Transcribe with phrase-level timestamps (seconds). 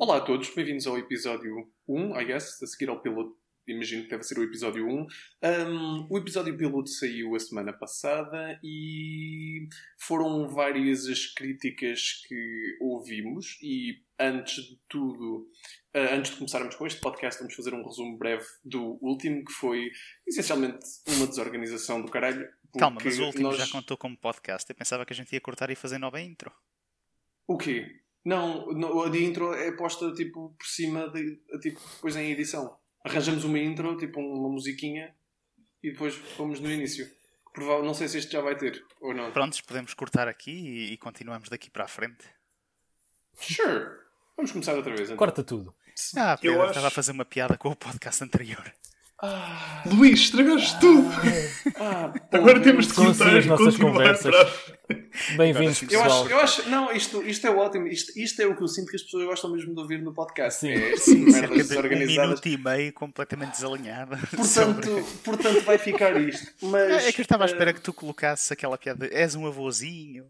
[0.00, 3.36] Olá a todos, bem-vindos ao episódio 1, I guess, a seguir ao piloto.
[3.66, 4.90] Imagino que deve ser o episódio 1.
[4.92, 13.58] Um, o episódio piloto saiu a semana passada e foram várias as críticas que ouvimos.
[13.60, 15.48] E antes de tudo,
[15.92, 19.52] uh, antes de começarmos com este podcast, vamos fazer um resumo breve do último, que
[19.52, 19.90] foi
[20.28, 20.78] essencialmente
[21.08, 22.48] uma desorganização do caralho.
[22.78, 23.56] Calma, mas o último nós...
[23.56, 24.70] já contou como podcast.
[24.70, 26.52] Eu pensava que a gente ia cortar e fazer nova intro.
[27.48, 28.00] O quê?
[28.28, 32.76] Não, não, a de intro é posta tipo por cima de tipo, depois em edição.
[33.04, 35.14] Arranjamos uma intro, tipo uma musiquinha
[35.82, 37.08] e depois vamos no início.
[37.54, 39.32] Provável, não sei se este já vai ter ou não.
[39.32, 42.24] Prontos, podemos cortar aqui e, e continuamos daqui para a frente.
[43.40, 43.86] Sure.
[44.36, 45.08] Vamos começar outra vez.
[45.08, 45.16] Então.
[45.16, 45.74] Corta tudo.
[46.16, 48.72] Ah, Pedro, Eu acho- estava a fazer uma piada com o podcast anterior.
[49.20, 51.08] Ah, Luís, estragaste tudo!
[51.80, 54.32] ah, Agora temos de assim cortar as nossas conversas.
[54.32, 55.36] para...
[55.36, 56.22] Bem-vindos, Eu pessoal.
[56.22, 57.88] acho, eu acho, não, isto, isto é ótimo.
[57.88, 60.14] Isto, isto é o que eu sinto que as pessoas gostam mesmo de ouvir no
[60.14, 60.60] podcast.
[60.60, 60.72] Sim.
[60.72, 64.16] É Sim, cerca merdas de um minuto e meio completamente desalinhada.
[64.30, 66.52] Portanto, sobre- portanto, vai ficar isto.
[66.62, 69.08] Mas, É que eu estava à espera ah, que tu colocasses aquela piada.
[69.12, 70.26] És um avôzinho.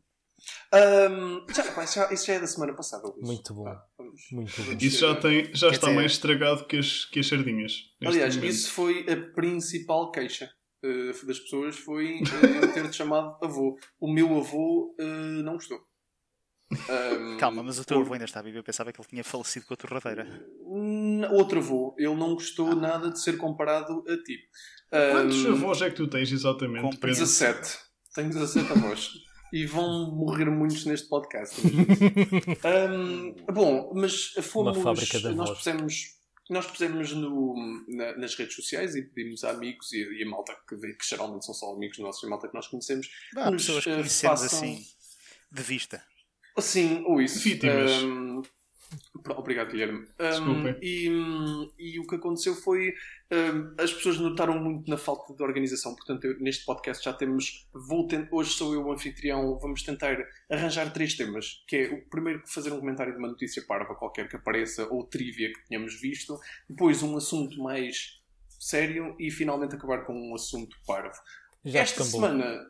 [0.72, 3.06] Ahm, já, pá, isso, já, isso já é da semana passada.
[3.08, 3.27] Luís.
[3.27, 3.66] Muito bom.
[3.68, 4.72] Ah, vamos- Muito bom.
[4.80, 7.72] Isso já, tem, já Quer está dizer- mais estragado que as, que as sardinhas.
[8.05, 8.50] Aliás, momento.
[8.52, 10.50] isso foi a principal queixa
[10.84, 13.77] eh, das pessoas, foi eu ter-te chamado avô.
[14.00, 15.80] O meu avô eh, não gostou.
[16.88, 18.58] Ahm, Calma, mas o teu por- avô ainda está vivo.
[18.58, 20.27] Eu pensava que ele tinha falecido com a torradeira.
[21.33, 21.94] Outro avô.
[21.98, 24.36] Ele não gostou nada de ser comparado a ti.
[24.90, 26.83] Quantos Ahm, avós é que tu tens exatamente?
[26.83, 27.08] Com Pedro?
[27.08, 27.78] 17.
[28.14, 29.10] Tenho 17 avós.
[29.52, 31.60] E vão morrer muitos neste podcast.
[32.64, 34.77] Ahm, bom, mas fomos.
[34.77, 36.16] Uma fábrica de nós pusemos.
[36.50, 37.55] Nós pusemos no,
[37.88, 41.06] na- nas redes sociais e pedimos a amigos e, e a malta que, vê, que
[41.06, 43.08] geralmente são só amigos nossos e a malta que nós conhecemos.
[43.36, 44.86] Há nos, pessoas que eh, conhecemos façam- assim,
[45.52, 46.02] de vista.
[46.56, 47.40] Assim, ou isso.
[47.40, 47.92] Vítimas.
[48.02, 48.42] Pro-
[49.36, 50.06] obrigado, Guilherme.
[50.19, 50.77] Desculpem.
[50.83, 52.95] e, hum, e o que aconteceu foi.
[53.30, 55.95] ahm, as pessoas notaram muito na falta de organização.
[55.95, 57.67] Portanto, eu- neste podcast já temos.
[57.73, 59.58] Vou tent- hoje sou eu o anfitrião.
[59.58, 60.17] Vamos tentar
[60.51, 61.62] arranjar três temas.
[61.68, 65.05] Que é o primeiro, fazer um comentário de uma notícia parva qualquer que apareça ou
[65.05, 66.39] trivia que tenhamos visto.
[66.68, 68.18] Depois, um assunto mais
[68.58, 69.14] sério.
[69.18, 71.18] E finalmente acabar com um assunto parvo.
[71.64, 72.67] Já Esta semana.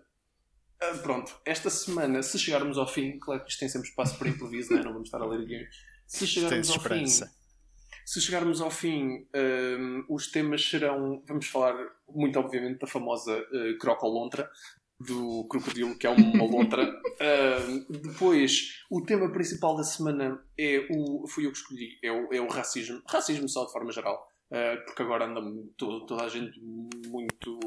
[0.81, 4.29] ah, pronto, esta semana, se chegarmos ao fim, claro que isto tem sempre espaço para
[4.29, 4.85] improviso, não, é?
[4.85, 5.69] não vamos estar a ler guiões.
[6.09, 7.07] Se chegarmos ao fim,
[8.09, 9.29] se chegarmos ao fim,
[9.79, 11.23] hum, os temas serão.
[11.29, 11.77] Vamos falar,
[12.09, 14.51] muito obviamente, da famosa uh, crocolontra,
[14.99, 16.89] do crocodilo, que é uma lontra.
[17.21, 21.27] Hum, depois, o tema principal da semana é o.
[21.27, 23.03] Fui eu que escolhi, é o, é o racismo.
[23.09, 24.25] Racismo só de forma geral.
[24.51, 25.43] Uh, porque agora anda
[25.77, 27.59] to- toda a gente muito.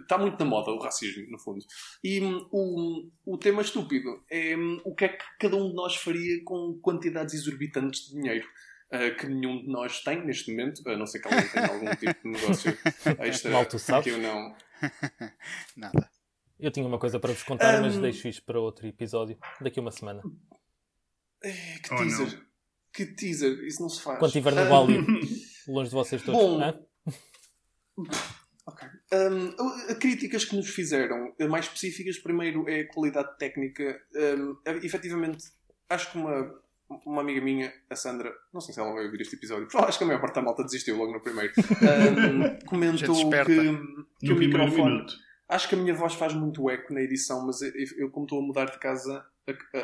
[0.00, 1.62] Está muito na moda o racismo, no fundo.
[2.02, 5.74] E hum, o, o tema estúpido é hum, o que é que cada um de
[5.74, 8.48] nós faria com quantidades exorbitantes de dinheiro.
[8.90, 11.90] uh, que nenhum de nós tem neste momento, a não ser que alguém tenha algum
[11.94, 12.72] tipo de negócio
[13.20, 14.04] extra Mal tu sabes.
[14.04, 14.56] que eu não.
[15.76, 16.10] Nada.
[16.58, 18.00] Eu tinha uma coisa para vos contar, mas Ahm.
[18.02, 20.22] deixo isto para outro episódio, daqui a uma semana.
[21.42, 22.32] Eh, que Oh, teaser!
[22.32, 22.44] não.
[22.94, 23.64] Que teaser!
[23.66, 24.18] Isso não se faz.
[24.18, 24.98] Quando estiver no Bali,
[25.68, 26.40] longe de vocês todos.
[26.40, 26.60] Bom.
[26.62, 26.74] Hã?
[28.66, 28.88] Ok.
[29.12, 34.00] Um, a- críticas que nos fizeram, eh, mais específicas, primeiro é a qualidade técnica.
[34.14, 35.44] Um, eh, efetivamente,
[35.88, 36.54] acho que uma,
[37.04, 39.98] uma amiga minha, a Sandra, não sei se ela vai ouvir este episódio, porque acho
[39.98, 43.44] que a maior parte da malta desistiu logo no primeiro, um, comentou que,
[44.20, 44.92] que No o microfone.
[44.94, 45.14] minuto.
[45.46, 48.38] Acho que a minha voz faz muito eco na edição, mas eu, eu, como estou
[48.42, 49.24] a mudar de casa,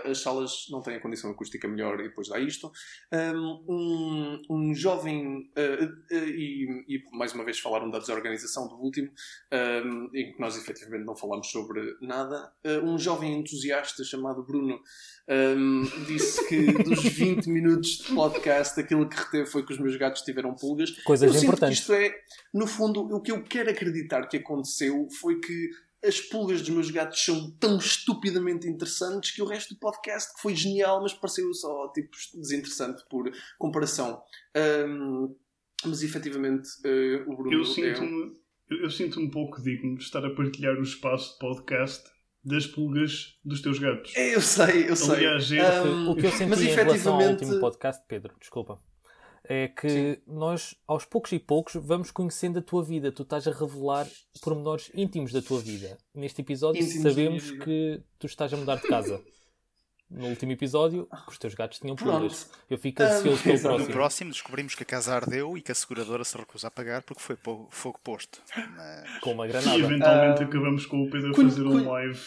[0.05, 2.73] as salas não têm a condição acústica melhor e depois dá isto.
[3.13, 9.11] Um, um jovem, uh, uh, e, e mais uma vez falaram da desorganização do último,
[9.53, 12.53] um, em que nós efetivamente não falamos sobre nada.
[12.65, 14.81] Uh, um jovem entusiasta chamado Bruno
[15.29, 19.97] um, disse que dos 20 minutos de podcast, aquilo que reteve foi que os meus
[19.97, 20.91] gatos tiveram pulgas.
[21.03, 21.81] Coisas Eu sinto que importantes.
[21.81, 22.15] isto é,
[22.53, 25.71] no fundo, o que eu quero acreditar que aconteceu foi que
[26.05, 30.41] as pulgas dos meus gatos são tão estupidamente interessantes que o resto do podcast, que
[30.41, 34.23] foi genial, mas pareceu só tipo, desinteressante por comparação.
[34.55, 35.35] Ahm,
[35.85, 38.41] mas efetivamente, eh, o Bruno Eu é sinto-me
[38.71, 42.05] eu, eu sinto um pouco digno de estar a partilhar o espaço de podcast
[42.45, 44.15] das pulgas dos teus gatos.
[44.17, 45.15] É, eu sei, eu sei.
[45.17, 48.35] Aliás, é- Ahm, O que eu senti mas em relação ao efetivamente- último podcast, Pedro,
[48.41, 48.81] desculpa,
[49.53, 53.11] é que nós, aos poucos e poucos, vamos conhecendo a tua vida.
[53.11, 54.07] Tu estás a revelar
[54.41, 55.99] pormenores íntimos da tua vida.
[56.15, 59.21] Neste episódio Íntimos sabemos que tu estás a mudar de casa.
[60.09, 62.45] No último episódio, os teus gatos tinham pulgas.
[62.45, 62.65] Pronto.
[62.71, 63.73] Eu fico ansioso pelo exato.
[63.73, 63.93] No próximo.
[63.93, 67.21] próximo descobrimos que a casa ardeu e que a seguradora se recusa a pagar porque
[67.21, 68.41] foi fogo posto.
[68.77, 69.19] Mas...
[69.19, 69.77] Com uma E granada.
[69.79, 72.21] eventualmente acabamos com o Pedro a fazer um live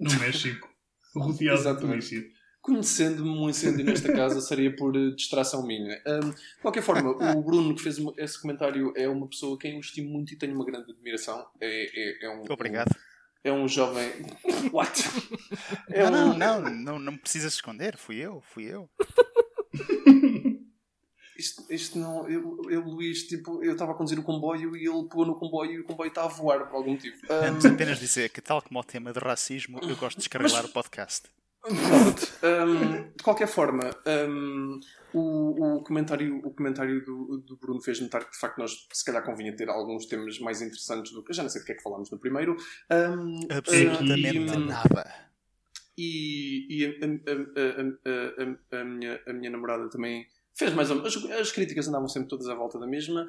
[0.00, 0.68] no México,
[1.14, 2.20] rodeado de polícia.
[2.62, 6.00] Conhecendo-me, um incêndio nesta casa seria por eh, distração minha.
[6.06, 9.74] Um, de qualquer forma, o Bruno que fez esse comentário é uma pessoa a quem
[9.74, 11.44] eu estimo muito e tenho uma grande admiração.
[11.60, 12.94] É, é, é um, Obrigado.
[12.94, 14.08] Um, é um jovem.
[14.72, 15.02] What?
[15.90, 17.96] É não, não, não, não, não precisas esconder.
[17.96, 18.88] Fui eu, fui eu.
[21.36, 22.28] Isto, isto não.
[22.28, 25.72] Eu, eu, Luís, tipo, eu estava a conduzir o comboio e ele pegou no comboio
[25.72, 27.16] e o comboio está a voar por algum motivo.
[27.28, 27.54] Um...
[27.54, 30.70] Antes apenas dizer que, tal como o tema de racismo, eu gosto de escravelar Mas-
[30.70, 31.28] o podcast.
[31.64, 33.88] Um, de qualquer forma,
[34.28, 34.80] um,
[35.12, 39.04] o, o comentário, o comentário do, do Bruno fez notar que de facto nós se
[39.04, 41.32] calhar convinha ter alguns temas mais interessantes do que.
[41.32, 42.56] Já não sei do que é que falámos no primeiro.
[42.90, 45.32] Um, Absolutamente e- nada.
[45.96, 51.16] E, e a- a- a- a minha, a minha namorada também fez mais ou menos.
[51.16, 53.26] As, as críticas andavam sempre todas à volta da mesma.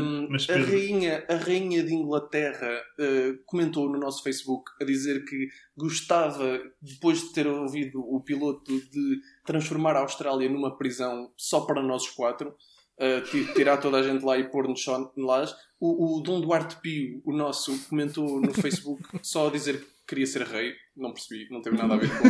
[0.00, 5.24] Um, Mas, a, rainha, a rainha de Inglaterra uh, comentou no nosso Facebook a dizer
[5.24, 11.62] que gostava, depois de ter ouvido o piloto, de transformar a Austrália numa prisão só
[11.62, 12.54] para nós quatro.
[12.98, 15.44] Uh, ti- tirar toda a gente lá e pôr-nos só lá.
[15.80, 20.26] O, o Dom Duarte Pio, o nosso, comentou no Facebook só a dizer que queria
[20.26, 20.72] ser rei.
[20.96, 22.28] Não percebi, não teve nada a ver com,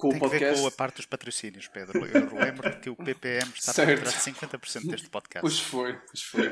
[0.00, 0.60] com o Tem ver podcast.
[0.62, 2.04] com a parte dos patrocínios, Pedro.
[2.06, 4.02] Eu lembro que o PPM está Certo.
[4.02, 5.40] por trás de 50% deste podcast.
[5.42, 6.48] Pois foi, pois foi.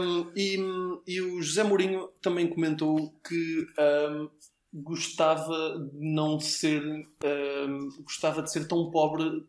[0.00, 0.56] Um, e,
[1.06, 4.30] e o José Mourinho também comentou que um,
[4.72, 9.46] gostava de não ser um, gostava de ser tão pobre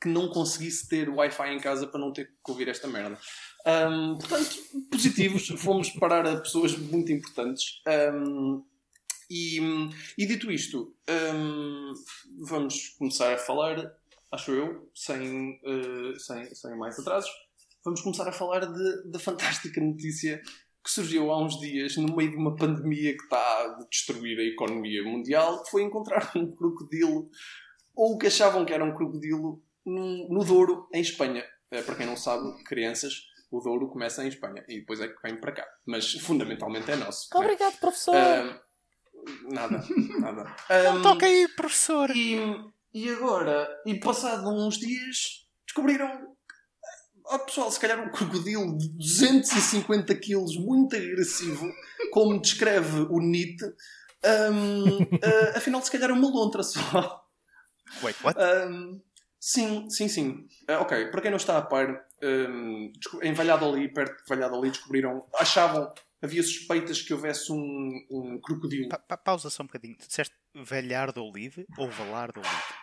[0.00, 3.18] que não conseguisse ter Wi-Fi em casa para não ter que ouvir esta merda.
[4.18, 4.56] Portanto,
[4.90, 7.82] positivos, fomos parar a pessoas muito importantes.
[8.14, 8.64] Um,
[9.30, 9.58] e,
[10.18, 10.94] e dito isto,
[11.34, 11.92] um,
[12.40, 13.76] vamos começar a falar,
[14.32, 17.30] acho eu, sem, uh, sem, sem mais atrasos
[17.82, 20.42] vamos começar a falar de- da fantástica notícia
[20.84, 24.42] que surgiu há uns dias no meio de uma pandemia que está a destruir a
[24.42, 27.30] economia mundial, foi encontrar um crocodilo,
[27.94, 31.42] ou o que achavam que era um crocodilo, num- no Douro, em Espanha.
[31.70, 33.14] Eh, Para quem não sabe, crianças,
[33.50, 35.66] o Douro começa em Espanha e depois é que vem para cá.
[35.86, 37.28] Mas fundamentalmente é nosso.
[37.32, 37.40] né?
[37.40, 38.14] Obrigado, professor.
[38.14, 38.60] Ah,
[39.42, 39.84] nada,
[40.20, 40.44] nada.
[40.44, 42.10] Não Ah, toca aí, professor!
[42.10, 42.36] e,
[42.94, 46.34] e agora, e passado uns dias, descobriram.
[47.32, 51.70] Oh, pessoal, se calhar um crocodilo de 250 quilos, muito agressivo,
[52.12, 57.24] como descreve o NIT, hum, ah, afinal, se calhar é uma lontra só.
[58.02, 58.36] Wait, what?
[58.40, 59.00] Hum,
[59.38, 60.48] sim, sim, sim.
[60.66, 65.24] Ah, ok, para quem não está a par, desco- em Valladolid, perto de Valladolid, descobriram,
[65.38, 68.88] achavam, havia suspeitas que houvesse um, um crocodilo.
[68.88, 69.96] Pa- pa- pausa só um bocadinho.
[69.98, 72.74] Tu disseste velhar do Olive ou valar do Olive?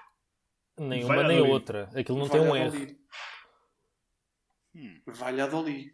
[0.80, 1.89] nem vai uma nem outra.
[1.95, 2.69] Aquilo não tem um R.
[2.69, 2.98] Valladolid.
[4.75, 5.01] Hum.
[5.07, 5.92] Valladolid.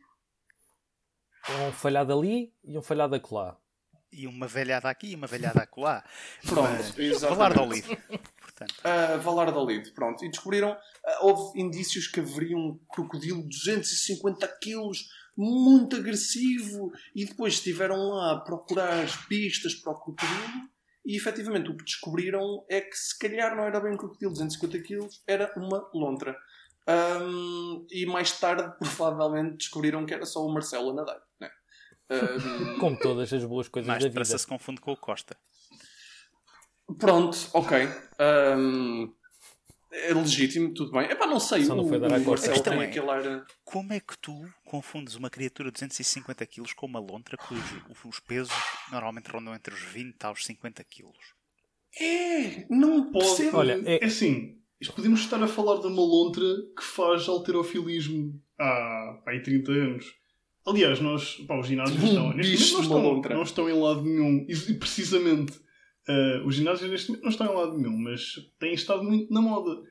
[1.50, 3.58] É um falhado ali e um falhado acolá.
[4.12, 6.04] E uma velhada aqui e uma velhada acolá.
[6.46, 7.38] Pronto, Mas, exatamente.
[7.38, 7.96] Valar do Olive.
[8.40, 10.24] Portanto, Uh, Valladolid, pronto.
[10.24, 15.00] E descobriram, ah, houve indícios que haveria um crocodilo de 250 quilos,
[15.36, 20.70] muito agressivo, e depois estiveram lá a procurar as pistas para o crocodilo,
[21.06, 24.40] e efetivamente o que descobriram é que se calhar não era bem um crocodilo de
[24.40, 26.38] 250 quilos, era uma lontra.
[26.88, 31.22] Um, e mais tarde, provavelmente, descobriram que era só o Marcelo a nadar.
[31.40, 31.50] Né?
[32.10, 34.40] Um, Como todas as boas coisas mais da depressa vida.
[34.40, 35.36] se confunde com o Costa.
[36.98, 37.88] Pronto, ok.
[38.58, 39.14] Um,
[39.94, 41.04] é legítimo, tudo bem.
[41.04, 41.64] Epá, não sei.
[41.64, 43.46] Só não o, foi dar A questão tem é- aquele ar...
[43.64, 44.34] Como é que tu
[44.66, 48.54] confundes uma criatura de 250 kg com uma lontra cujo os pesos
[48.92, 51.10] normalmente rondam entre os 20 aos 50 kg?
[52.00, 53.50] É, não Pode.
[53.54, 54.04] Olha, é...
[54.04, 54.58] é- assim,
[54.96, 56.44] podemos estar a falar de uma lontra
[56.76, 60.06] que faz alterofilismo há, há aí 30 anos.
[60.66, 63.36] Aliás, nós, pá, os ginásios Um estão, neste momento não estão, lontra.
[63.36, 64.46] não estão em lado nenhum.
[64.48, 65.60] E, precisamente,
[66.08, 69.42] eh, os ginásios neste momento não estão em lado nenhum, mas têm estado muito na
[69.42, 69.82] moda.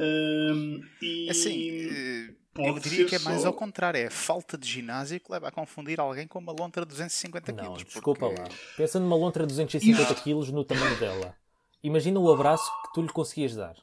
[0.00, 3.98] Ahm, e Assim, eh, pode eu diria que é mais só- ao contrário.
[3.98, 7.52] É a falta de ginásio que leva a confundir alguém com uma lontra de 250
[7.52, 7.62] kg.
[7.62, 8.48] Não, desculpa lá.
[8.76, 11.34] Pensa numa lontra de 250 kg no tamanho dela.
[11.82, 13.74] Imagina o abraço que tu lhe conseguias dar.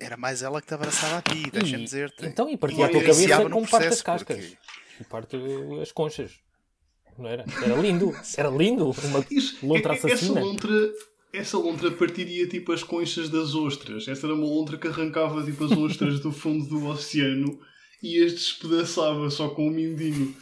[0.00, 2.26] Era mais ela que te abraçava a ti, deixa-me E- dizer-te.
[2.26, 4.36] Então, e partia E a tua cabeça como parte das cascas.
[4.36, 4.58] porque-
[5.00, 5.36] E parte
[5.80, 6.32] as conchas.
[7.16, 7.44] Não era?
[7.64, 8.12] Era lindo.
[8.36, 8.90] Era lindo.
[8.90, 9.24] Uma
[9.62, 10.40] lontra é- é- Essa assassina.
[10.40, 10.68] lontra,
[11.34, 14.06] essa lontra partiria tipo as conchas das ostras.
[14.08, 17.58] Essa era uma lontra que arrancava tipo as ostras do fundo do oceano
[18.02, 20.34] e as despedaçava só com o mindinho.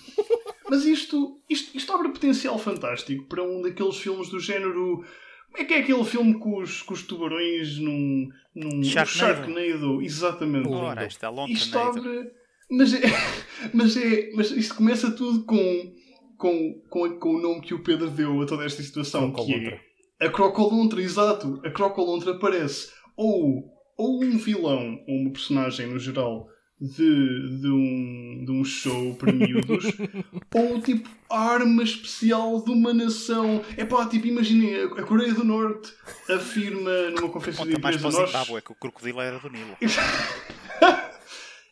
[0.68, 5.04] Mas isto, isto, isto abre potencial fantástico para um daqueles filmes do género.
[5.50, 9.36] Como é que é aquele filme com os, com os tubarões num, num Sharknado.
[9.36, 10.02] Sharknado?
[10.02, 10.68] Exatamente.
[10.68, 12.00] Ora, esta lontra Isto negra.
[12.00, 12.30] abre.
[12.70, 13.00] Mas é,
[13.74, 14.30] mas é.
[14.34, 15.94] Mas isto começa tudo com,
[16.38, 19.30] com, com, com o nome que o Pedro deu a toda esta situação.
[19.30, 19.74] Que Crocolontra.
[19.74, 19.91] é
[20.22, 21.60] a Crocolontra, exato.
[21.64, 23.64] A Crocolontra parece ou,
[23.96, 26.48] ou um vilão, ou uma personagem no geral,
[26.80, 29.84] de, de, um, de um show para miúdos,
[30.54, 33.64] ou tipo arma especial de uma nação.
[33.76, 35.92] É pá, tipo, imaginem, a Coreia do Norte
[36.28, 38.08] afirma numa conferência de imprensa.
[38.08, 38.50] o Nós...
[38.50, 39.76] É que o crocodilo era do Nilo.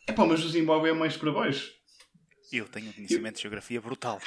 [0.06, 1.70] É pá, mas o Zimbábue é mais para baixo.
[2.52, 4.20] Eu tenho um conhecimento de geografia brutal.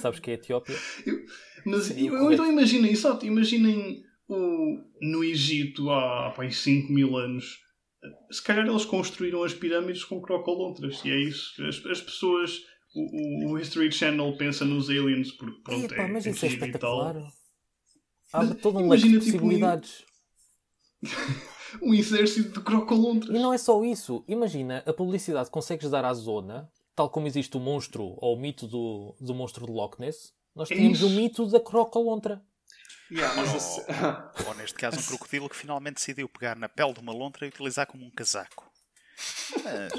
[0.00, 0.76] Sabes que é a Etiópia?
[1.66, 7.58] Mas Sim, eu, então imaginem, exato, imaginem o, no Egito há pá, 5 mil anos.
[8.30, 11.04] Se calhar eles construíram as pirâmides com crocolontras.
[11.04, 11.62] E é isso.
[11.64, 12.60] As, as pessoas.
[12.94, 16.48] O, o- History Channel pensa nos aliens porque pronto, Epá, é, mas é isso é
[16.48, 16.56] tal.
[16.56, 17.32] espetacular.
[18.32, 20.04] Abre todo um leque de tipo, possibilidades.
[21.82, 23.34] Um exército de crocolontras.
[23.36, 24.24] E não é só isso.
[24.28, 28.40] Imagina a publicidade que consegues dar à zona, tal como existe o monstro ou o
[28.40, 30.32] mito do, do monstro de Loch Ness.
[30.56, 32.42] Nós É tínhamos o mito da crocalontra.
[33.10, 33.82] Yeah, mas Ou, assim-
[34.48, 37.50] ou neste caso, um crocodilo que finalmente decidiu pegar na pele de uma lontra e
[37.50, 38.68] utilizar como um casaco.
[39.62, 39.92] Mas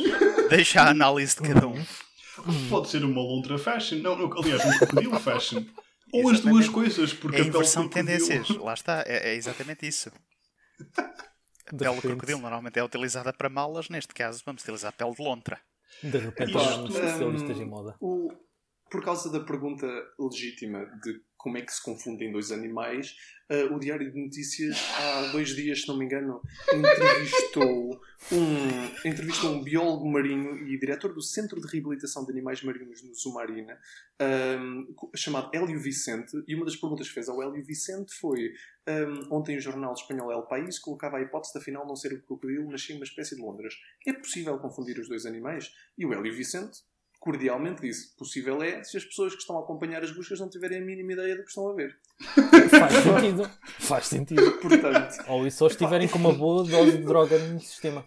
[0.50, 1.86] deixa a análise de cada um.
[2.70, 4.00] Pode ser uma lontra fashion.
[4.00, 5.64] Não, não, aliás, um crocodilo fashion.
[6.12, 8.50] Ou as duas coisas, porque É a a pele inversão de tendências.
[8.58, 10.10] Lá está, é, é exatamente isso.
[11.68, 14.92] A De pele de crocodilo normalmente é utilizada para malas, neste caso vamos utilizar a
[14.94, 15.60] pele de lontra.
[16.02, 17.96] De repente Isto, tornámos especialistas hum, em moda.
[18.00, 18.32] O-
[18.90, 19.86] por causa da pergunta
[20.20, 23.16] legítima de como é que se confundem dois animais,
[23.50, 26.42] eh, o Diário de Notícias, há dois dias, se não me engano,
[26.74, 28.02] entrevistou
[28.32, 33.14] um, entrevistou um biólogo marinho e diretor do Centro de Reabilitação de Animais Marinhos no
[33.14, 33.80] Zumarina,
[34.20, 38.52] ahm, co- chamado Hélio Vicente, e uma das perguntas que fez ao Hélio Vicente foi
[38.88, 42.22] ahm, ontem o jornal espanhol El País colocava a hipótese de afinal não ser o
[42.22, 43.74] crocodilo, mas sim uma espécie de londras.
[44.06, 45.72] É possível confundir os dois animais?
[45.98, 46.80] E o Hélio Vicente
[47.28, 50.78] cordialmente disse: possível é se as pessoas que estão a acompanhar as buscas não tiverem
[50.78, 52.00] a mínima ideia do que estão a ver.
[52.70, 53.52] Faz sentido.
[53.80, 54.52] Faz sentido.
[54.60, 58.06] Portanto, Ou isso só estiverem com uma boa dose de droga no sistema.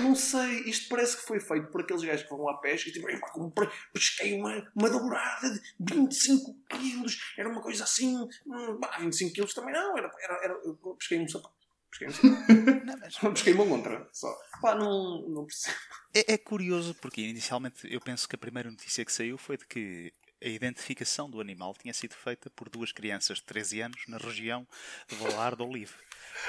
[0.00, 2.92] não sei, isto parece que foi feito por aqueles gajos que vão à pesca e
[2.92, 8.78] tipo, "Epá, comprei, pesquei uma, uma dourada de 25 quilos, era uma coisa assim, hum,
[8.80, 11.61] pá, 25 quilos também não, era, era, era eu pesquei um sapato.
[11.92, 12.52] Pesquei um sapato.
[12.86, 14.34] Não, mas pesquei uma lontra só.
[14.60, 15.76] Pá, não, não percebo.
[16.14, 19.66] É, é curioso porque inicialmente eu penso que a primeira notícia que saiu foi de
[19.66, 24.16] que a identificação do animal tinha sido feita por duas crianças de 13 anos na
[24.18, 24.66] região
[25.06, 25.92] de Valar de Olive,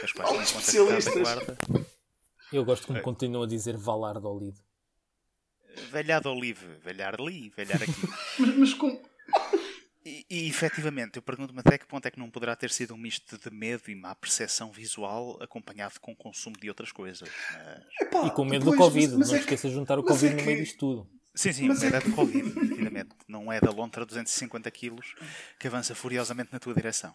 [0.04, 1.14] as quais Oh, especialistas.
[1.22, 1.58] guarda.
[2.52, 4.60] Eu gosto como continuam a dizer Valar de Olido.
[5.92, 7.92] Velhar de Olive, velhar ali, velhar aqui.
[8.40, 9.02] Mas, mas com...
[10.36, 13.38] E, efetivamente, eu pergunto-me até que ponto é que não poderá ter sido um misto
[13.38, 17.30] de medo e má percepção visual acompanhado com o consumo de outras coisas.
[17.52, 17.84] Mas...
[18.02, 19.08] Epá, E com medo do pois, Covid.
[19.10, 20.58] mas- mas não é te que- esqueças de juntar o mas Covid é no meio
[20.58, 21.10] que- disto tudo.
[21.36, 23.10] Sim, sim, Mas é é de Covid, nitidamente.
[23.28, 25.16] Não é da lontra 250 quilos
[25.60, 27.14] que avança furiosamente na tua direção.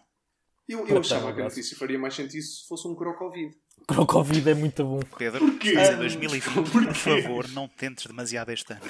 [0.67, 3.53] Eu, eu achava que a notícia faria mais sentido se fosse um crocovid.
[3.87, 4.99] Para o Covid é muito bom.
[5.17, 5.69] Pedro, Porquê?
[5.69, 6.69] estás em Ah, 2020, porquê?
[6.87, 8.81] por favor, não tentes demasiado este ano.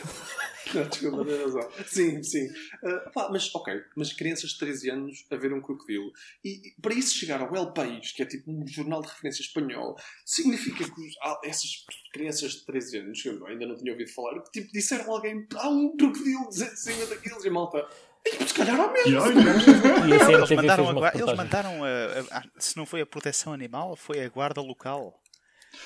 [0.74, 1.70] Não, desculpa, tens razão.
[1.88, 2.48] Sim, sim.
[2.84, 6.12] Ah, pá, mas, ok, mas crianças de 13 anos a ver um crocodilo.
[6.44, 9.42] E, e para isso chegar ao El País, que é tipo um jornal de referência
[9.42, 13.92] espanhol, significa que os- ah, essas crianças de 13 anos, que eu ainda não tinha
[13.92, 17.88] ouvido falar, que tipo, disseram a alguém: há um crocodilo de 250 quilos e malta.
[18.26, 19.20] "Ei, Se calhar há mesmo.
[20.00, 23.96] A Eles mandaram, a, eles mandaram a, a- a- se não foi a proteção animal,
[23.96, 25.20] foi a guarda local.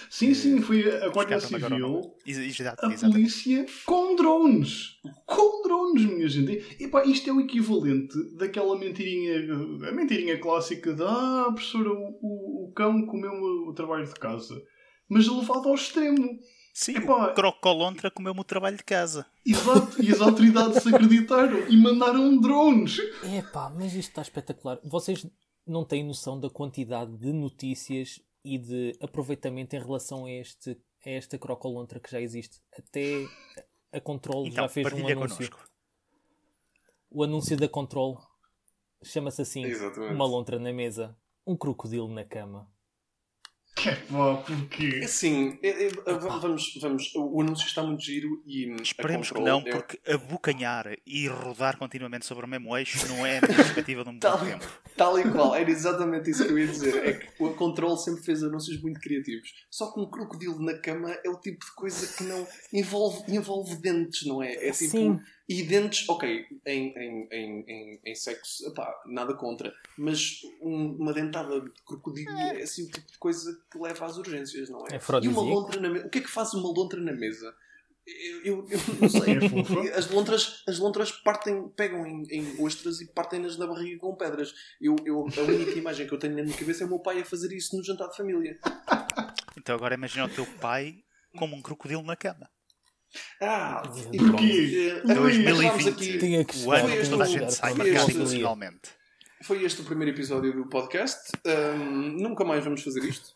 [0.10, 5.00] Sim, sim, foi a o Civil, exato, a polícia com drones.
[5.26, 6.78] Com drones, minha gente.
[6.80, 12.20] E pá, isto é o equivalente daquela mentirinha, a mentirinha clássica de ah, professora, o,
[12.22, 13.34] o, o cão comeu
[13.68, 14.62] o trabalho de casa.
[15.10, 16.40] Mas levado ao extremo.
[16.74, 17.32] Sim, Epá.
[17.32, 19.28] o Crocolontra comeu-me o trabalho de casa.
[19.46, 22.98] Exato, e as autoridades se acreditaram e mandaram drones.
[23.38, 24.80] Epá, mas isto está espetacular.
[24.84, 25.24] Vocês
[25.68, 30.72] não têm noção da quantidade de notícias e de aproveitamento em relação a, este,
[31.06, 32.62] a esta crocolontra que já existe.
[32.78, 33.26] Até
[33.92, 35.16] a Control Então, já fez um anúncio.
[35.16, 35.70] connosco.
[37.10, 38.20] O anúncio da Control
[39.04, 40.14] chama-se assim: Exatamente.
[40.14, 42.70] Uma lontra na mesa, um crocodilo na cama.
[43.76, 45.02] Que pá, porquê?
[45.04, 45.90] Assim, é- é-
[46.20, 47.12] vamos, vamos.
[47.16, 48.72] O anúncio está muito giro e.
[48.72, 53.26] hum, Esperemos que não, é- porque abocanhar e rodar continuamente sobre o mesmo eixo não
[53.26, 54.66] é a minha perspectiva de um bom Tal, tempo.
[54.96, 56.96] tal e qual, era exatamente isso que eu ia dizer.
[57.06, 59.52] É que o Control sempre fez anúncios muito criativos.
[59.72, 63.76] Só que um crocodilo na cama é o tipo de coisa que não envolve, envolve
[63.78, 64.54] dentes, não é?
[64.54, 64.92] É tipo.
[64.92, 65.20] Sim.
[65.48, 69.74] E dentes, ok, em, em, em, em, em sexo, epá, nada contra.
[69.98, 74.18] Mas um- uma dentada de crocodilo é assim o tipo de coisa que leva às
[74.18, 74.96] urgências, não é?
[74.96, 76.08] É e uma lontra na mesa.
[76.08, 77.54] O que é que faz uma lontra na mesa?
[78.06, 79.90] Eu, eu- eu não sei.
[79.90, 79.98] É.
[79.98, 84.54] As lontras, as lontras partem, pegam em, em ostras e partem-nas na barriga com pedras.
[84.80, 87.20] Eu, eu, a única imagem que eu tenho na minha cabeça é o meu pai
[87.20, 88.58] a fazer isso no jantar de família.
[89.58, 91.04] Então agora imagina o teu pai
[91.38, 92.50] como um crocodilo na cama.
[93.42, 95.38] Ah, e Ui, acabámos
[95.84, 96.18] 2020, aqui.
[96.18, 98.90] Tinha que o ano Foi que este toda a gente sai casa este- nacionalmente.
[99.44, 101.20] Foi este o primeiro episódio do podcast.
[101.46, 103.30] Ahm, nunca mais vamos fazer isto.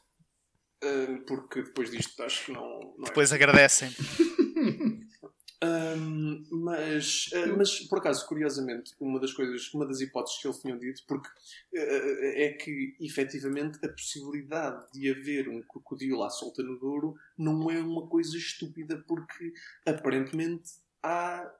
[0.83, 3.89] Ahm, porque depois disto acho que não, não é Depois agradecem.
[5.59, 10.59] Ahm, mas, ah, mas, por acaso, curiosamente, uma das coisas, uma das hipóteses que eles
[10.59, 11.29] tinham dito, porque
[11.75, 17.71] ah, é que, efetivamente, a possibilidade de haver um crocodilo à solta no Douro não
[17.71, 19.51] é uma coisa estúpida, porque,
[19.83, 21.51] aparentemente, há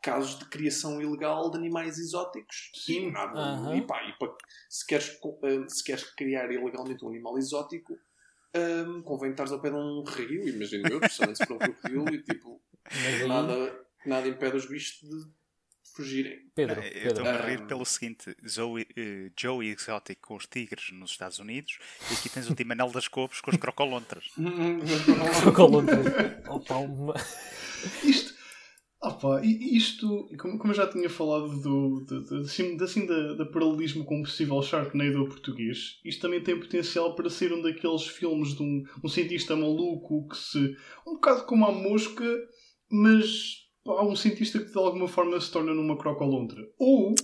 [0.00, 2.70] casos de criação ilegal de animais exóticos.
[2.74, 3.08] Sim.
[3.08, 4.32] E, nada, e, pá, e pá,
[4.68, 5.18] se, queres,
[5.68, 7.98] se queres criar ilegalmente um animal exótico,
[8.54, 12.22] ah, convém estares ao pé de um rio, imagino eu, precisamente por um crocodilo, e
[12.22, 15.34] tipo, aí, nada, nada impede os bichos de
[15.96, 16.38] fugirem.
[16.54, 17.46] Pedro, Eu Pedro, estou-me a Ah.
[17.48, 18.34] rir pelo seguinte:
[18.96, 21.78] eh, Joey Exotic com os tigres nos Estados Unidos
[22.10, 24.24] e aqui tens o Timanel das Couves com os crocolontras.
[25.42, 26.06] Crocolontras.
[26.48, 27.14] Opa, uma-
[28.02, 28.34] Isto,
[29.00, 33.34] opa, isto, como, como eu já tinha falado do, do, do- assim, da- assim, da,
[33.34, 38.06] da paralelismo com o possível Sharknado português, isto também tem potencial para ser um daqueles
[38.06, 40.76] filmes de um, um cientista maluco que se.
[41.06, 42.24] um bocado como a mosca,
[42.90, 46.60] mas pá, um cientista que de alguma forma se torna numa crocolontra.
[46.78, 47.14] Ou.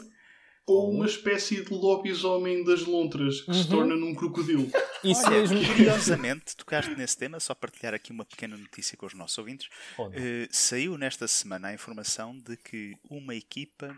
[0.67, 3.69] Ou uma espécie de lobisomem das lontras que se Uhum.
[3.71, 4.71] torna num crocodilo.
[5.03, 5.67] Isso Olha, mesmo.
[5.67, 9.69] curiosamente, tocaste nesse tema, só partilhar aqui uma pequena notícia com os nossos ouvintes.
[10.13, 13.97] Eh, saiu nesta semana a informação de que uma equipa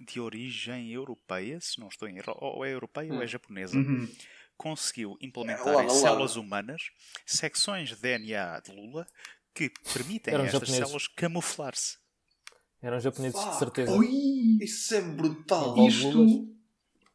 [0.00, 4.08] de origem europeia, se não estou em erro, ou é europeia ou é japonesa, Uhum.
[4.56, 6.00] conseguiu É, implementar lá, em lá, lá.
[6.00, 6.80] células humanas
[7.26, 9.06] secções de DNA de lula
[9.56, 10.76] que permitem a estas japoneses.
[10.76, 11.96] células camuflar-se.
[12.82, 13.58] Eram japoneses de Fuck.
[13.58, 13.92] certeza.
[13.96, 14.58] Ui!
[14.60, 15.76] Isso é brutal.
[15.88, 16.48] Isto,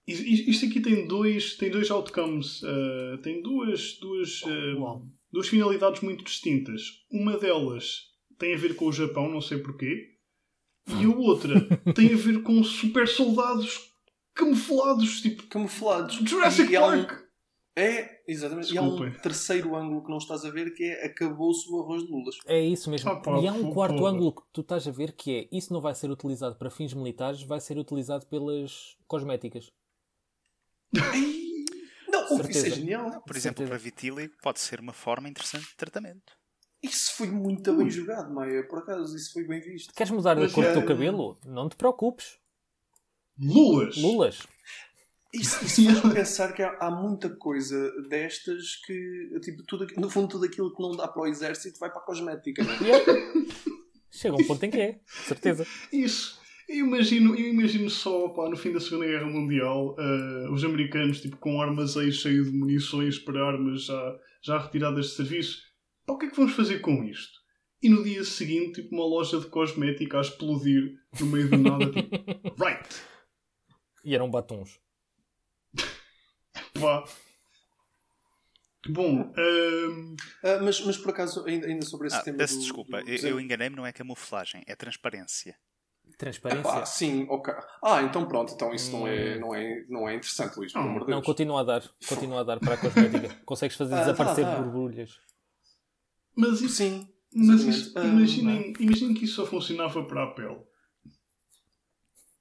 [0.08, 6.24] isto, aqui tem dois, tem dois outcomes, uh, tem duas, duas, uh, duas finalidades muito
[6.26, 6.82] distintas.
[7.12, 10.10] Uma delas tem a ver com o Japão, não sei porquê,
[11.00, 11.62] e a outra
[11.96, 13.80] tem a ver com super soldados
[14.34, 16.16] camuflados, tipo Camuflados.
[16.28, 17.22] Jurassic E um- Park.
[17.76, 18.74] É, exatamente.
[18.74, 22.04] E há um terceiro ângulo que não estás a ver que é acabou-se o arroz
[22.04, 22.38] de lulas.
[22.46, 23.10] É isso mesmo.
[23.10, 24.12] Ah, pá, e há um quarto porra.
[24.12, 26.94] ângulo que tu estás a ver que é isso não vai ser utilizado para fins
[26.94, 29.72] militares, vai ser utilizado pelas cosméticas.
[32.08, 33.22] Não, ouve, isso é genial.
[33.22, 33.70] Por exemplo, certeza.
[33.70, 36.34] para vitíligo pode ser uma forma interessante de tratamento.
[36.82, 38.68] Isso foi muito bem jogado, Maia.
[38.68, 39.94] Por acaso, isso foi bem visto.
[39.94, 41.38] Queres mudar a Mas, cor do teu cabelo?
[41.46, 42.40] Não te preocupes.
[43.40, 43.96] Lulas.
[43.98, 44.48] Lulas.
[45.34, 50.28] Isso, isso faz pensar que há, há muita coisa destas que, tipo, tudo, no fundo,
[50.28, 52.64] tudo aquilo que não dá para o exército vai para a cosmética.
[52.64, 52.80] Não é?
[52.80, 53.24] Yeah.
[54.12, 55.66] Chega um ponto em que é, de certeza.
[55.92, 56.42] Isso.
[56.68, 61.20] Eu imagino, eu imagino só, pá, no fim da Segunda Guerra Mundial, eh, os americanos
[61.22, 65.64] tipo, com armazéns cheios de munições para armas já, já retiradas de serviço.
[66.06, 67.40] Pá, o que é que vamos fazer com isto?
[67.82, 71.92] E no dia seguinte, tipo, uma loja de cosmética a explodir no meio do nada,
[71.92, 72.16] tipo,
[72.64, 72.88] right,
[74.06, 74.80] E eram batons.
[76.80, 77.04] Pá.
[78.90, 82.38] Bom, ehm, Ah, mas, mas, por acaso, ainda, ainda sobre esse Ah, tema.
[82.38, 85.56] peço do- desculpa, do- eu, eu enganei-me, não é camuflagem, é transparência.
[86.18, 86.72] Transparência.
[86.82, 87.54] Ah, sim, ok.
[87.84, 90.92] Ah, então pronto, então isso não é, não é, não é interessante, Luís, pelo Não,
[90.92, 91.26] amor de Não, Deus.
[91.28, 91.84] continua a dar.
[92.08, 93.30] Continua a dar para a cosmética.
[93.46, 94.62] Consegues fazer Ah, desaparecer dá, dá.
[94.62, 95.20] borbulhas.
[96.36, 100.60] mas isso, Sim, mas isso Ah, imaginem, imaginem que isso só funcionava para a pele.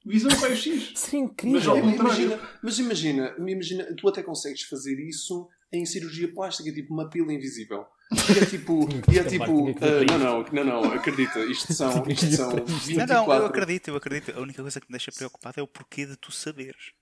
[0.04, 0.92] Visão raio-x.
[0.94, 1.70] Seria Mas incrível.
[1.72, 2.24] ao Mas contrário.
[2.24, 7.32] imagina, mas imagina, imagina, tu até consegues fazer isso em cirurgia plástica, tipo uma pila
[7.32, 7.86] invisível.
[8.34, 12.26] E é tipo, e é tipo para não, não, não, não, acredita, isto são, isto
[12.32, 13.06] são Não, 24.
[13.14, 14.32] não, eu acredito, eu acredito.
[14.36, 16.92] A única coisa que me deixa preocupado é o porquê de tu saberes.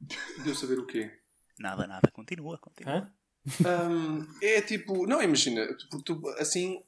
[0.00, 1.10] De eu saber o quê?
[1.58, 2.94] Nada, nada, continua, continua.
[2.94, 3.12] Hã?
[3.64, 6.82] Ahm, é tipo, não, imagina, tu, tu, assim,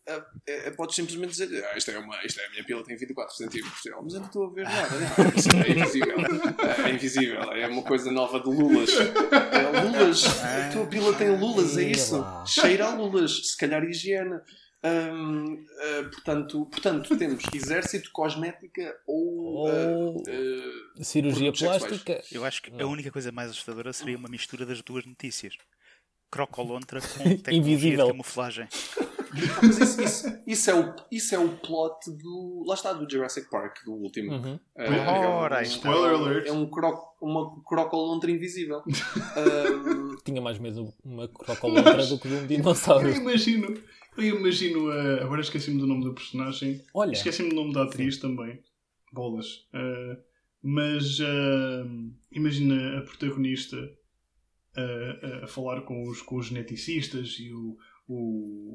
[0.45, 3.37] é, podes simplesmente dizer, ah, isto, é uma, isto é a minha pila, tem 24
[3.37, 6.17] centímetros, mas eu não estou a ver nada, não, isso é invisível,
[6.85, 8.91] é invisível, é uma coisa nova de lulas.
[8.91, 14.41] É, lulas, a tua pila tem lulas, é isso, cheira a lulas, se calhar higiene.
[14.81, 19.67] Ahm, ah, portanto, portanto, temos exército, cosmética ou.
[19.67, 22.23] Ou ah, cirurgia plástica.
[22.31, 25.57] Eu acho que a única coisa mais assustadora seria uma mistura das duas notícias.
[26.31, 27.07] Crocolontra com
[27.39, 28.07] tecnologia Invisível.
[28.07, 28.69] de camuflagem.
[29.63, 32.65] Mas isso, isso, isso, é o, isso é o plot do.
[32.67, 34.33] Lá está, do Jurassic Park, do último.
[34.33, 34.59] Uhum.
[34.77, 34.91] Ah, é
[35.29, 36.47] um- Ora, spoiler alert.
[36.49, 38.83] É um croc, uma crocolontra invisível.
[40.25, 43.09] Tinha mais medo uma crocolontra do que de um dinossauro.
[43.09, 43.75] Eu imagino,
[44.17, 46.83] eu imagino a- agora esqueci-me do nome da personagem.
[46.95, 48.61] Olha, Esqueci-me do nome da atriz também.
[49.13, 49.67] Bolas.
[49.75, 50.17] Ah,
[50.63, 51.19] mas
[52.33, 53.77] imagina a protagonista
[54.81, 58.19] ah, a falar com os, com os geneticistas e o, o,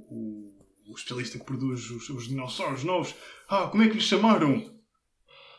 [0.10, 3.16] o, o especialista que produz os, os dinossauros novos.
[3.48, 4.72] Ah, como é que lhes chamaram?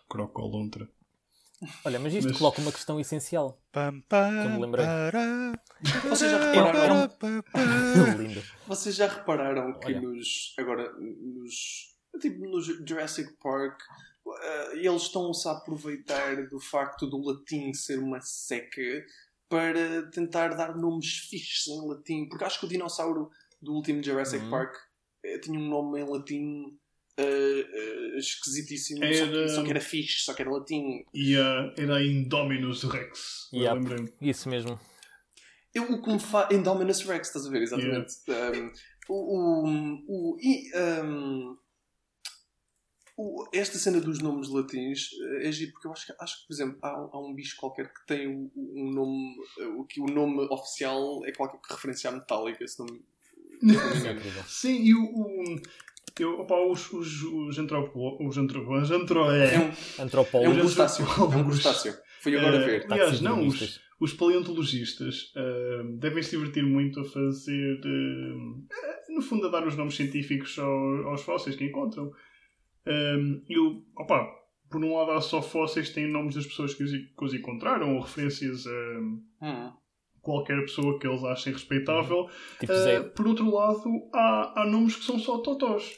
[0.08, 0.88] Crocolontra.
[1.84, 3.60] olha, mas isto mas- coloca uma questão essencial.
[3.72, 4.86] Pam, pam, Que eu me lembrei.
[6.08, 7.10] Vocês já repararam?
[8.18, 8.42] Lindo.
[8.66, 10.00] Vocês já repararam que Olha.
[10.00, 10.54] nos.
[10.58, 11.94] Agora, nos.
[12.20, 13.80] Tipo, no Jurassic Park,
[14.42, 18.80] eh, eles estão-se a aproveitar do facto do latim ser uma seca
[19.54, 22.28] para tentar dar nomes fixes em latim.
[22.28, 23.30] Porque acho que o dinossauro
[23.62, 24.50] do último Jurassic Uhum.
[24.50, 24.74] Park
[25.24, 26.76] eh, tinha um nome em latim
[27.16, 27.22] eh,
[27.72, 28.98] eh, esquisitíssimo.
[29.00, 31.04] Só, que, Era- só que era fixe, só que era latim.
[31.14, 33.48] E ah, era a Indominus Rex.
[33.52, 34.12] Lembrei-me.
[34.20, 34.78] Isso mesmo.
[35.72, 36.50] Eu, o que me faz.
[36.52, 37.62] Indominus Rex, estás a ver?
[37.62, 38.12] Exatamente.
[38.28, 38.70] Um,
[39.08, 39.14] o,
[39.68, 40.70] o, o, e,
[41.04, 41.56] um,
[43.16, 46.46] o- esta cena dos nomes latins eh, é giro porque eu acho que, acho que
[46.48, 49.34] por exemplo, há, há um bicho qualquer que tem um, um nome.
[49.60, 53.00] eh, O que o nome oficial é qualquer que referencia à metálica, se não me.
[53.62, 54.42] Incrível.
[54.46, 55.02] Sim, e o.
[55.02, 55.44] o
[56.20, 59.62] eu, opa, os, os, os antropo, os antro, É é, um,
[59.98, 60.58] é um Antropólogos.
[60.60, 61.06] crustáceo.
[61.06, 61.94] É um crustáceo.
[62.20, 62.86] Fui agora Eh, ver.
[62.88, 67.80] Aliás, não, os, os paleontologistas ah, devem se divertir muito a fazer.
[67.84, 72.12] ah, no fundo, a dar os nomes científicos ao- aos fósseis que encontram.
[72.86, 73.82] Um, e o.
[73.96, 74.28] Opa,
[74.70, 77.34] por um lado, há só fósseis que têm nomes das pessoas que os, que os
[77.34, 78.98] encontraram, ou referências a
[79.46, 79.72] Hum.
[80.20, 82.28] qualquer pessoa que eles achem respeitável.
[82.60, 85.92] Tipo Uh, por outro lado, há, há nomes que são só totós.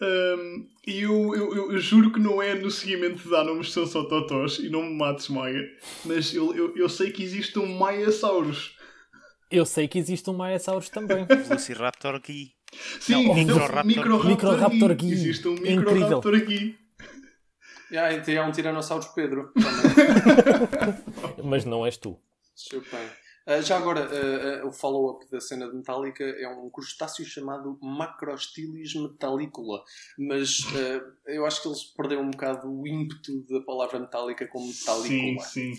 [0.00, 3.66] Um, e eu, eu, eu- eu juro que não é no seguimento de dar nomes
[3.68, 5.60] que são só totós, e não me mates, Maia,
[6.04, 8.76] mas eu, eu, eu sei que existe um Maiasaurus.
[9.50, 11.24] Eu sei que existe um Maiasaurus também.
[11.26, 12.52] Velociraptor aqui.
[13.00, 13.84] Sim, Não, existe um Microraptor.
[13.86, 15.12] Microraptor, Microraptor aqui.
[15.12, 15.78] Existe um Incrível.
[15.94, 16.78] Microraptor aqui.
[17.90, 19.52] Yeah, e tem há um Tiranossauro Pedro.
[21.42, 22.18] Mas não és tu.
[22.54, 23.00] Super.
[23.46, 27.78] Ah, já agora, ah, ah, o follow-up da cena de Metallica é um crustáceo chamado
[27.80, 29.82] Macrostylis metallicula.
[30.18, 30.58] Mas
[31.26, 35.46] eu acho que eles perderam um bocado o ímpeto da palavra metálica como Sim, metallicula.
[35.46, 35.72] sim.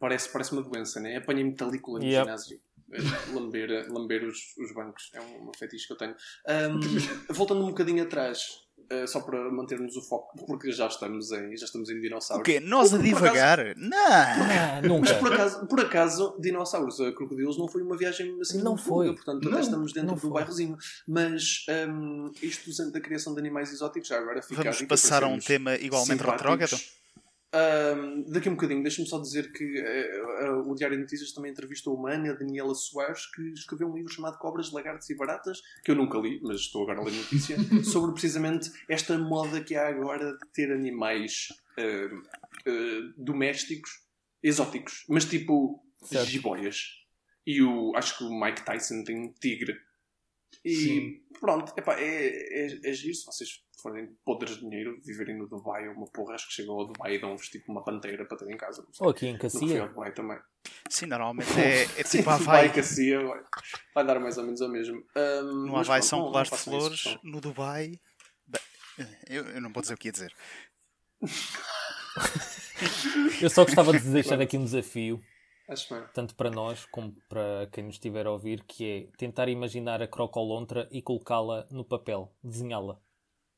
[0.00, 1.16] Parece, parece uma doença, né?
[1.18, 2.24] Apanhei metallicula no Yep.
[2.24, 2.60] ginásio.
[2.96, 5.10] Ah, Lamber, lamber os, os bancos.
[5.14, 6.14] É um, uma fetiche que eu tenho.
[6.46, 6.80] Ahm,
[7.30, 11.64] voltando um bocadinho atrás, ah, só para mantermos o foco, porque já estamos em, já
[11.64, 12.44] estamos em O dinossauros.
[12.44, 12.60] quê?
[12.60, 13.76] Nós a Por acaso- divagar?
[13.76, 13.96] Não!
[13.98, 15.14] Ah, Mas nunca.
[15.14, 19.06] por acaso, por acaso, dinossauros a crocodilos não foi uma viagem assim Não foi.
[19.06, 20.30] longa, portanto Não, estamos dentro não do foi.
[20.30, 20.76] bairrozinho.
[21.08, 25.38] Mas hum, isto da criação de animais exóticos já agora fica Vamos passar a um
[25.38, 26.40] tema igualmente simpáticos.
[26.42, 27.03] retrógrado?
[28.26, 31.52] Daqui a um bocadinho, deixa-me só dizer que eh, eh, o Diário de Notícias também
[31.52, 35.90] entrevistou uma Ana Daniela Soares que escreveu um livro chamado Cobras, Lagartos e Baratas, que
[35.90, 39.88] eu nunca li, mas estou agora a ler notícia, sobre precisamente esta moda que há
[39.88, 42.10] agora de ter animais eh,
[43.16, 44.02] domésticos
[44.42, 46.26] exóticos, mas tipo Certo.
[46.26, 47.04] jiboias.
[47.46, 49.78] E o, acho que o Mike Tyson tem um tigre.
[50.64, 51.22] E Sim.
[51.40, 52.26] pronto, epá, é,
[52.66, 56.48] é, é giro se vocês forem podres de dinheiro, viverem no Dubai uma porra, acho
[56.48, 58.86] que chegam ao Dubai e dão-vos tipo uma pantera para ter em casa.
[59.00, 59.86] Ou aqui em Cacia.
[59.88, 60.38] Dubai também.
[60.88, 62.70] Sim, normalmente é, é tipo Dubai, Havaí.
[62.72, 63.40] Cacia, vai,
[63.94, 65.04] vai dar mais ou menos ao mesmo.
[65.14, 67.20] Ahm, No mas Havaí são colares de isso, flores, pessoal.
[67.22, 67.92] no Dubai.
[68.46, 70.34] Bem, eu, eu não vou dizer o que ia dizer.
[73.40, 75.20] Eu só gostava de deixar aqui um desafio,
[76.12, 80.06] tanto para nós como para quem nos estiver a ouvir, que é tentar imaginar a
[80.08, 82.98] crocolontra e colocá-la no papel, desenhá-la.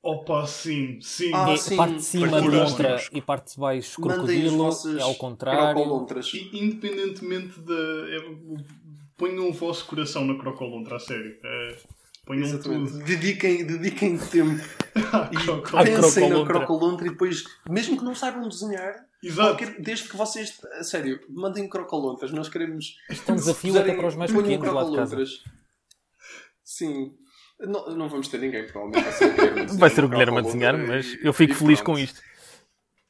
[0.08, 1.30] Opa, sim, sim.
[1.34, 1.76] Ah, E sim.
[1.76, 5.74] parte de cima lontra e parte de baixo crocodilo, é ao contrário.
[5.74, 6.32] crocolontras.
[6.32, 7.74] E, independentemente da.
[7.74, 8.18] É,
[9.16, 11.36] ponham o vosso coração na Crocolontra, a sério.
[11.42, 11.76] É,
[12.24, 12.92] ponham Exatamente.
[12.92, 13.04] tudo.
[13.04, 14.62] Dediquem, dediquem tempo
[15.74, 17.06] à e pensem na crocolontra.
[17.06, 19.48] e depois, mesmo que não saibam desenhar, Exato.
[19.56, 22.30] qualquer- desde que vocês, a sério, mandem crocolontras.
[22.30, 22.96] Nós queremos.
[23.10, 25.16] Isto é um desafio até para os mais pequenos lá de casa.
[25.16, 25.42] crocolontras.
[26.64, 27.12] Sim.
[27.60, 29.04] Não, não vamos ter ninguém, provavelmente.
[29.04, 31.80] Vai ser o Guilherme Vai ser o Guilherme a desenhar, mas eu fico e feliz
[31.80, 31.96] pronto.
[31.96, 32.20] com isto.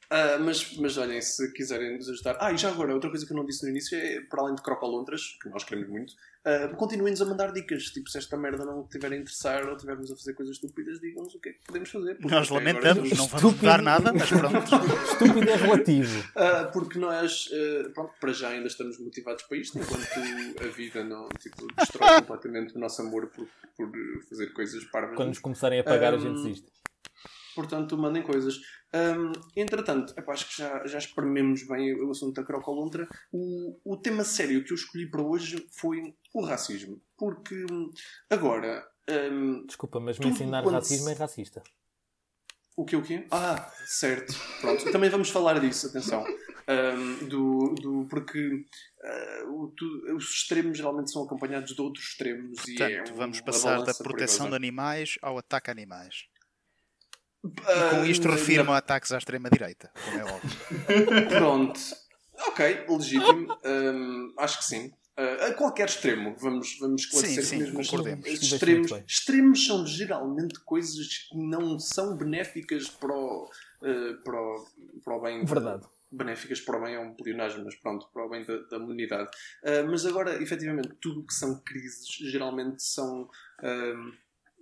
[0.09, 2.37] Uh, mas, mas olhem, se quiserem nos ajudar.
[2.39, 4.55] Ah, e já agora, outra coisa que eu não disse no início é, para além
[4.55, 6.13] de crocolontras, que nós queremos muito,
[6.45, 7.83] uh, continuem-nos a mandar dicas.
[7.85, 11.35] Tipo, se esta merda não estiver a interessar ou estivermos a fazer coisas estúpidas, digam-nos
[11.35, 12.15] o que é que podemos fazer.
[12.15, 14.55] porque Nós lamentamos, não vamos mudar nada, mas pronto.
[15.11, 16.19] Estúpido é relativo.
[16.29, 21.03] Uh, porque nós, uh, pronto, para já ainda estamos motivados para isto, enquanto a vida
[21.03, 23.91] não tipo, destrói completamente o nosso amor por, por
[24.29, 25.17] fazer coisas parvas.
[25.17, 26.77] Quando nos começarem a pagar, a gente desiste.
[27.57, 28.61] Portanto, mandem coisas.
[28.93, 33.07] Hum, entretanto, epá, acho que já, já esprememos bem o assunto da Crocolontra.
[33.31, 37.01] O, o tema sério que eu escolhi para hoje foi o racismo.
[37.17, 37.91] Porque hum,
[38.29, 38.87] agora.
[39.09, 41.61] hum, Desculpa, mas mencionar racismo é racista.
[42.77, 43.27] o que o quê?
[43.31, 44.33] Ah, certo.
[44.61, 44.91] Pronto.
[44.91, 46.23] Também vamos falar disso, atenção.
[46.69, 48.65] Hum, do, do, porque
[49.03, 52.65] ah, o- tu- os extremos geralmente são acompanhados de outros extremos.
[52.67, 54.55] e é Portanto, um- vamos passar da proteção de perigosa.
[54.55, 56.25] animais ao ataque a animais.
[57.55, 60.49] E Ah, com isto na- refiro-me a ataques à extrema-direita, como é óbvio.
[61.29, 61.79] Pronto.
[62.47, 63.57] Ok, legítimo.
[63.65, 64.91] Hum, acho que sim.
[65.19, 68.27] Uh, a qualquer extremo, vamos, vamos esclarecer Sim, sim, mesmo as- concordemos.
[68.27, 74.67] extremos, extremos são geralmente coisas que não são benéficas para o, uh, para o,
[75.03, 75.43] para o bem.
[75.43, 75.87] Verdade.
[76.11, 79.29] Benéficas para o bem é um pleonasmo, mas pronto, para o bem da, da humanidade.
[79.63, 83.27] Uh, mas agora, efetivamente, tudo o que são crises geralmente são.
[83.63, 84.11] um,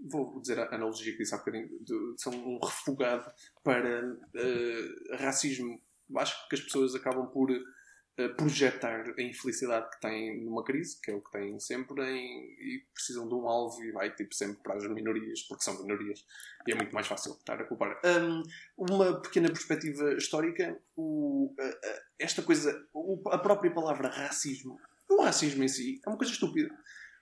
[0.01, 3.31] vou dizer a analogia que disse há bocadinho, de- são um refugado
[3.63, 5.81] para uh, racismo.
[6.17, 11.09] Acho que as pessoas acabam por uh, projetar a infelicidade que têm numa crise, que
[11.11, 14.61] é o que têm sempre, em- e precisam de um alvo e vai tipo, sempre
[14.61, 16.23] para as minorias, porque são minorias,
[16.67, 17.99] e é muito mais fácil estar a culpar.
[18.05, 18.43] Um,
[18.77, 24.79] uma pequena perspectiva histórica, o- a- esta coisa, o- a própria palavra racismo,
[25.09, 26.69] o racismo em si, é uma coisa estúpida.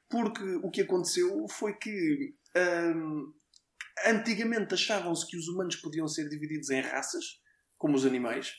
[0.10, 3.34] Porque o que aconteceu foi que hum,
[4.06, 7.24] antigamente achavam-se que os humanos podiam ser divididos em raças,
[7.78, 8.54] como os animais,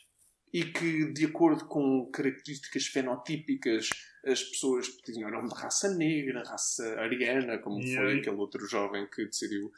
[0.52, 3.88] e que, de acordo com características fenotípicas,
[4.24, 9.08] as pessoas tinham nome de raça negra, raça ariana, como E foi aquele outro jovem
[9.10, 9.70] que decidiu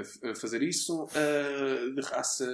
[0.00, 2.46] f- fazer isso, eh, de raça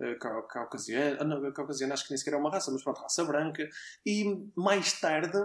[0.00, 3.24] eh, cau- caucasiana, não, caucasiana acho que nem sequer é uma raça, mas pronto, raça
[3.24, 3.68] branca,
[4.04, 4.24] e
[4.56, 5.38] mais tarde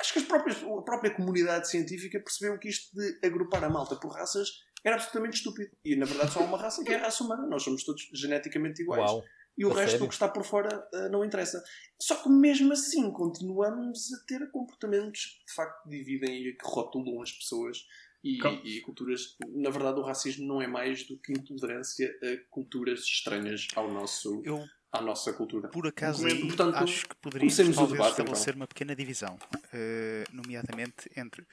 [0.00, 3.96] acho que as próprias, a própria comunidade científica percebeu que isto de agrupar a malta
[3.96, 4.48] por raças
[4.84, 5.70] era absolutamente estúpido.
[5.84, 7.46] E na verdade só há uma raça que é a raça humana.
[7.46, 9.10] Nós somos todos geneticamente iguais.
[9.10, 9.24] Uau.
[9.56, 10.06] E o A resto, sério?
[10.06, 11.62] o que está por fora, uh, não interessa.
[12.00, 17.22] Só que mesmo assim continuamos a ter comportamentos que de facto dividem e que rotulam
[17.22, 17.86] as pessoas
[18.22, 19.36] e, e culturas.
[19.48, 24.42] Na verdade, o racismo não é mais do que intolerância a culturas estranhas ao nosso,
[24.44, 25.68] Eu, à nossa cultura.
[25.68, 28.60] por acaso, aí, portanto, acho que poderíamos debate, estabelecer então.
[28.60, 29.38] uma pequena divisão,
[29.72, 31.46] eh, nomeadamente entre.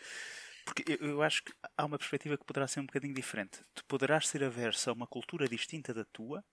[0.66, 3.60] Porque eu, eu acho que há uma perspectiva que poderá ser um bocadinho diferente.
[3.74, 6.44] Tu poderás ser averso a uma cultura distinta da tua,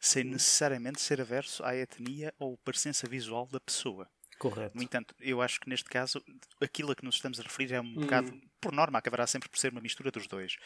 [0.00, 4.08] sem necessariamente ser averso à etnia ou presença visual da pessoa.
[4.38, 4.76] Correto.
[4.76, 6.22] No entanto, eu acho que neste caso,
[6.60, 7.94] aquilo a que nos estamos a referir é um Hum.
[8.00, 10.56] bocado, por norma, acabará sempre por ser uma mistura dos dois.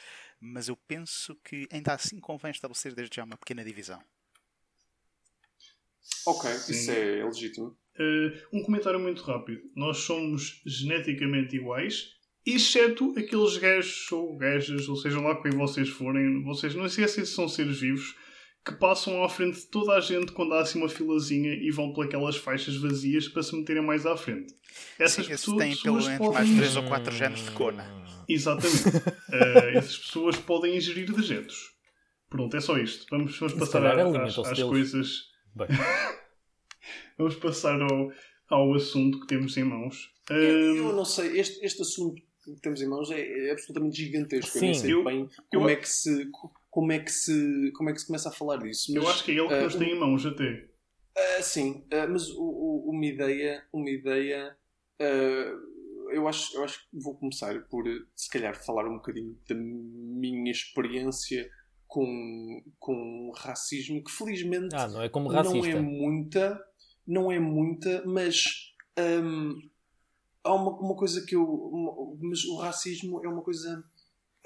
[0.40, 4.03] Mas eu penso que ainda assim convém estabelecer desde já uma pequena divisão.
[6.27, 6.73] Ok, Sim.
[6.73, 7.77] isso é legítimo.
[7.99, 9.61] Eh, um comentário muito rápido.
[9.77, 12.09] Nós somos geneticamente iguais,
[12.47, 17.33] exceto aqueles gajos ou gajas, ou seja lá quem vocês forem, vocês não esquecem se
[17.33, 18.15] são seres vivos,
[18.65, 21.93] que passam à frente de toda a gente quando há assim uma filazinha e vão
[21.95, 24.55] por aquelas faixas vazias para se meterem mais à frente.
[24.99, 26.57] Essas Sim, pessoas, têm pelo menos mais podem...
[26.59, 27.85] 3 ou 4 genes de cona.
[28.29, 28.83] Exatamente.
[29.33, 31.71] Eh, essas pessoas podem ingerir dejetos.
[32.29, 33.07] Pronto, é só isto.
[33.11, 34.63] Vamos, vamos passar a- às, às deles.
[34.65, 35.09] coisas.
[35.55, 35.69] Bem.
[37.19, 38.13] Vamos passar ao,
[38.49, 40.13] ao assunto que temos em mãos.
[40.31, 44.57] Eu, eu não sei, este, este assunto que temos em mãos é, é absolutamente gigantesco.
[44.59, 44.81] eu nem Sim.
[44.81, 45.29] sei Eu- bem eu-
[45.61, 46.31] como, é que se,
[46.71, 48.95] como, é que se, como é que se começa a falar disso.
[48.97, 50.69] eu mas- acho que é ele que ah, nos tem em mãos até.
[51.17, 54.57] Ah, sim, ah, mas o- o- uma ideia, uma ideia
[55.01, 55.53] ah,
[56.13, 57.85] eu, acho, eu acho que vou começar por
[58.17, 61.51] se calhar falar um bocadinho da minha experiência
[61.90, 65.76] com, com racismo, que felizmente Ah, não é como não racista.
[65.76, 66.64] é muita,
[67.05, 68.44] não é muita, mas
[68.96, 69.61] hum,
[70.44, 71.42] há uma, uma coisa que eu.
[71.44, 73.85] uma- mas o racismo é uma coisa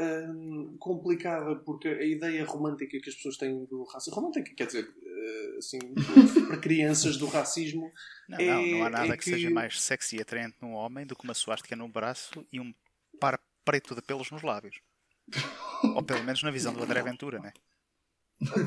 [0.00, 4.18] hum, complicada, porque a ideia romântica que as pessoas têm do racismo.
[4.20, 5.78] Romântica, quer dizer, eh, assim,
[6.48, 7.92] para crianças do racismo.
[8.26, 9.24] Não, É- não, não há nada é que...
[9.24, 12.58] que- seja mais sexy e atraente num homem do que uma suástica num braço e
[12.58, 12.72] um
[13.20, 14.80] par preto de pelos nos lábios.
[15.94, 17.52] Ou pelo menos na visão do André Ventura, né?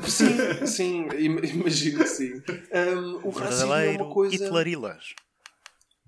[0.08, 2.32] Sim, sim, im- imagino que sim.
[2.72, 4.34] Hum, o racismo é uma coisa.
[4.34, 5.14] Hitlerilas.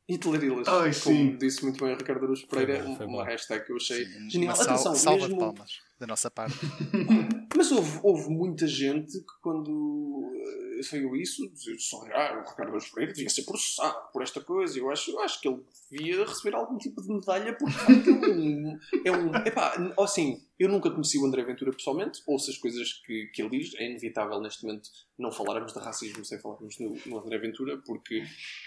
[0.08, 0.66] Hitlerilas.
[0.66, 1.36] Ai, como sim.
[1.36, 3.24] disse muito bem o Ricardo Araújo Pereira, bom, foi uma bom.
[3.24, 4.54] hashtag que eu achei Sim, genial.
[4.56, 5.70] Uma sal- Atenção, salva mesmo, de palmas
[6.00, 6.56] da nossa parte.
[7.56, 10.32] Mas houve, houve muita gente que quando.
[10.82, 14.76] saiu isso, só ah, o Ricardo Araújo Pereira devia ser processado por esta coisa.
[14.78, 15.60] Eu acho, eu acho que ele
[15.92, 17.76] devia receber algum tipo de medalha porque
[18.10, 18.78] é um.
[19.04, 23.28] É um epá, assim, eu nunca conheci o André Ventura pessoalmente, ouço as coisas que,
[23.32, 27.18] que ele diz, é inevitável neste momento não falarmos de racismo sem falarmos no, no
[27.18, 28.22] André Ventura, porque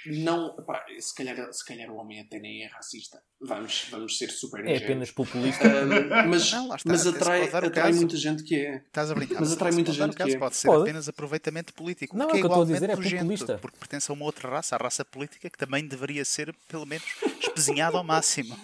[0.05, 3.21] não, epá, se, calhar, se calhar o homem até nem é racista.
[3.39, 4.83] Vamos, vamos ser super É ingênuos.
[4.83, 5.67] apenas populista.
[5.67, 8.77] Um, mas, Não, está, mas atrai, atrai muita gente que é.
[8.77, 9.39] Estás a brincar.
[9.39, 10.37] Mas atrai se muita gente que é.
[10.37, 10.81] Pode ser Pode.
[10.83, 12.17] apenas aproveitamento político.
[12.17, 13.57] Não, o que é é que eu estou a igualmente dizer é populista.
[13.59, 17.05] Porque pertence a uma outra raça, a raça política, que também deveria ser, pelo menos,
[17.39, 18.55] espezinhada ao máximo.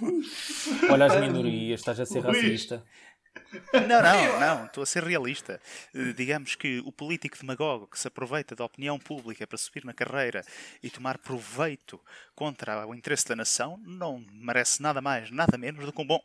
[0.89, 2.37] Olha as minorias, estás a ser Luís.
[2.41, 2.83] racista.
[3.73, 5.59] Não, não, não, estou a ser realista.
[5.93, 9.93] Eh, Digamos que o político demagogo que se aproveita da opinião pública para subir na
[9.93, 10.43] carreira
[10.83, 11.99] e tomar proveito
[12.35, 16.21] contra o interesse da nação não merece nada mais, nada menos do que um bom.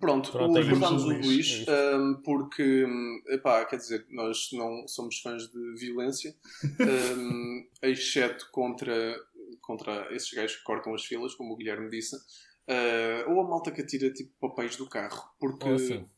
[0.00, 1.26] Pronto, Pronto, o, Luís.
[1.26, 6.34] Luís, É um, porque, um, epá, quer dizer, nós não somos fãs de violência,
[7.16, 9.16] um, exceto contra,
[9.60, 12.16] contra esses gajos que cortam as filas, como o Guilherme disse,
[12.68, 16.08] uh, ou a malta que atira tipo papéis do carro, porque assim.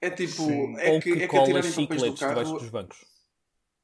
[0.00, 0.76] é tipo, Sim.
[0.78, 2.58] é Ou que, que, é que atirarem papéis do carro.
[2.58, 3.16] dos bancos.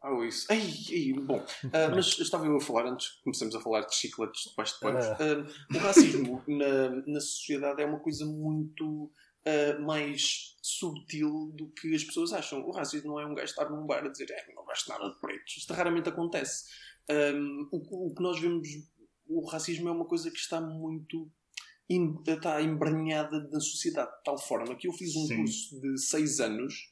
[0.03, 0.49] Ah, isso.
[0.51, 3.95] Ai, ai, bom, ah, mas estava eu a falar antes que começamos a falar de
[3.95, 5.07] chicletes debaixo de bancos.
[5.07, 5.17] Ah.
[5.21, 9.13] Ah, o racismo na, na sociedade é uma coisa muito
[9.47, 12.67] ah, mais subtil do que as pessoas acham.
[12.67, 15.09] O racismo não é um gajo estar num bar a dizer é, não gosto nada
[15.09, 15.57] de pretos.
[15.57, 16.65] Isto raramente acontece.
[17.09, 17.33] Ah,
[17.71, 18.69] o, o que nós vemos,
[19.29, 21.31] o racismo é uma coisa que está muito
[22.27, 25.37] está embranhada na sociedade de tal forma que eu fiz um Sim.
[25.37, 26.91] curso de seis anos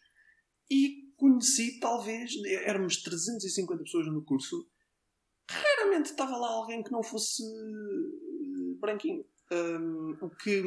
[0.71, 2.33] e conheci talvez,
[2.65, 4.67] éramos 350 pessoas no curso,
[5.51, 9.25] raramente estava lá alguém que não fosse eh, branquinho.
[9.53, 10.63] Hum, o que,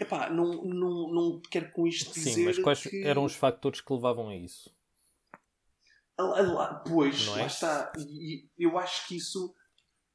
[0.00, 3.02] epá, não, não, não quero com isto dizer Sim, mas quais que...
[3.02, 4.74] eram os fatores que levavam a isso?
[6.88, 7.30] Pois, é?
[7.30, 7.92] lá está.
[7.98, 9.54] E eu acho que isso.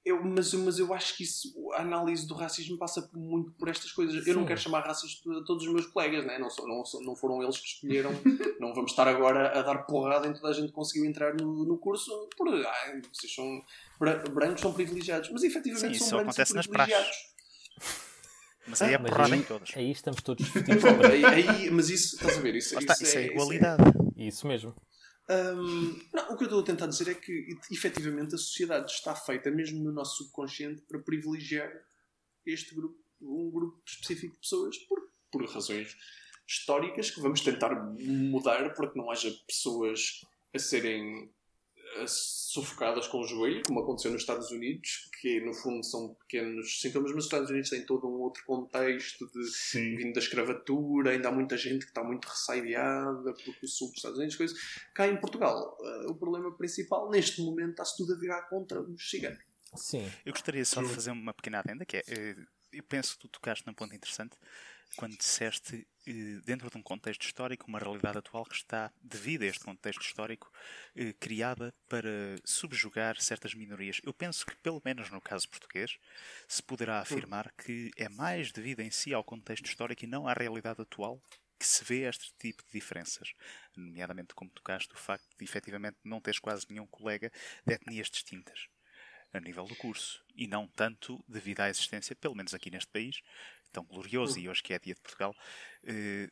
[0.03, 3.91] Eu, mas, mas eu acho que isso, a análise do racismo passa muito por estas
[3.91, 4.25] coisas.
[4.25, 4.47] Eu não Sim.
[4.47, 6.39] quero chamar racista a todos os meus colegas, né?
[6.39, 8.11] não, sou, não, sou- não foram eles que escolheram.
[8.59, 11.63] não vamos estar agora a dar porrada em toda a gente que conseguiu entrar no,
[11.65, 12.47] no curso por.
[12.47, 13.63] Ah, vocês são.
[13.99, 15.29] bra- Brancos são privilegiados.
[15.31, 17.17] Mas efetivamente Sim, são isso brancos acontece nas privilegiados.
[18.67, 19.71] Mas aí é Ah, porrada aí, em todos.
[19.75, 20.71] aí estamos todos preto.
[21.11, 22.55] Aí, aí- mas isso, estás a ver?
[22.55, 23.83] Isso, Lá está, isso isso é isso igualdade.
[24.17, 24.73] Isso mesmo.
[25.31, 29.15] Hum, não, o que eu estou a tentar dizer é que, efetivamente, a sociedade está
[29.15, 31.71] feita, mesmo no nosso subconsciente, para privilegiar
[32.45, 34.99] este grupo, um grupo específico de pessoas, por,
[35.31, 35.95] por razões
[36.45, 41.31] históricas que vamos tentar mudar para que não haja pessoas a serem
[42.07, 47.11] sufocadas com o joelho, como aconteceu nos Estados Unidos, que no fundo são pequenos sintomas,
[47.11, 49.95] mas os Estados Unidos têm todo um outro contexto de Sim.
[49.95, 53.97] vindo da escravatura, ainda há muita gente que está muito ressaiada porque o sul dos
[53.97, 54.57] Estados Unidos, coisas.
[54.93, 59.09] Cá em Portugal, eh, o problema principal, neste momento, está-se tudo a virar contra os
[59.09, 59.39] ciganos.
[59.75, 60.11] Sim.
[60.25, 62.35] Eu gostaria só de fazer uma pequena adenda, que é, eh,
[62.73, 64.35] eu penso que tu tocaste num ponto interessante
[64.95, 69.45] quando disseste, eh, dentro de um contexto histórico, uma realidade atual que está, devido a
[69.45, 70.51] este contexto histórico,
[70.95, 72.09] eh, criada para
[72.43, 74.01] subjugar certas minorias.
[74.03, 75.97] Eu penso que, pelo menos no caso português,
[76.47, 80.33] se poderá afirmar que é mais devido em si ao contexto histórico e não à
[80.33, 81.21] realidade atual
[81.57, 83.33] que se vê este tipo de diferenças.
[83.75, 87.31] Nomeadamente, como tocaste, o facto de efetivamente não teres quase nenhum colega
[87.65, 88.67] de etnias distintas
[89.33, 93.21] a nível do curso e não tanto devido à existência, pelo menos aqui neste país,
[93.71, 95.33] tão glorioso e hoje que é dia de Portugal,
[95.83, 96.27] eh,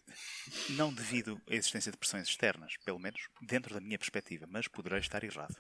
[0.72, 5.00] não devido à existência de pressões externas, pelo menos dentro da minha perspectiva, mas poderei
[5.00, 5.56] estar errado.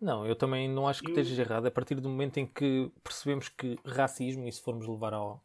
[0.00, 1.66] Não, eu também não acho que estejas errado.
[1.66, 5.44] A partir do momento em que percebemos que racismo, e se formos levar ao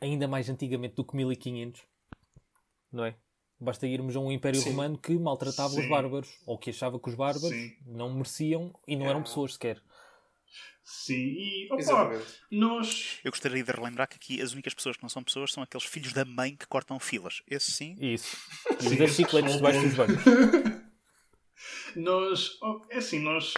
[0.00, 1.82] ainda mais antigamente do que 1500,
[2.90, 3.14] não é?
[3.60, 4.70] Basta irmos a um Império Sim.
[4.70, 5.88] Romano que maltratava os Sim.
[5.88, 7.72] bárbaros, ou que achava que os bárbaros Sim.
[7.86, 9.22] não mereciam e não eram É.
[9.22, 9.82] pessoas sequer.
[10.84, 11.14] Sim.
[11.14, 12.24] E, opa, Exatamente.
[12.50, 13.20] nós.
[13.24, 15.86] Eu gostaria de relembrar que aqui as únicas pessoas que não são pessoas são aqueles
[15.86, 17.42] filhos da mãe que cortam filas.
[17.48, 17.96] Esse sim.
[18.00, 18.36] Isso.
[18.80, 20.24] E Sim, os 10 chicletes são debaixo dos bancos.
[21.96, 22.58] Nós,
[22.90, 23.54] é assim, nós.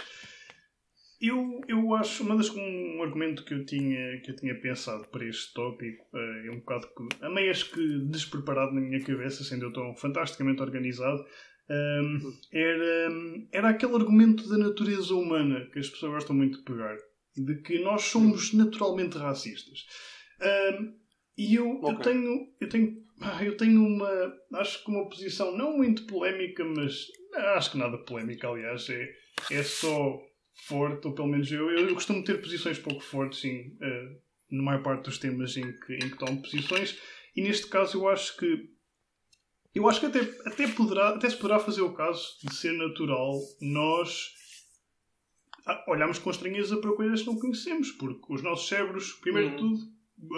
[1.19, 5.25] Eu, eu acho, uma das, um argumento que eu tinha, que eu tinha pensado para
[5.25, 9.65] este tópico eh, é um bocado que, a meias que despreparado na minha cabeça, sendo
[9.65, 11.25] eu tão fantasticamente organizado,
[11.69, 12.19] ehm,
[12.51, 13.11] era,
[13.51, 16.97] era aquele argumento da natureza humana que as pessoas gostam muito de pegar,
[17.35, 19.85] de que nós somos naturalmente racistas.
[20.41, 20.93] Ehm,
[21.37, 22.11] e eu, eu Ok.
[22.11, 27.07] tenho, eu tenho, ah, eu tenho uma, acho que uma posição não muito polémica, mas
[27.55, 29.07] acho que nada polémica, aliás, é,
[29.51, 30.19] é só
[30.65, 34.17] forte, ou pelo menos eu, eu, costumo ter posições pouco fortes, sim, eh,
[34.49, 36.97] na maior parte dos temas em que, em que tomo posições,
[37.35, 38.76] e neste caso eu acho que
[39.77, 43.39] Eu acho que até, até, poderá, até se poderá fazer o caso de ser natural
[43.61, 44.33] nós
[45.67, 49.57] ah, olharmos com estranheza para coisas que não conhecemos, porque os nossos cérebros, primeiro de
[49.57, 49.77] tudo,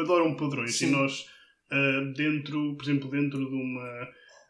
[0.02, 0.88] adoram padrões Sim.
[0.88, 1.26] e nós,
[1.72, 4.10] ah, dentro, por exemplo, dentro de uma,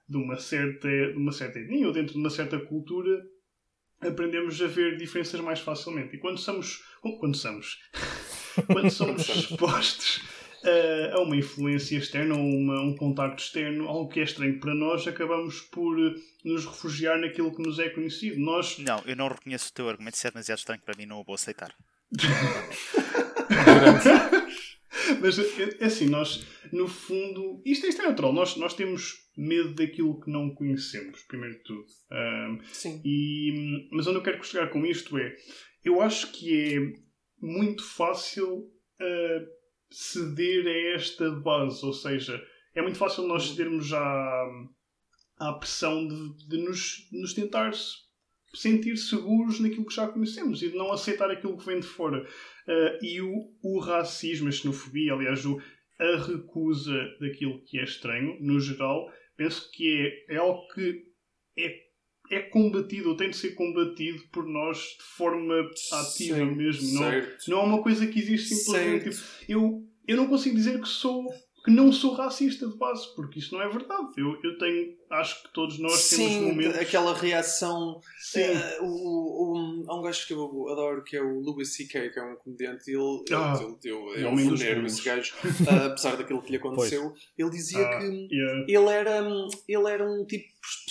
[0.09, 3.23] de uma certa, de uma certa etnia ou dentro de uma certa cultura,
[4.01, 6.15] aprendemos a ver diferenças mais facilmente.
[6.15, 6.81] E quando somos,
[7.19, 7.77] quando somos,
[8.65, 14.19] quando somos expostos a, a uma influência externa ou uma, um contacto externo, algo que
[14.19, 18.39] é estranho para nós, acabamos por eh, nos refugiar naquilo que nos é conhecido.
[18.39, 20.17] Nós Não, eu não reconheço o teu argumento.
[20.17, 21.73] Se é demasiado estranho para mim, não o vou aceitar.
[25.21, 25.43] Mas é,
[25.79, 30.29] é assim, nós, no fundo, isto, isto é natural, nós, nós temos medo daquilo que
[30.29, 31.85] não conhecemos, primeiro de tudo.
[32.11, 33.01] Ahm, Sim.
[33.03, 35.35] e, mas onde eu quero chegar com isto é,
[35.83, 36.79] eu acho que é
[37.41, 39.45] muito fácil ah,
[39.91, 42.41] ceder a esta base, ou seja,
[42.75, 44.45] é muito fácil nós cedermos à,
[45.37, 47.71] à pressão de, de nos, nos tentar
[48.53, 52.23] sentir seguros naquilo que já conhecemos e de não aceitar aquilo que vem de fora.
[52.67, 55.59] Uh, e o, o racismo, a xenofobia, aliás, o,
[55.99, 61.03] a recusa daquilo que é estranho, no geral, penso que é, é algo que
[61.57, 61.88] é,
[62.29, 65.55] é combatido, ou tem de ser combatido por nós de forma
[65.91, 66.93] ativa Sim, mesmo.
[66.99, 67.49] Não, certo.
[67.49, 69.11] não é uma coisa que existe simplesmente.
[69.15, 69.39] Certo.
[69.39, 71.25] Tipo, eu, eu não consigo dizer que sou
[71.63, 74.07] que não sou racista de base, porque isso não é verdade.
[74.17, 76.79] Eu, eu tenho, acho que todos nós temos Sim, momentos.
[76.79, 77.99] aquela reação.
[78.17, 78.39] Sim.
[78.41, 82.19] eh, o, o, há um gajo que eu adoro que é o Louis C.K., que
[82.19, 82.89] é um comediante.
[82.89, 85.33] Ele, Ah, ele, deu é é um esse gajo.
[85.69, 88.65] ah, apesar daquilo que lhe aconteceu, ele dizia Ah, que yeah.
[88.67, 89.19] ele era,
[89.67, 90.47] ele era um tipo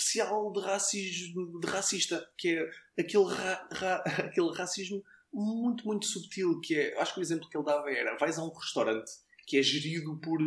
[0.09, 6.59] especial de racismo, de racista, que é aquele, ra- ra- aquele racismo muito, muito subtil,
[6.59, 9.11] que é, acho que o exemplo que ele dava era, vais a um restaurante
[9.45, 10.39] que é gerido por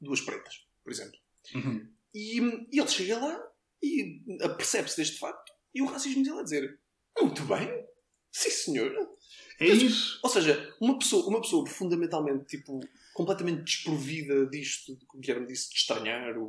[0.00, 1.18] duas pretas, por exemplo.
[1.54, 1.88] Uhum.
[2.14, 2.38] E,
[2.72, 3.40] e ele chega lá
[3.82, 4.22] e
[4.56, 6.78] percebe-se deste facto e o racismo dele a dizer,
[7.20, 7.68] muito bem,
[8.32, 8.92] sim senhor.
[9.60, 10.20] É isso.
[10.22, 12.78] Ou seja, uma pessoa, uma pessoa fundamentalmente, tipo,
[13.12, 16.48] completamente desprovida disto, como Guilherme disse, de estranhar o,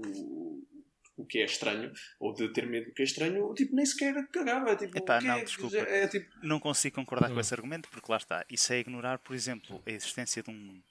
[1.21, 4.27] o que é estranho, ou de ter medo do que é estranho, tipo, nem sequer
[4.27, 4.75] cagava.
[4.75, 5.77] Tipo, Epá, o que não, é, desculpa.
[5.77, 7.33] É, tipo, Não consigo concordar Hum.
[7.35, 8.45] com esse argumento, porque lá está.
[8.49, 10.81] Isso é ignorar, por exemplo, a existência de um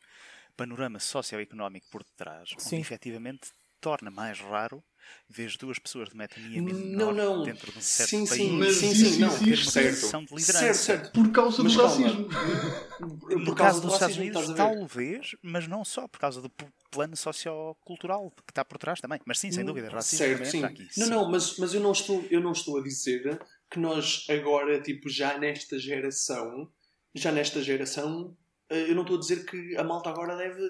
[0.56, 2.76] panorama socioeconómico por detrás, Sim.
[2.76, 3.50] onde efetivamente
[3.80, 4.82] torna mais raro
[5.28, 7.42] ver duas pessoas de uma etnia Não, menor não.
[7.42, 9.28] dentro de um certo Sim, país sim, Mas sim, sim, não.
[9.28, 9.62] existe.
[9.64, 9.94] uma Certo.
[10.00, 10.74] posição de liderança.
[10.74, 11.12] Certo, certo.
[11.12, 12.06] Por causa Mas do calma.
[12.06, 12.28] racismo.
[13.44, 16.50] Por causa do dos Estados Unidos, talvez, mas não só, por causa do
[16.90, 19.20] plano sociocultural que está por trás também.
[19.24, 20.58] Mas sim, sem dúvida, racismo Certo, também sim.
[20.58, 20.88] está aqui.
[20.96, 21.10] Não, sim.
[21.12, 25.08] não, mas, mas eu, não estou, eu não estou a dizer que nós agora, tipo,
[25.08, 26.68] já nesta geração,
[27.14, 28.36] já nesta geração,
[28.70, 30.60] eh, eu não estou a dizer que a malta agora deve,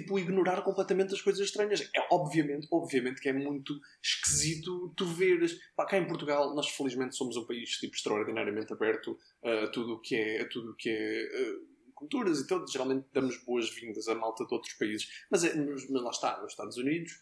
[0.00, 1.80] tipo, ignorar completamente as coisas estranhas.
[1.94, 5.58] É obviamente, obviamente que é muito esquisito tu veres...
[5.74, 10.00] Pá, cá em Portugal, nós felizmente somos um país, tipo, extraordinariamente aberto a tudo o
[10.00, 10.42] que é...
[10.42, 11.56] A tudo o que é eh,
[11.94, 15.08] culturas e tudo, geralmente damos boas-vindas à malta de outros países.
[15.30, 17.12] Mas, é, mas lá está, nos Estados Unidos,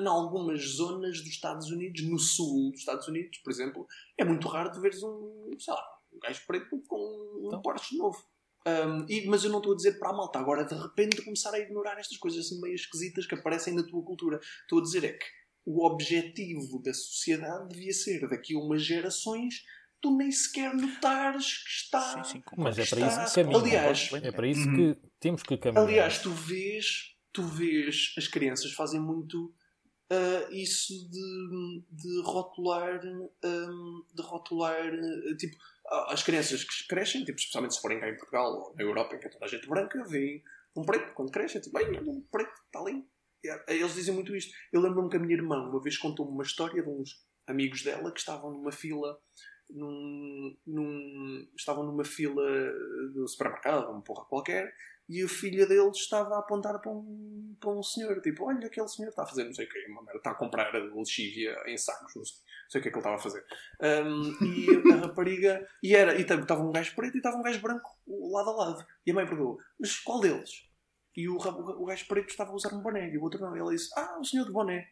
[0.00, 3.86] em algumas zonas dos Estados Unidos, no sul dos Estados Unidos, por exemplo,
[4.18, 7.62] é muito raro de veres um, sei lá, um gajo preto com um Então.
[7.62, 8.24] Porsche novo.
[8.66, 11.52] Um, e- mas eu não estou a dizer para a malta agora de repente começar
[11.52, 14.40] a ignorar estas coisas assim meio esquisitas que aparecem na tua cultura.
[14.62, 15.26] Estou a dizer é que
[15.66, 19.62] o objetivo da sociedade devia ser daqui a umas gerações
[20.00, 22.24] tu nem sequer notares que está.
[22.24, 22.42] Sim, sim.
[22.58, 23.58] Mas é para Está- isso que caminha.
[23.58, 24.74] Aliás, É para isso Uhum.
[24.94, 25.84] que temos que caminhar.
[25.86, 29.54] Aliás, tu vês, tu vês, as crianças fazem muito
[30.14, 33.00] ah, isso de, de rotular,
[33.44, 35.56] ah, de rotular, ah, tipo,
[36.08, 39.18] as crianças que crescem, tipo, especialmente se forem cá em Portugal ou na Europa, em
[39.20, 40.42] que é toda a gente branca, veem
[40.76, 43.04] um preto quando crescem, tipo, olha, um preto, está ali.
[43.44, 44.52] E, ah, Eles dizem muito isto.
[44.72, 47.10] Eu lembro-me que a minha irmã uma vez contou-me uma história de uns
[47.46, 49.18] amigos dela que estavam numa fila
[49.70, 52.42] num, num- estavam numa fila
[53.12, 54.72] do supermercado, uma porra qualquer,
[55.08, 58.88] e a filha deles estava a apontar para um, para um senhor, tipo, olha aquele
[58.88, 61.76] senhor está a fazer não sei o que, uma merda, está a comprar lexívia em
[61.76, 63.44] sacos, não sei, não sei o que é que ele estava a fazer.
[63.80, 67.60] Um, e a rapariga, e era, e estava um gajo preto e estava um gajo
[67.60, 67.90] branco
[68.32, 68.86] lado a lado.
[69.06, 70.50] E a mãe perguntou, mas qual deles?
[71.16, 73.56] E o, rap- o gajo preto estava a usar um boné e o outro não.
[73.56, 74.88] E ela disse, ah, o senhor de boné.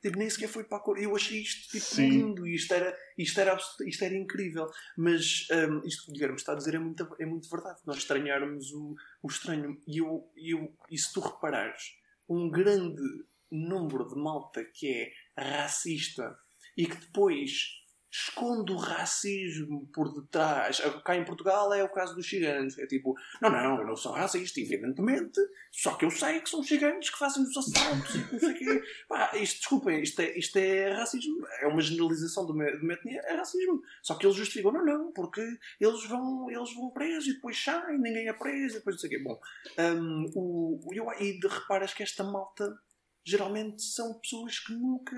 [0.00, 0.98] Tipo, nem sequer foi para a cor.
[0.98, 2.08] Eu achei isto tipo, Sim.
[2.08, 4.70] lindo e isto era, isto, era, isto era incrível.
[4.96, 7.80] Mas hum, isto que o Guilherme está a dizer é muito, é muito verdade.
[7.84, 9.80] Nós estranharmos o, o estranho.
[9.86, 11.96] E, eu, eu, e se tu reparares,
[12.28, 13.02] um grande
[13.50, 16.38] número de malta que é racista
[16.76, 17.78] e que depois
[18.10, 20.80] esconde o racismo por detrás.
[21.04, 22.78] Cá em Portugal é o caso dos ciganos.
[22.78, 25.40] É tipo, não, não, eu não sou racista, evidentemente,
[25.70, 28.54] só que eu sei que são ciganos que fazem os assaltos e não sei o
[28.54, 28.82] quê.
[29.08, 31.46] Pá, isto, desculpem, isto é, isto é racismo.
[31.60, 33.82] É uma generalização de uma, de uma etnia, é racismo.
[34.02, 35.42] Só que eles justificam, não, não, porque
[35.78, 39.08] eles vão, eles vão presos e depois saem, ninguém é preso e depois não sei
[39.08, 39.18] o quê.
[39.22, 39.40] Bom,
[39.78, 40.80] um, o,
[41.18, 42.78] e de, reparas que esta malta
[43.24, 45.16] geralmente são pessoas que nunca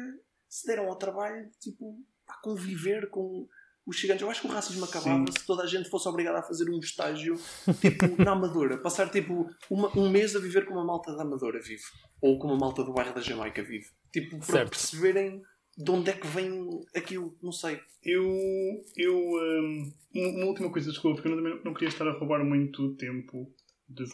[0.49, 3.47] se deram ao trabalho, tipo, a conviver com
[3.87, 4.23] os gigantes.
[4.23, 5.39] Eu acho que o racismo acabava Sim.
[5.39, 7.37] se toda a gente fosse obrigada a fazer um estágio
[7.81, 11.61] tipo na Amadora, passar tipo uma, um mês a viver como a malta da Amadora
[11.61, 11.83] vive,
[12.21, 14.71] ou como a malta do bairro da Jamaica vive, tipo para certo.
[14.71, 15.43] perceberem
[15.77, 17.81] de onde é que vem aquilo, não sei.
[18.05, 18.27] Eu,
[18.97, 22.95] eu um, uma última coisa, desculpa, porque eu não, não queria estar a roubar muito
[22.97, 23.51] tempo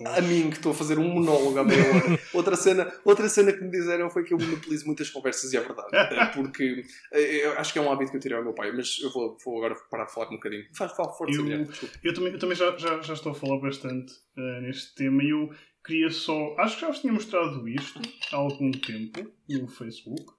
[0.06, 2.20] a mim, que estou a fazer um monólogo à meia hora.
[2.32, 5.60] outra, cena, outra cena que me disseram foi que eu monopolizo muitas conversas e é
[5.60, 5.90] verdade.
[6.34, 8.98] Porque eh, eu acho que é um hábito que eu tirei ao meu pai, mas
[9.02, 10.64] eu vou, vou agora parar de falar um bocadinho.
[10.72, 11.66] Faz, fala força, eu,
[12.02, 15.30] eu também, eu também já, já, já estou a falar bastante uh, neste tema e
[15.30, 15.50] eu
[15.84, 16.54] queria só.
[16.58, 18.00] Acho que já vos tinha mostrado isto
[18.32, 20.35] há algum tempo no Facebook.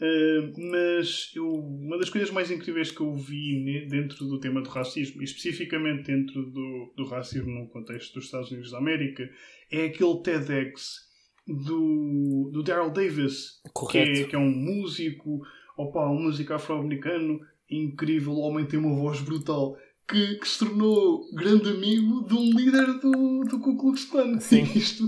[0.00, 4.68] Uh, mas eu, uma das coisas mais incríveis que eu vi dentro do tema do
[4.68, 9.28] racismo, e especificamente dentro do, do racismo no contexto dos Estados Unidos da América,
[9.72, 11.08] é aquele TEDx
[11.44, 15.40] do, do Daryl Davis, que é, que é, um músico,
[15.76, 19.76] opa, um músico afro-americano incrível, o homem tem uma voz brutal.
[20.06, 24.38] Que, que, se tornou grande amigo de um líder do, do Ku Klux Klan.
[24.40, 24.62] Sim.
[24.74, 25.04] Isto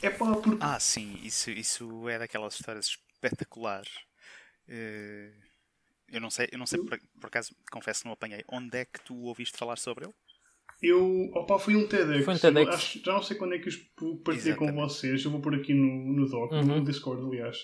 [0.00, 0.58] é pá, porque...
[0.62, 4.07] Ah, sim, isso, isso é daquelas histórias espetaculares
[4.68, 8.42] eu não sei, eu não sei por, por, acaso, confesso que não apanhei.
[8.48, 10.14] Onde é que tu ouviste falar sobre ele?
[10.80, 12.24] Eu, opa, foi um TEDx.
[12.24, 12.74] Foi um TEDx.
[12.74, 13.76] Acho, já não sei quando é que os
[14.24, 15.24] partilhei com vocês.
[15.24, 16.62] Eu vou pôr aqui no, no doc, uhum.
[16.62, 17.58] no Discord, aliás.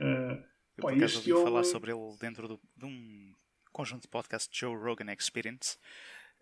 [0.00, 0.40] Uh,
[0.76, 3.34] eu, por acaso, ouvi falar sobre ele dentro do, de um
[3.72, 5.76] conjunto de podcast Joe Rogan Experience.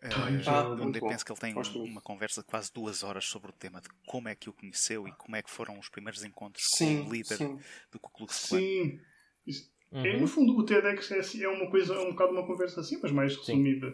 [0.02, 0.08] Uh,
[0.46, 3.52] ah, onde eu penso que ele tem uma conversa de quase duas horas sobre o
[3.52, 6.64] tema de como é que o conheceu e como é que foram os primeiros encontros
[6.74, 7.58] sim, com o líder sim.
[7.90, 8.60] do Ku Klux Klan.
[8.60, 9.00] Sim,
[9.92, 10.06] Uhum.
[10.06, 12.80] É, no fundo, o TEDx é, assim, é uma coisa, é um bocado uma conversa
[12.80, 13.88] assim, mas mais resumida.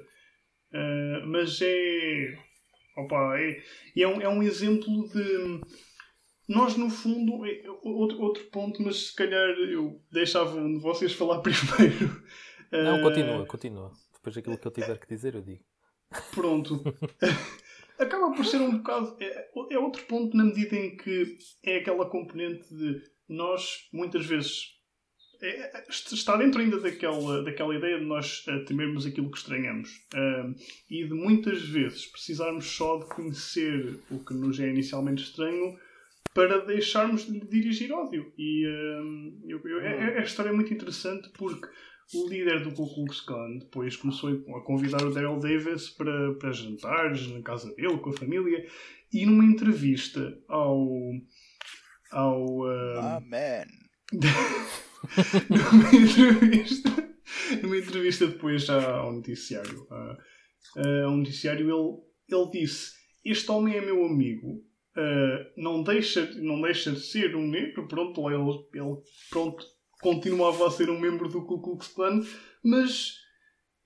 [0.73, 2.39] Uh, mas é.
[2.97, 3.63] Opa, é,
[3.97, 5.61] é, um, é um exemplo de.
[6.49, 12.23] Nós, no fundo, é, outro, outro ponto, mas se calhar eu deixava vocês falar primeiro.
[12.71, 13.93] Não, continua, continua.
[14.15, 15.65] Depois daquilo que eu tiver que dizer, eu digo.
[16.35, 16.83] Pronto.
[17.99, 19.17] Acaba por ser um bocado.
[19.21, 24.76] É, é outro ponto na medida em que é aquela componente de nós, muitas vezes,
[25.43, 30.55] é, está dentro ainda daquela, daquela ideia de nós uh, temermos aquilo que estranhamos uh,
[30.91, 35.79] e de muitas vezes precisarmos só de conhecer o que nos é inicialmente estranho
[36.35, 38.33] para deixarmos de dirigir ódio.
[38.37, 41.67] E uh, eu, eu, é, a história é muito interessante porque
[42.15, 46.53] o líder do Ku Klux Klan depois começou a convidar o Daryl Davis para, para
[46.53, 48.67] jantares na casa dele, com a família,
[49.13, 50.89] e numa entrevista ao.
[52.13, 52.61] ao.
[52.61, 53.67] Uh, Amen.
[55.49, 56.91] numa entrevista,
[57.63, 59.87] numa entrevista depois já ao noticiário,
[61.05, 62.93] ao noticiário ele, ele disse:
[63.25, 64.63] Este homem é meu amigo,
[64.97, 68.97] uh, não, deixa, não deixa de ser um negro, pronto, ele, ele
[69.31, 69.65] pronto,
[70.01, 72.21] continuava a ser um membro do Ku Klux Klan,
[72.63, 73.15] mas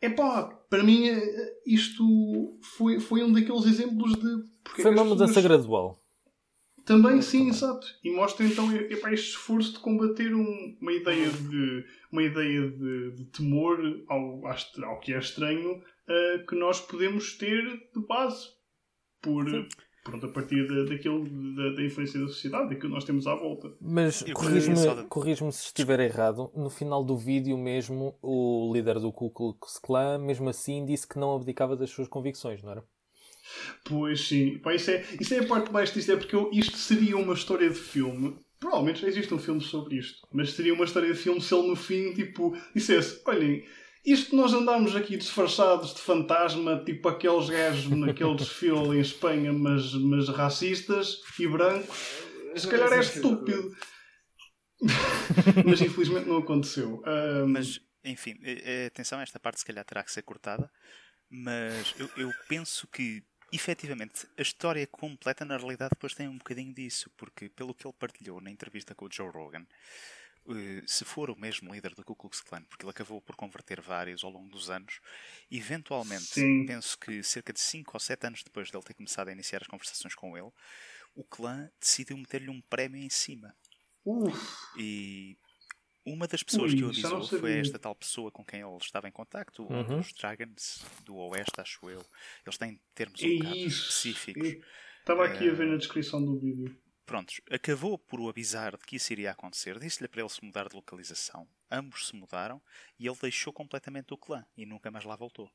[0.01, 1.05] epá, para mim
[1.67, 4.83] isto foi, foi um daqueles exemplos de.
[4.83, 5.45] Foi uma mudança pessoas...
[5.45, 6.01] gradual.
[6.91, 7.87] Também, sim, exato.
[8.03, 13.13] E mostra então epá, este esforço de combater um, uma ideia de, uma ideia de,
[13.13, 13.79] de temor
[14.09, 17.63] ao, ao que é estranho uh, que nós podemos ter
[17.95, 18.49] de base
[19.23, 19.45] por,
[20.03, 23.37] pronto, a partir da, daquilo, da, da, influência da sociedade, daquilo que nós temos à
[23.37, 23.73] volta.
[23.81, 29.31] Mas corrijo-me corrijo se estiver errado, no final do vídeo mesmo, o líder do Ku
[29.31, 32.85] Klux Klan, mesmo assim, disse que não abdicava das suas convicções, não era?
[33.85, 36.77] Pois sim, Pá, isso, é, isso é a parte mais disto, é porque eu, isto
[36.77, 38.37] seria uma história de filme.
[38.59, 41.69] Provavelmente já existe um filme sobre isto, mas seria uma história de filme se ele
[41.69, 43.65] no fim, tipo, dissesse: olhem,
[44.05, 49.93] isto nós andamos aqui disfarçados de fantasma, tipo aqueles gajos naquele desfile em Espanha, mas,
[49.95, 51.97] mas racistas e brancos,
[52.57, 53.75] se calhar é estúpido.
[55.67, 57.03] mas infelizmente não aconteceu.
[57.07, 57.49] Um...
[57.49, 60.71] Mas, enfim, eh, eh, atenção, esta parte se calhar terá que ser cortada,
[61.29, 63.23] mas eu, eu penso que
[63.53, 67.95] efetivamente, a história completa, na realidade, depois tem um bocadinho disso, porque, pelo que ele
[67.99, 69.67] partilhou na entrevista com o Joe Rogan,
[70.49, 73.81] eh, se for o mesmo líder do Ku Klux Klan, porque ele acabou por converter
[73.81, 75.01] vários ao longo dos anos,
[75.51, 76.67] eventualmente, Sim.
[76.67, 79.69] penso que cerca de 5 ou 7 anos depois dele ter começado a iniciar as
[79.69, 80.51] conversações com ele,
[81.15, 83.55] o clã decidiu meter-lhe um prémio em cima.
[84.05, 84.39] Uf.
[84.79, 85.37] E
[86.05, 89.09] Uma das pessoas Ui, que o avisou foi esta tal pessoa com quem ele estava
[89.09, 89.99] em contacto, um Uhum.
[89.99, 92.05] dos Dragons do Oeste, acho eu.
[92.45, 94.49] Eles têm termos É um bocado específicos.
[94.49, 94.63] Eu
[95.01, 96.77] Estava aqui a Eh, ver na descrição do vídeo.
[97.07, 100.69] Prontos, acabou por o avisar de que isso iria acontecer, disse-lhe para ele se mudar
[100.69, 101.49] de localização.
[101.71, 102.63] Ambos se mudaram
[102.99, 105.51] e ele deixou completamente o clã e nunca mais lá voltou.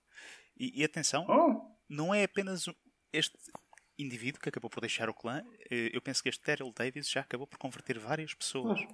[0.58, 2.66] E, e atenção, Oh, não é apenas
[3.14, 3.38] este
[3.98, 5.42] indivíduo que acabou por deixar o clã,
[5.72, 8.78] eh, eu penso que este Terrell Davis já acabou por converter várias pessoas.
[8.82, 8.88] Eh,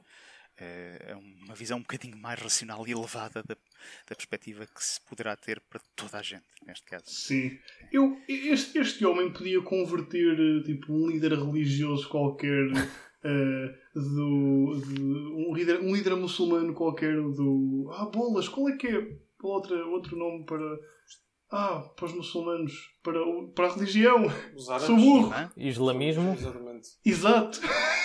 [0.58, 5.36] É uma visão um bocadinho mais racional e elevada da, da perspectiva que se poderá
[5.36, 7.06] ter para toda a gente, neste caso.
[7.08, 7.58] sim.
[7.92, 12.68] Eu, este, este homem podia converter eh, tipo, um líder religioso qualquer
[13.24, 17.90] eh, do, de- um, líder, um líder muçulmano qualquer do.
[17.96, 20.64] Ah, bolas, qual é que é outra, outro nome para.
[21.54, 22.72] Ah, para os muçulmanos,
[23.04, 23.20] para,
[23.54, 24.26] para a religião.
[24.56, 24.88] Os árabes.
[24.88, 25.30] Sou burro.
[25.32, 25.50] Não é?
[25.58, 26.32] Islamismo.
[26.34, 26.88] Exatamente.
[27.04, 27.60] Exato.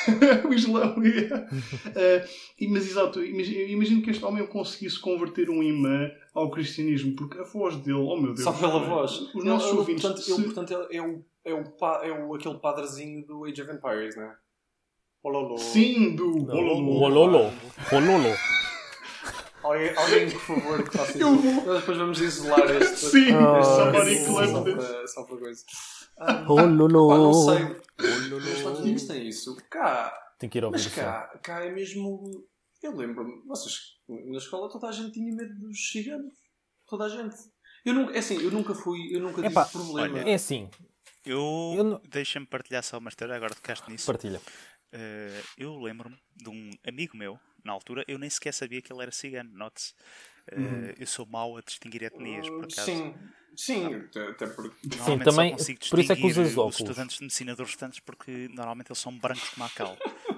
[0.49, 0.95] o Islão.
[1.03, 1.47] yeah.
[2.59, 7.15] E- mas exato, imagino, eu imagino que este homem conseguisse converter um imã ao cristianismo,
[7.17, 8.43] porque a voz dele, oh meu Deus.
[8.45, 9.13] Só pela voz.
[9.35, 10.03] Os nossos ele, ouvintes.
[10.03, 11.65] Portanto, se- ele, portanto, ele é, o, é, o,
[12.05, 14.35] é o, aquele padrezinho do Age of Empires, não é?
[15.23, 15.59] Ololô.
[15.59, 16.31] Sim, do.
[16.47, 17.01] Não, Ololô.
[17.03, 17.53] Ololo.
[17.93, 18.37] Ololo.
[19.63, 21.43] Alguém, alguém, por favor, que faça Eu isso.
[21.43, 22.97] vou- Nós Depois vamos isolar este.
[23.11, 25.13] Sim, Ah, somebody clap this.
[25.15, 25.65] só para coisa.
[26.19, 27.09] Ah, Ololo.
[27.09, 28.37] pá, não sei.
[28.37, 29.57] Os Estados Unidos têm isso.
[29.71, 32.47] Cá, Tem que ir ouvir mas cá, cá é mesmo.
[32.83, 33.75] Eu lembro-me, vocês,
[34.09, 36.33] na escola toda a gente tinha medo dos ciganos.
[36.87, 37.35] Toda a gente.
[37.85, 40.19] Eu nunca, é assim, eu nunca fui, eu nunca tive problema.
[40.21, 40.69] É assim,
[41.25, 44.07] Eu, Eu não- deixa-me partilhar só uma história, agora tocaste nisso.
[44.07, 44.41] partilha.
[44.93, 49.03] Eh, eu lembro-me de um amigo meu, na altura, eu nem sequer sabia que ele
[49.03, 49.93] era cigano, note-se.
[50.53, 52.85] Eh, Eu sou mau a distinguir etnias, por acaso.
[52.87, 53.15] Sim,
[53.57, 54.77] sim, até, até porque.
[54.89, 56.81] Normalmente também- só consigo por isso é que distinguir usas os óculos.
[56.81, 59.97] estudantes de medicina dos restantes porque normalmente eles são brancos como a cal.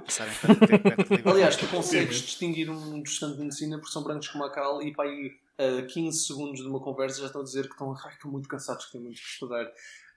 [1.10, 1.26] Livros.
[1.26, 4.92] Aliás, tu consegues distinguir um estudante de medicina porque são brancos como a cal e
[4.94, 8.12] para aí a 15 segundos de uma conversa já estão a dizer que estão, ai,
[8.14, 9.70] estão muito cansados, que têm muito que estudar.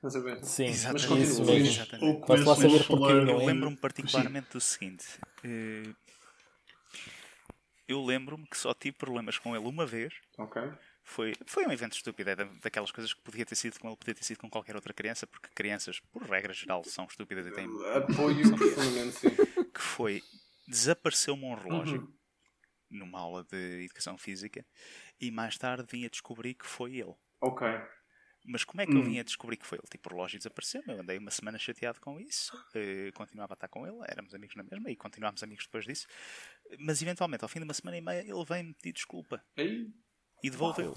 [0.04, 0.42] Bem.
[0.42, 3.46] Sim, Exatamente, continua, Posso lá saber porquê, Eu é?
[3.46, 5.06] lembro-me particularmente do seguinte.
[5.44, 5.84] eh,
[7.92, 10.14] Eu lembro-me que só tive problemas com ele uma vez.
[10.38, 10.62] Ok.
[11.04, 13.98] Foi, foi um evento estúpido, é da- daquelas coisas que podia ter sido com ele,
[13.98, 17.52] podia ter sido com qualquer outra criança, porque crianças, por regra geral, são estúpidas e
[17.52, 17.66] têm.
[17.96, 19.36] Apoio profundamente, sim.
[19.74, 20.22] Que foi.
[20.68, 22.14] Desapareceu-me um relógio Uhum.
[22.92, 24.66] numa aula de educação física
[25.20, 27.16] e mais tarde vim a descobrir que foi ele.
[27.42, 27.68] Ok.
[28.46, 29.04] Mas como é que eu Hum.
[29.04, 29.88] vim a descobrir que foi ele?
[29.88, 33.68] Tipo, o relógio desapareceu, eu andei uma semana chateado com isso, eh, continuava a estar
[33.68, 36.08] com ele, éramos amigos na mesma e continuámos amigos depois disso.
[36.80, 39.88] Mas eventualmente, ao fim de uma semana e meia, ele veio-me pedir desculpa Aí.
[40.43, 40.95] e devolveu.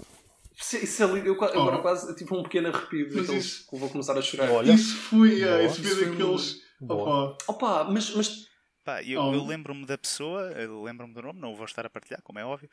[0.57, 1.27] Isso, isso é lindo.
[1.27, 1.81] Eu qua- agora Oh.
[1.81, 4.49] quase tive um pequeno arrepio Mas daqueles isso- eu vou começar a chorar.
[4.51, 4.71] Olha.
[4.71, 5.65] Isso foi, yeah, Boa.
[5.67, 6.61] isso foi Isso foi daqueles.
[6.81, 8.45] Opa, Opa, mas, mas
[8.83, 9.33] Pá, eu, Oh.
[9.33, 12.37] eu lembro-me da pessoa, eu lembro-me do nome, não o vou estar a partilhar, como
[12.39, 12.69] é óbvio.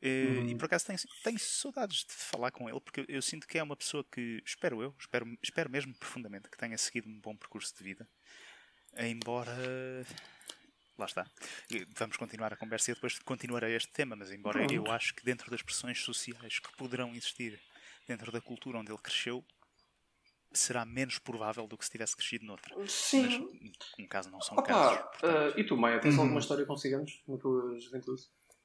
[0.00, 0.48] eh, Uhum.
[0.50, 3.58] E por acaso tenho, tenho saudades de falar com ele, porque eu, eu sinto que
[3.58, 7.34] é uma pessoa que, espero eu, espero, espero mesmo profundamente que tenha seguido um bom
[7.34, 8.06] percurso de vida.
[8.98, 9.56] Embora.
[10.98, 11.26] Lá está.
[11.98, 14.72] Vamos continuar a conversa e depois continuarei este tema, mas embora Pronto.
[14.74, 17.60] eu acho que dentro das pressões sociais que poderão existir
[18.08, 19.44] dentro da cultura onde ele cresceu,
[20.52, 22.74] será menos provável do que se tivesse crescido noutra.
[22.78, 23.50] Mas, sim.
[23.98, 24.92] um caso não são casos.
[24.98, 26.22] Opa, portanto- ah, e tu, Maia, tens Uhum.
[26.22, 28.22] alguma história com ciganos na tua juventude?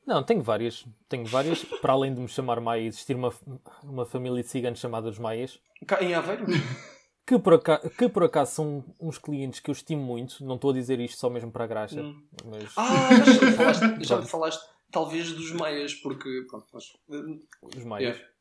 [0.08, 0.86] Não, tenho várias.
[1.10, 1.64] Tenho várias.
[1.82, 3.34] Para além de me chamar Maia, existir uma,
[3.84, 5.60] uma família de ciganos chamada os Maias.
[6.00, 6.46] Em Aveiro?
[7.26, 10.44] Que por, acaso, que por acaso são uns clientes que eu estimo muito.
[10.44, 12.02] Não estou a dizer isto só mesmo para a graxa.
[12.02, 12.24] Hum.
[12.46, 16.46] Mas Ah, já falaste, já falaste talvez dos meias, porque.
[16.50, 16.84] Pronto, mas.
[17.78, 18.16] os Maias.
[18.18, 18.34] Yeah.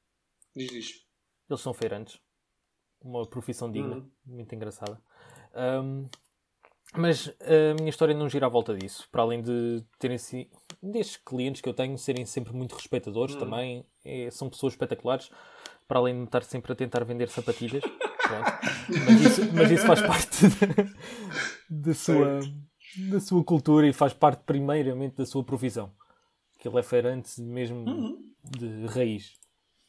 [0.56, 1.06] Diz, diz.
[1.48, 2.18] Eles são feirantes.
[3.02, 3.96] Uma profissão digna.
[3.96, 4.10] Uhum.
[4.26, 5.00] Muito engraçada.
[5.54, 6.06] Ahm,
[6.96, 9.08] mas a minha história não gira à volta disso.
[9.12, 10.50] Para além de terem si,
[10.82, 13.40] destes clientes que eu tenho serem sempre muito respeitadores Uhum.
[13.40, 13.86] também.
[14.04, 15.30] é- são pessoas espetaculares.
[15.86, 17.82] Para além de estar sempre a tentar vender sapatilhas.
[18.88, 20.38] Mas, isso, mas isso faz parte
[21.68, 22.40] da, sua,
[23.10, 25.90] da sua cultura e faz parte primeiramente da sua profissão.
[26.58, 28.22] Que ele é feirante mesmo Uhum.
[28.44, 29.32] de raiz.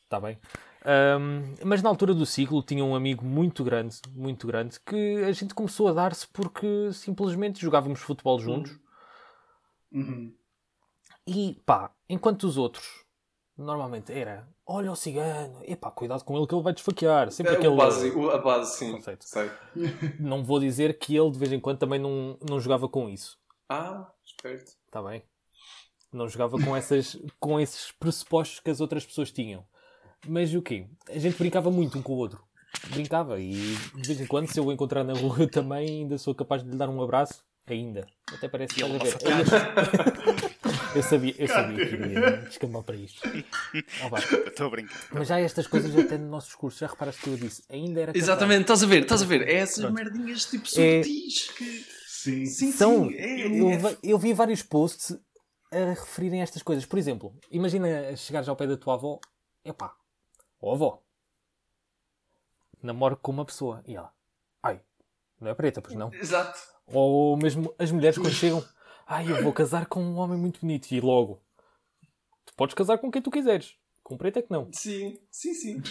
[0.04, 0.38] Está bem?
[0.84, 5.32] Ahm, mas na altura do ciclo tinha um amigo muito grande, muito grande, que a
[5.32, 8.80] gente começou a dar-se porque simplesmente jogávamos futebol juntos.
[9.92, 10.34] Uhum.
[11.28, 13.06] E pá, enquanto os outros
[13.62, 17.32] normalmente era olha o cigano, epá, cuidado com ele que ele vai desfaquear.
[17.32, 18.94] Sempre É, aquele base, a base, sim.
[18.94, 19.26] Conceito.
[19.26, 19.52] Sei.
[20.20, 23.38] Não vou dizer que ele de vez em quando também não, não jogava com isso.
[23.70, 24.72] Ah, esperto.
[24.86, 25.24] Está bem?
[26.12, 29.66] Não jogava com, essas, com esses pressupostos que as outras pessoas tinham.
[30.28, 30.88] Mas o quê?
[31.10, 32.44] A gente brincava muito um com o outro.
[32.90, 36.36] Brincava e de vez em quando, se eu o encontrar na rua, também ainda sou
[36.36, 37.44] capaz de lhe dar um abraço.
[37.68, 38.06] Ainda.
[38.34, 40.26] Até parece que ele estás a ver.
[40.96, 43.22] Eu sabia, eu sabia que iria descambar para isto.
[44.48, 45.00] Estou a brincar.
[45.12, 47.64] Mas já estas coisas até no nosso discurso, já reparaste que eu disse?
[47.70, 48.18] Ainda era.
[48.18, 49.48] Exatamente, estás a ver, estás a ver.
[49.48, 49.94] É essas Pronto.
[49.94, 51.86] merdinhas tipo É- subtis que.
[52.08, 52.46] Sim.
[52.46, 53.16] Sim, São, sim.
[53.16, 55.18] É, eu, é- eu vi vários posts
[55.72, 56.86] a referirem a estas coisas.
[56.86, 59.20] Por exemplo, imagina chegares ao pé da tua avó,
[59.66, 59.94] epá,
[60.62, 61.02] ó avó,
[62.84, 63.82] namoro com uma pessoa.
[63.88, 64.12] E ela,
[64.62, 64.82] ai,
[65.40, 66.14] não é preta, pois não?
[66.14, 66.60] Exato.
[66.88, 68.64] Ou mesmo as mulheres quando chegam,
[69.12, 70.90] ai, eu vou casar com um homem muito bonito.
[70.92, 71.42] E logo,
[72.46, 73.76] tu podes casar com quem tu quiseres.
[74.02, 74.70] Com preto é que não.
[74.72, 75.84] Sim, sim, sim.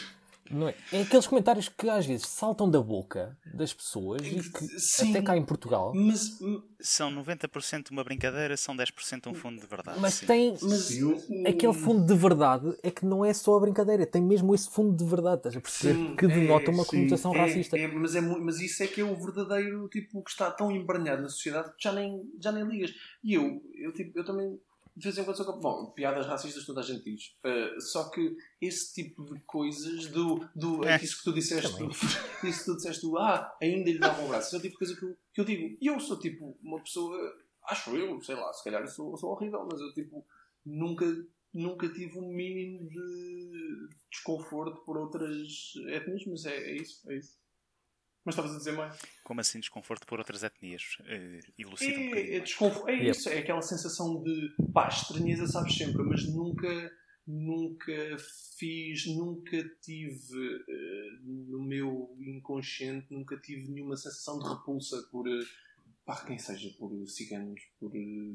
[0.51, 0.74] Não é?
[0.92, 5.11] é aqueles comentários que às vezes saltam da boca das pessoas e que Sim.
[5.11, 5.92] até cá em Portugal.
[5.94, 6.38] Mas,
[6.80, 10.01] São 90% uma brincadeira, são 10% um fundo de verdade.
[10.01, 10.26] Mas sim.
[10.26, 14.22] tem, mas Sim, aquele fundo de verdade é que não é só a brincadeira, tem
[14.22, 15.94] mesmo esse fundo de verdade, estás a perceber?
[15.94, 17.78] Sim, que denota é, uma conotação é, racista.
[17.78, 21.22] é, mas, é, mas isso é que é o verdadeiro tipo que está tão embranhado
[21.22, 22.92] na sociedade que já nem, já nem ligas.
[23.22, 24.59] E eu, eu, tipo, eu também
[25.01, 27.34] de vez em quando capaz- Bom, piadas racistas toda a gente diz.
[27.44, 30.46] Uh, só que esse tipo de coisas do.
[30.55, 30.96] do É.
[31.03, 31.78] Isso que tu disseste.
[31.78, 31.88] Do,
[32.46, 34.48] isso que tu disseste do ah, ainda lhe dava um braço.
[34.48, 35.78] Isso é o tipo de coisa que eu, que eu digo.
[35.80, 37.16] E eu sou tipo uma pessoa.
[37.64, 40.24] Acho eu, sei lá, se calhar eu sou, eu sou horrível, mas eu tipo
[40.64, 41.07] nunca.
[41.53, 47.36] Nunca tive um mínimo de desconforto por outras etnias, mas é, é isso, é isso.
[48.24, 48.98] Mas estavas a dizer mais?
[49.24, 50.82] Como assim desconforto por outras etnias?
[51.00, 52.32] Uh, elucida um bocadinho.
[52.32, 53.10] É, é, desconfo- é Yep.
[53.10, 56.92] isso, é aquela sensação de pá, estranheza sabes sempre, mas nunca,
[57.26, 58.16] nunca
[58.58, 65.42] fiz, nunca tive eh, no meu inconsciente, nunca tive nenhuma sensação de repulsa por eh,
[66.04, 67.90] pá, quem seja, por ciganos, por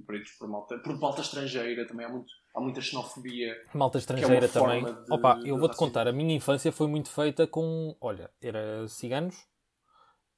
[0.08, 3.56] pretos, por malta, por malta estrangeira, também há, muito, há muita xenofobia.
[3.74, 4.84] Malta é estrangeira uma também.
[4.86, 7.96] de- Opa, eu vou-te contar, a minha infância foi muito feita com.
[8.02, 9.36] Olha, era ciganos,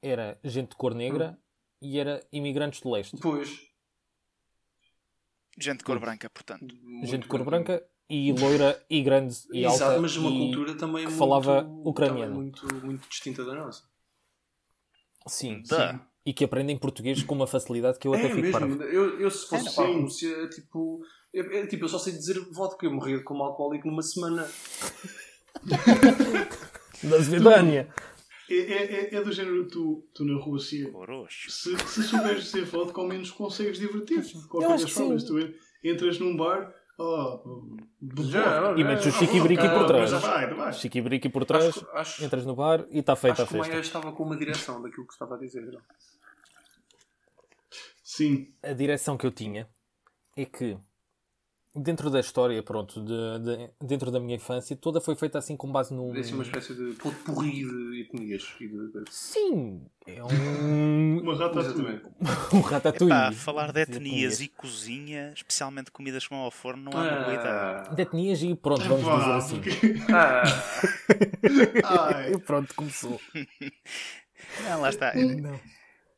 [0.01, 1.37] era gente de cor negra
[1.81, 3.17] e era imigrantes do leste.
[3.21, 3.49] Pois.
[5.59, 6.75] Gente de cor branca, portanto.
[6.83, 10.01] muito Gente de cor branca e loira e grande e Exato, alta.
[10.01, 12.35] mas uma e- cultura também que muito, falava também ucraniano.
[12.35, 13.83] muito, muito distinta da nossa.
[15.27, 15.93] Sim, Da.
[15.93, 15.99] sim.
[16.25, 18.83] E que aprendem português com uma facilidade que eu até É fico mesmo, parvo.
[18.83, 20.01] eu, eu se fosse É, para a Sim.
[20.01, 21.01] Rússia, tipo,
[21.33, 24.45] eu, eu- tipo, eu só sei dizer vodka, eu morria como alcoólico numa semana.
[27.03, 27.93] Da Svedânia.
[28.49, 30.89] É, é, é, é do género tu, tu na Rússia.
[31.49, 34.47] Se, se souberes dizer vodka, ao menos consegues divertir-te.
[34.47, 35.23] Qualquer acho das formas.
[35.25, 37.75] Tu en- entras num bar, oh,
[38.23, 40.13] Já, E metes o chiquibriqui por trás.
[40.13, 40.79] acho-.
[40.79, 43.57] Chiquibriqui por trás, Acho, acho, entras no bar e está feita acho a que o
[43.57, 43.71] festa.
[43.73, 45.61] Maia estava com uma direção daquilo que estava a dizer.
[45.65, 45.81] não?
[48.03, 48.53] Sim.
[48.63, 49.67] a direção que eu tinha
[50.35, 50.77] é que
[51.77, 55.71] dentro da história, pronto, de, de- dentro da minha infância, toda foi feita assim com
[55.71, 56.15] base num.
[56.15, 58.43] É assim uma espécie de potpourri de etnias.
[58.59, 59.03] E de, de...
[59.09, 61.19] Sim, é um.
[61.27, 62.03] Uma rata Exatamente.
[62.53, 63.13] um ratatouille.
[63.13, 63.99] Epá, falar de etnias
[64.35, 64.41] etnias.
[64.41, 67.39] e cozinha, especialmente comidas que vão ao forno, não é ideia.
[67.41, 69.61] Ah, De etnias e pronto, vamos dizer assim.
[70.13, 70.43] ah,
[72.15, 73.19] Ai, E pronto, começou.
[74.69, 75.13] Ah, lá está.
[75.15, 75.59] Não.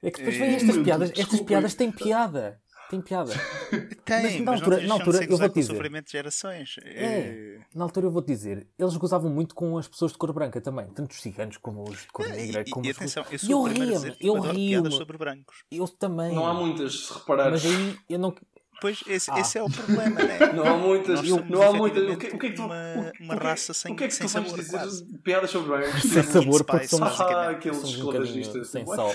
[0.02, 2.62] É que depois vêm Eh, estas piadas, estas piadas têm piada.
[2.90, 3.32] Têm piada.
[4.04, 5.74] Tem, Mas mas, na altura- na altura, eu vou dizer.
[5.74, 6.76] sofrimento de gerações.
[6.84, 7.60] É.
[7.76, 10.88] Na altura eu vou-te dizer, eles gozavam muito com as pessoas de cor branca também,
[10.88, 12.64] tanto os ciganos como os de cor É, negra.
[12.66, 12.98] e, como e os...
[12.98, 14.70] atenção, eu sou eu o primeiro a ria-me, dizer eu adoro rio-me.
[14.70, 15.64] piadas sobre brancos.
[15.72, 16.34] Eu também.
[16.34, 17.64] não há muitas, se reparares.
[17.64, 18.36] Mas aí eu não.
[18.82, 19.40] Pois, esse, Ah.
[19.40, 20.40] esse é o problema, né?
[20.54, 21.20] Não há muitas.
[21.20, 22.02] Somos não há muitas.
[22.10, 22.64] O que, o que é que tu.
[22.64, 25.06] uma- uma que- raça sem- O que é que sem tu vais sabor, dizer quase.
[25.20, 26.02] piadas sobre brancos?
[26.02, 27.22] Sem sabor, porque basicamente.
[27.22, 28.70] Ah, aqueles esclavagistas.
[28.70, 29.14] sem sal.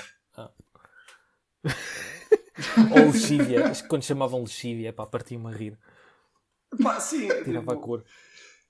[2.91, 5.79] Ou lexívia, acho que quando chamavam lexívia, pá, partia-me a rir.
[6.83, 7.29] Pá, sim.
[7.43, 8.05] Tirava a tipo, cor.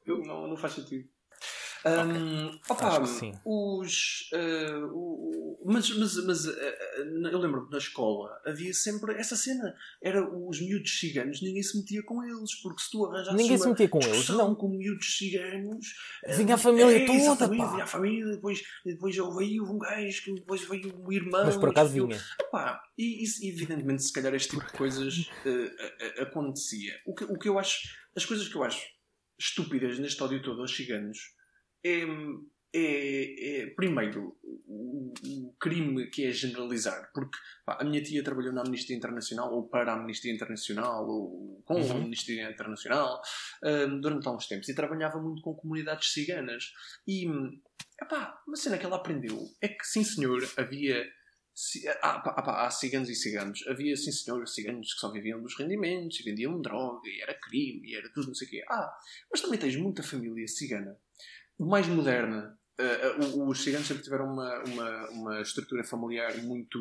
[0.06, 1.08] Não, não faz sentido.
[2.70, 3.32] Opa, Acho que sim.
[3.44, 4.28] os.
[4.32, 6.98] eh, o- mas mas, mas eh,
[7.32, 9.74] eu lembro-me na escola havia sempre essa cena.
[10.02, 13.68] Era os miúdos ciganos, ninguém se metia com eles, porque se tu arranjasses Ninguém se
[13.68, 14.54] metia com eles, não.
[14.54, 15.86] com miúdos ciganos.
[16.36, 17.70] Vinha a família é, toda, exatamente, pá.
[17.72, 21.44] Vinha a família, depois, depois veio um gajo, que depois veio um irmão.
[21.46, 22.20] Mas por acaso vinha.
[22.40, 26.94] Epá, e isso, evidentemente, se calhar este tipo de coisas a- a- acontecia.
[27.06, 27.78] O que, o que eu acho,
[28.16, 28.82] as coisas que eu acho
[29.38, 31.18] estúpidas neste áudio todo aos ciganos
[31.84, 32.04] é,
[32.76, 37.10] é, é, primeiro, o, o crime que é generalizar.
[37.14, 41.62] Porque pá, a minha tia trabalhou na Amnistia Internacional, ou para a Amnistia Internacional, ou
[41.64, 42.04] com a Uhum.
[42.04, 43.20] Amnistia Internacional,
[43.62, 46.72] eh, durante há uns tempos, e trabalhava muito com comunidades ciganas.
[47.06, 47.26] E,
[48.02, 51.06] epá, uma cena que ela aprendeu é que, sim senhor, havia
[52.02, 53.64] há, pá, pá, há ciganos e ciganos.
[53.68, 57.88] Havia, sim senhor, ciganos que só viviam dos rendimentos e vendiam droga e era crime
[57.88, 58.64] e era tudo não sei o quê.
[58.68, 58.92] Ah,
[59.30, 60.98] mas também tens muita família cigana
[61.58, 62.58] mais moderna.
[62.80, 66.78] Uh, uh, os ciganos sempre tiveram uma, uma, uma estrutura familiar muito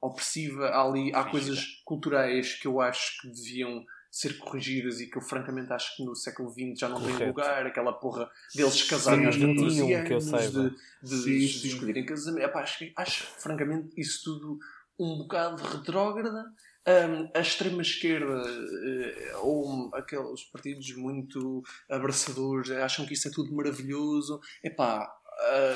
[0.00, 0.66] opressiva.
[0.68, 5.22] Há ali há coisas culturais que eu acho que deviam ser corrigidas e que eu
[5.22, 7.28] francamente acho que no século XX já não tem Correto.
[7.28, 10.70] lugar, aquela porra deles casarem aos Sim, 14 21, anos, que eu saiba.
[10.70, 10.76] de,
[11.08, 12.44] de, Sim, de escolherem casamento.
[12.44, 14.58] Epá, acho, acho francamente isso tudo
[14.98, 16.44] um bocado retrógrada.
[16.86, 24.40] Hum, a extrema-esquerda eh, ou aqueles partidos muito abraçadores acham que isso é tudo maravilhoso.
[24.64, 25.06] Epá,
[25.40, 25.74] ah,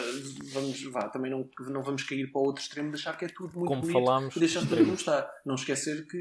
[0.52, 3.28] vamos, vá, também não, não vamos cair para o outro extremo de achar que é
[3.28, 5.30] tudo muito Como bonito falámos, e deixar tudo como está.
[5.44, 6.18] Não esquecer que,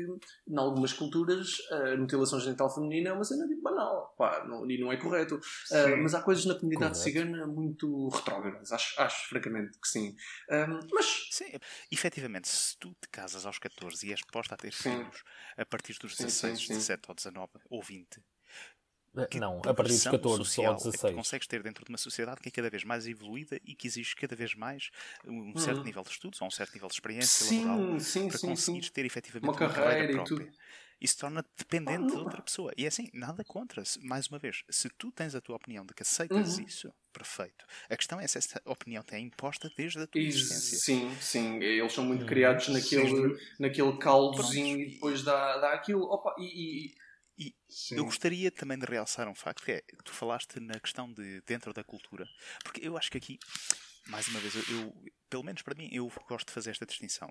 [0.48, 4.80] em algumas culturas, a mutilação genital feminina é uma cena tipo banal pá, não, e
[4.80, 5.40] não é correto.
[5.66, 5.96] Sim.
[6.02, 7.04] mas há coisas na comunidade Correto.
[7.04, 10.16] cigana muito retrógradas, acho, acho francamente que sim.
[10.50, 11.52] Ah, mas Sim,
[11.92, 14.92] efetivamente, se tu te casas aos 14 e és posta a ter Sim.
[14.98, 15.24] filhos
[15.58, 16.74] a partir dos Sim, 16, sim, sim.
[16.74, 18.22] 17 ou 19 ou 20,
[19.30, 21.12] que Não, a partir dos progressão 14 ou social é que 16.
[21.12, 24.16] consegues ter dentro de uma sociedade que é cada vez mais evoluída e que exige
[24.16, 24.90] cada vez mais
[25.26, 25.86] um certo Uhum.
[25.86, 28.90] nível de estudos ou um certo nível de experiência laboral sim, sim, para sim, conseguires
[28.90, 28.92] sim.
[28.92, 30.24] ter efetivamente Uma carreira e própria.
[30.24, 30.54] tudo.
[31.02, 32.24] Isso torna-te dependente Ah, de não.
[32.24, 32.72] outra pessoa.
[32.78, 33.84] E é assim, nada contra.
[33.86, 36.58] Se- Mais uma vez, se tu tens a tua opinião de que aceitas Uhum.
[36.58, 37.66] isso, perfeito.
[37.90, 40.84] A questão é se essa opinião te é imposta desde a tua E, existência.
[40.84, 43.40] sim, sim, eles são muito Hum, criados naquele, sim.
[43.60, 46.04] naquele caldozinho e depois dá, dá aquilo.
[46.04, 46.96] Opa, e, e-
[47.70, 47.96] Sim.
[47.96, 51.74] Eu gostaria também de realçar um facto que é, tu falaste na questão de dentro
[51.74, 52.28] da cultura,
[52.64, 53.38] porque eu acho que aqui,
[54.08, 54.94] mais uma vez, eu, eu-
[55.30, 57.30] pelo menos para mim, eu gosto de fazer esta distinção.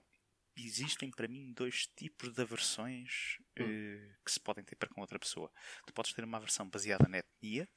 [0.57, 5.19] Existem para mim dois tipos de aversões eh, que se podem ter para com outra
[5.19, 5.51] pessoa.
[5.87, 7.69] Tu podes ter uma aversão baseada na etnia,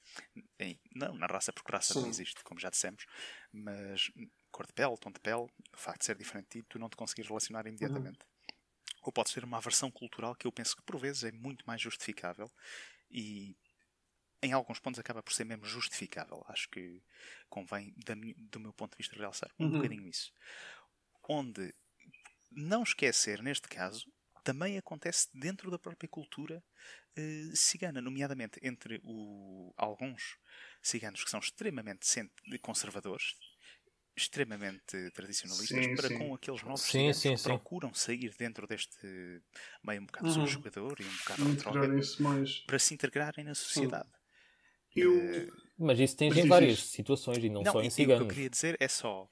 [0.60, 2.10] em- não na raça, porque raça não Sim.
[2.10, 3.06] existe, como já dissemos,
[3.54, 4.12] mas
[4.52, 6.90] cor de pele, tom de pele, o facto de ser diferente de ti, tu não
[6.90, 8.26] te conseguires relacionar imediatamente.
[9.06, 11.82] Ou podes ter uma aversão cultural que eu penso que por vezes é muito mais
[11.82, 12.52] justificável
[13.12, 13.56] e
[14.44, 16.44] em alguns pontos acaba por ser mesmo justificável.
[16.48, 17.04] Acho que
[17.50, 19.72] convém, da do meu ponto de vista, realçar um Uhum.
[19.72, 20.32] bocadinho isso.
[21.30, 21.74] Onde
[22.52, 24.12] não esquecer, neste caso,
[24.44, 26.64] também acontece dentro da própria cultura
[27.18, 30.38] eh, cigana, nomeadamente entre o- alguns
[30.84, 32.08] ciganos que são extremamente
[32.62, 33.36] conservadores,
[34.16, 36.12] extremamente tradicionalistas, Sim, para sim.
[36.12, 37.60] com aqueles novos Sim, ciganos sim, que sim.
[37.60, 39.08] procuram sair dentro deste
[39.84, 40.32] meio um bocado Uhum.
[40.32, 42.66] subjugador e um bocado retrógrado mais.
[42.68, 44.10] para se integrarem na sociedade.
[44.96, 45.32] Eu.
[45.34, 46.90] Eh, Mas isso tens Mas em várias isso.
[46.90, 48.24] situações e não, não, só em e o que ciganos.
[48.24, 49.30] eu queria dizer é só.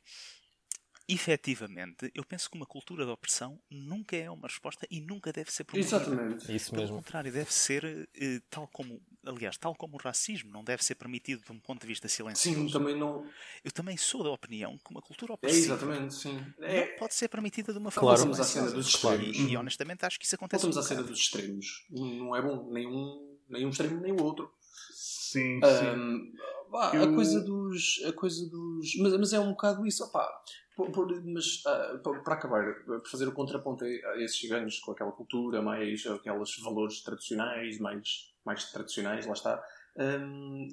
[1.08, 5.52] Efetivamente, eu penso que uma cultura de opressão nunca é uma resposta e nunca deve
[5.52, 5.98] ser promovida.
[5.98, 6.56] exatamente.
[6.56, 6.96] Isso Pelo mesmo.
[6.98, 11.44] contrário, deve ser eh, tal como, aliás, tal como o racismo não deve ser permitido
[11.44, 12.58] de um ponto de vista silencioso.
[12.58, 13.28] Sim, também não.
[13.64, 16.38] Eu também sou da opinião que uma cultura É opressiva exatamente, sim.
[16.58, 18.26] não É, pode ser permitida de uma forma Claro.
[18.26, 19.38] Voltamos à cena dos extremos.
[19.38, 20.62] E, e honestamente acho que isso acontece.
[20.66, 21.86] voltamos um à cena dos extremos.
[21.90, 24.50] Não é bom, nem um, nem um extremo nem o outro.
[24.92, 25.86] Sim, sim.
[25.86, 26.34] Ahm,
[26.72, 28.02] pá, A Eu- coisa dos.
[28.06, 30.30] A coisa dos mas, mas é um bocado isso, opá.
[30.76, 35.12] Por- por- mas pa- para acabar, para fazer o contraponto a esses ciganos com aquela
[35.12, 39.64] cultura, mais aqueles valores tradicionais, mais, mais tradicionais, lá está.
[39.96, 40.68] ahm,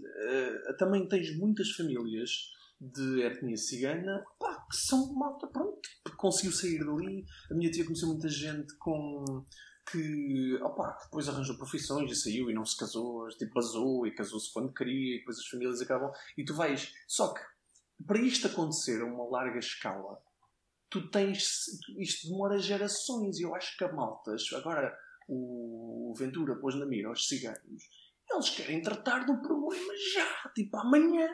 [0.68, 2.30] ah, também tens muitas famílias
[2.80, 5.80] de etnia cigana pá, que são malta, pronto,
[6.16, 7.26] conseguiu sair dali.
[7.51, 9.44] A minha tia conheceu muita gente com
[9.92, 14.51] que, opa, depois arranjou profissões e saiu e não se casou, tipo, basou e casou-se
[14.53, 16.11] quando queria e depois as famílias acabam.
[16.38, 16.90] E tu vais.
[17.09, 17.40] Só que,
[18.07, 20.18] para isto acontecer a uma larga escala,
[20.88, 21.66] tu tens.
[21.98, 24.44] Isto demora gerações e eu acho que a maltas.
[24.55, 24.96] Agora,
[25.28, 27.82] o Ventura pôs na mira aos ciganos.
[28.32, 31.28] Eles querem tratar do problema já, tipo, amanhã.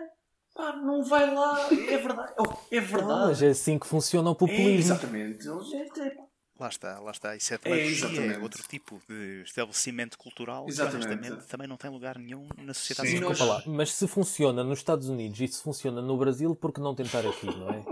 [0.55, 1.69] Pá, não vai lá.
[1.71, 2.35] É verdade.
[2.71, 3.21] É verdade.
[3.29, 4.79] mas é assim que funciona o É, populismo.
[4.95, 5.47] exatamente.
[5.47, 6.26] Eles, é, é,
[6.59, 7.37] Lá está, lá está.
[7.37, 11.37] Isso é É, é outro tipo de estabelecimento cultural Exatamente.
[11.37, 13.21] que também não tem lugar nenhum na sociedade Sim.
[13.21, 16.95] Nós- mas se funciona nos Estados Unidos e se funciona no Brasil, por que não
[16.95, 17.85] tentar aqui, não é?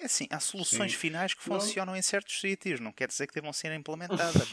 [0.00, 0.98] É assim, há soluções Sim.
[0.98, 1.58] finais que Não.
[1.58, 4.52] funcionam em certos sítios, não quer dizer que devam ser implementadas,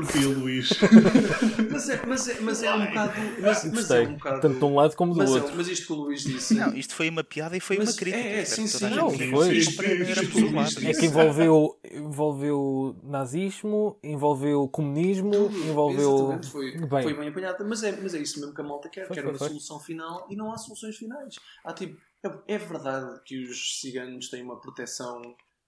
[0.00, 0.06] né?
[0.06, 0.70] Porquê, Luís?
[1.70, 3.12] Mas é, mas é, mas é um bocado.
[3.40, 4.06] Mas, mas é Gostei.
[4.06, 4.40] um bocado.
[4.40, 5.56] Tanto de um lado como do mas, é- outro.
[5.56, 6.54] mas isto que o Luís disse.
[6.54, 8.22] Não, isto foi uma piada e foi Mas uma crítica.
[8.22, 9.56] é, é, sim, sim, não, foi.
[9.56, 16.40] Isto- isto- É que envolveu, envolveu nazismo, envolveu comunismo, Tudo, envolveu.
[16.50, 17.02] Foi, Bem.
[17.02, 17.64] foi bem apanhado.
[17.66, 19.06] Mas é, mas é isso mesmo que a malta quer.
[19.06, 19.48] Foi, quer foi, uma foi.
[19.48, 21.36] solução final e não há soluções finais.
[21.64, 21.96] Há tipo.
[22.24, 25.20] É, é verdade que os ciganos têm uma proteção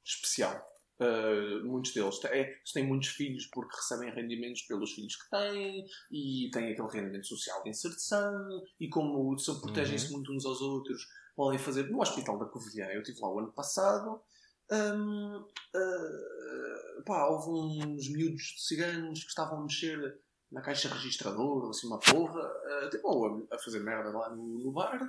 [0.05, 0.55] especial.
[1.01, 5.85] Uh, muitos deles têm, é, têm muitos filhos porque recebem rendimentos pelos filhos que têm
[6.11, 11.05] e têm aquele rendimento social de inserção e como se protegem-se muito uns aos outros
[11.35, 12.87] podem fazer no Hospital da Covilhã.
[12.87, 14.23] Eu estive lá o ano passado
[14.71, 15.45] hum,
[15.77, 20.21] uh, pá, houve uns miúdos de ciganos que estavam a mexer
[20.51, 24.59] na caixa registradora, ou assim uma porra, uh, tipo, a, a fazer merda lá no,
[24.61, 25.01] no bar,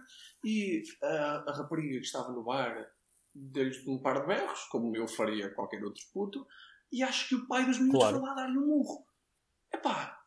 [0.44, 2.92] e uh, a rapariga que estava no bar
[3.36, 6.48] deu-lhes um par de berros, como eu faria qualquer outro puto,
[6.92, 8.20] e acho que o pai dos miúdos Claro.
[8.20, 9.06] foi lá dar-lhe um murro.
[9.74, 10.22] Epá,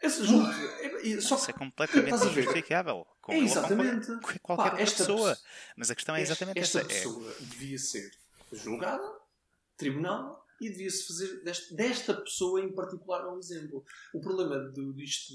[0.00, 3.04] Esse é- é- só Isso é completamente injustificável.
[3.20, 4.06] Com É exatamente.
[4.06, 5.30] qualquer, qualquer Pá, esta pessoa.
[5.30, 6.86] pessoa- Mas a questão é exatamente esta essa.
[6.86, 8.08] É, pessoa devia ser
[8.52, 9.02] julgada,
[9.76, 13.84] tribunal, e devia-se fazer deste- desta pessoa em particular um exemplo.
[14.12, 15.34] O problema do, disto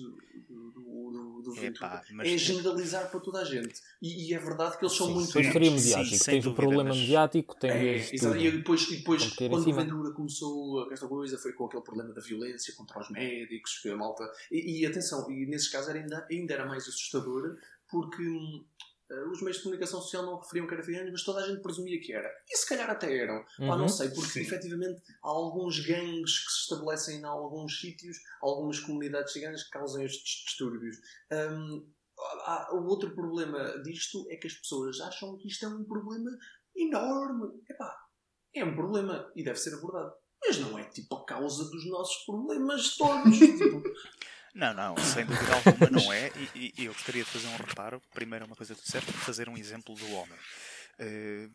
[0.49, 3.79] do, do, do, do Epá, VTuber mas- é generalizar para toda a gente.
[4.01, 5.27] E, e é verdade que eles são muito.
[5.27, 6.23] Depois Sim, seria sim, mediático.
[6.23, 7.71] sem tens o problema mas- mediático, tens
[8.11, 8.37] É, exato.
[8.37, 9.73] e depois, e depois quando o.
[9.73, 13.95] Ventura começou esta coisa, foi com aquele problema da violência contra os médicos, que a
[13.97, 14.29] malta.
[14.51, 17.57] E, e atenção, e nesses casos era ainda, ainda era mais assustador,
[17.89, 18.63] porque hum,
[19.31, 21.99] os meios de comunicação social não referiam que era ciganos, mas toda a gente presumia
[22.01, 22.29] que era.
[22.49, 23.43] E se calhar até eram.
[23.43, 23.77] Pá, Uhum.
[23.77, 24.41] não sei, porque Sim.
[24.41, 30.01] efetivamente há alguns gangues que se estabelecem em alguns sítios, algumas comunidades ciganas que causam
[30.03, 30.97] estes distúrbios.
[31.31, 31.87] Hum,
[32.45, 36.29] há- o outro problema disto é que as pessoas acham que isto é um problema
[36.75, 37.61] enorme.
[37.69, 37.95] Epá,
[38.55, 40.13] é um problema e deve ser abordado.
[40.45, 43.37] Mas não é tipo a causa dos nossos problemas todos.
[43.39, 43.81] tipo,
[44.53, 46.31] Não, não, sem dúvida alguma não é.
[46.55, 48.01] E, e eu gostaria de fazer um reparo.
[48.13, 50.37] Primeiro, uma coisa que tu disseste, fazer um exemplo do homem.
[50.99, 51.49] Eh,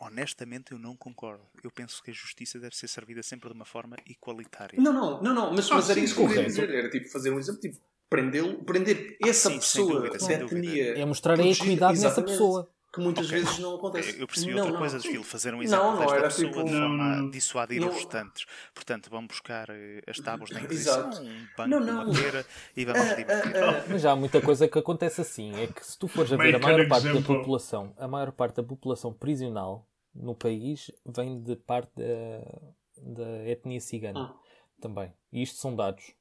[0.00, 1.44] honestamente, eu não concordo.
[1.62, 4.80] Eu penso que a justiça deve ser servida sempre de uma forma igualitária.
[4.80, 6.70] não, não, não, não, mas, Ah, mas era sim, isso que eu queria dizer.
[6.70, 7.78] Era tipo fazer um exemplo, tipo,
[8.08, 10.58] prendê-lo, prender essa sim, sem pessoa dúvida, sem da dúvida.
[10.66, 12.70] etnia É mostrar a equidade nessa pessoa.
[12.98, 13.38] Que muitas Ok.
[13.38, 14.20] vezes não acontece.
[14.20, 14.78] Eu percebi não, outra não.
[14.78, 16.96] coisa do estilo, fazer um Não, exemplo não, desta era pessoa tipo- de Não, forma
[17.04, 17.28] não, não.
[17.28, 17.88] a dissuadir Não.
[17.88, 18.46] os restantes.
[18.74, 21.22] Portanto, vamos buscar eh, as tábuas da Inquisição, Exato.
[21.22, 22.04] um banco, Não, não.
[22.10, 22.46] uma pera
[22.76, 23.56] e vamos Ah, divertir.
[23.56, 25.54] ah, ah, Mas já há muita coisa que acontece assim.
[25.54, 28.56] É que se tu fores a ver a maior parte da população, a maior parte
[28.56, 32.62] da população prisional no país vem de parte da,
[33.00, 34.34] da etnia cigana Ah.
[34.80, 35.12] também.
[35.32, 36.12] E isto são dados.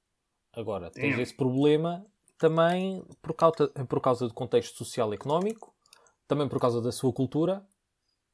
[0.53, 1.21] Agora, tens Damn.
[1.23, 2.05] esse problema
[2.38, 5.73] também por causa, por causa do contexto social e económico,
[6.28, 7.65] também por causa da sua cultura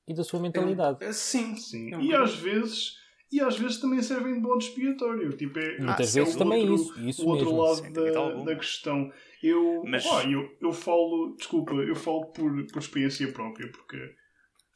[0.07, 1.03] e da sua mentalidade.
[1.03, 1.93] é- sim, Sim.
[1.93, 3.03] É um E bocado- às vezes.
[3.31, 5.35] E às vezes também servem de bode expiatório.
[5.35, 7.09] Tipo, é, Muitas sem vezes o também é outro- isso.
[7.09, 7.61] Isso o outro mesmo.
[7.61, 9.11] lado sem da, da questão.
[9.41, 13.97] Eu, Mas- eu, eu falo, desculpa, eu falo por, por experiência própria, porque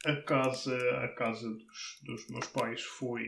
[0.06, 3.22] a casa, a casa dos, dos meus pais foi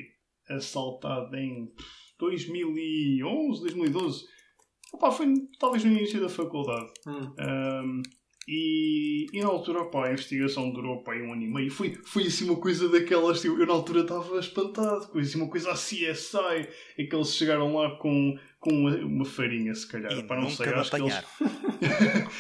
[0.50, 1.72] assaltada em
[2.18, 4.26] 2011, 2012.
[4.94, 6.92] Opá, foi talvez no início da faculdade.
[7.08, 7.34] Hum.
[7.40, 8.02] Um,
[8.52, 11.70] e, e na altura, pá, a investigação durou pá, um ano e meio.
[11.72, 13.41] Foi, foi assim uma coisa daquelas.
[13.41, 15.08] Tipo, eu na altura estava espantado.
[15.12, 16.68] Foi assim uma coisa a CSI.
[16.97, 20.12] É que eles chegaram lá com, com uma, uma farinha, se calhar.
[20.12, 21.14] E Pá, não sei, acho que eles,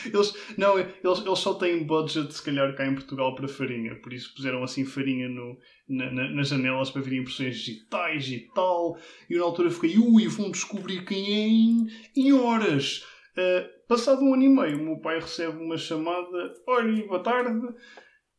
[0.13, 3.95] eles, não, eles, eles só têm budget, se calhar, cá em Portugal para farinha.
[3.95, 5.57] Por isso puseram assim farinha no,
[5.87, 8.97] na, na- nas janelas para ver impressões digitais e tal.
[9.29, 13.03] E eu na altura fiquei, ui, vão descobrir quem é em, em horas.
[13.37, 17.67] Uh, passado um ano e meio, o meu pai recebe uma chamada: Olha, boa tarde,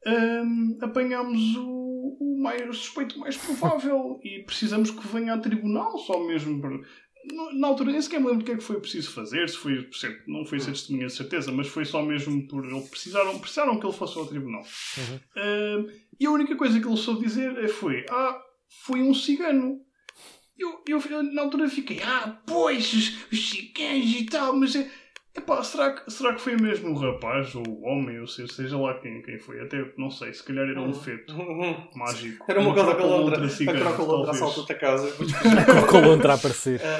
[0.07, 5.99] um, apanhámos o, o, mais, o suspeito mais provável e precisamos que venha a tribunal,
[5.99, 6.81] só mesmo para.
[7.53, 9.87] Na altura nem sequer me lembro o que é que foi preciso fazer, se foi,
[10.27, 13.85] não foi ser testemunha de certeza, mas foi só mesmo por eles precisaram, precisaram que
[13.85, 14.63] ele fosse ao tribunal.
[14.97, 15.21] Uhum.
[15.37, 18.41] Um, e a única coisa que ele soube dizer é- foi: Ah,
[18.87, 19.81] foi um cigano.
[20.59, 24.75] Eu, eu, eu, na altura fiquei: Ah, pois, os, os ciganos e tal, mas.
[24.75, 24.91] É,
[25.37, 28.79] epá, será, que, será que foi mesmo o rapaz, ou o homem, ou seja, seja
[28.79, 29.61] lá quem, quem foi?
[29.61, 31.35] Até não sei, se calhar era um feto
[31.95, 32.45] mágico.
[32.49, 33.45] Era uma coisa calontra.
[33.45, 34.43] A cigana, crocolontra talvez.
[34.43, 35.13] assalta-te a casa.
[35.91, 36.81] Colontra a aparecer.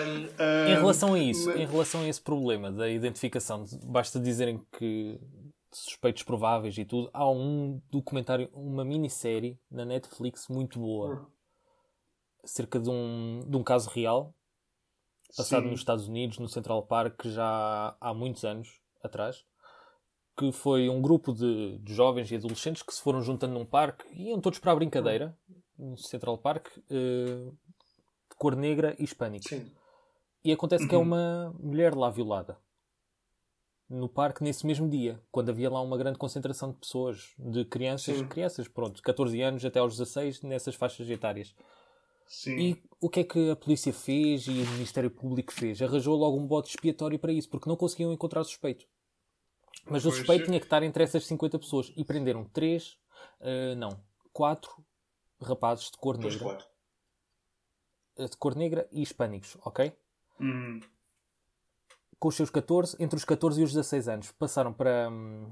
[0.41, 4.19] Um, Em Um, relação a isso, mas- em relação a esse problema da identificação, basta
[4.21, 5.19] dizerem que
[5.73, 11.27] suspeitos prováveis e tudo, há um documentário, uma minissérie na Netflix muito boa,
[12.43, 14.35] acerca de um, de um caso real,
[15.37, 15.71] passado Sim.
[15.71, 19.45] nos Estados Unidos, no Central Park, já há muitos anos atrás,
[20.37, 24.05] que foi um grupo de, de jovens e adolescentes que se foram juntando num parque
[24.13, 25.37] e iam todos para a brincadeira,
[25.79, 27.51] no Central Park, eh,
[28.31, 29.49] de cor negra e hispânica.
[29.49, 29.71] Sim.
[30.45, 31.05] E acontece que é Uhum.
[31.05, 32.57] uma mulher lá violada.
[33.89, 38.17] No parque, nesse mesmo dia, quando havia lá uma grande concentração de pessoas, de crianças,
[38.19, 38.27] Sim.
[38.29, 41.55] crianças, pronto, 14 anos até aos 16, nessas faixas etárias.
[42.33, 42.57] Sim.
[42.59, 45.83] E o que é que a polícia fez e o Ministério Público fez?
[45.83, 48.87] Arranjou logo um bote expiatório para isso, porque não conseguiam encontrar o suspeito.
[49.87, 50.47] Mas o Pois suspeito é.
[50.47, 51.93] tinha que estar entre essas 50 pessoas.
[51.97, 52.97] E prenderam 3,
[53.77, 54.01] não,
[54.33, 54.71] 4
[55.43, 56.49] rapazes de cor Pois negra.
[56.51, 56.65] claro.
[58.19, 59.93] eh, De cor negra e hispânicos, ok?
[60.41, 60.79] Hum,
[62.19, 65.51] com os seus 14, entre os 14 e os 16 anos, passaram para, hum,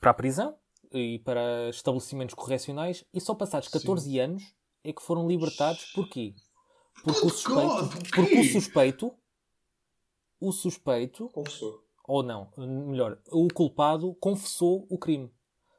[0.00, 0.56] para a prisão
[0.90, 4.54] e para estabelecimentos correcionais e só passados 14 anos
[4.84, 5.86] é que foram libertados.
[5.94, 6.34] Porquê?
[7.02, 9.14] Porque o suspeito, porque o suspeito,
[10.40, 11.80] o suspeito, Confessou.
[12.06, 15.30] ou não, melhor, o culpado confessou o crime.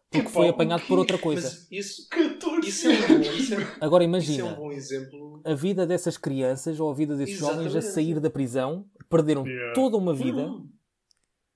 [0.09, 1.67] Porque foi apanhado por outra coisa.
[1.69, 5.41] Isso, 14 isso, é um bom, isso, é, Agora isso é imagina, um bom exemplo.
[5.43, 7.93] a vida dessas crianças ou a vida desses jovens a Exatamente.
[7.93, 9.73] sair da prisão, perderam Yeah.
[9.73, 10.69] toda uma vida Hum.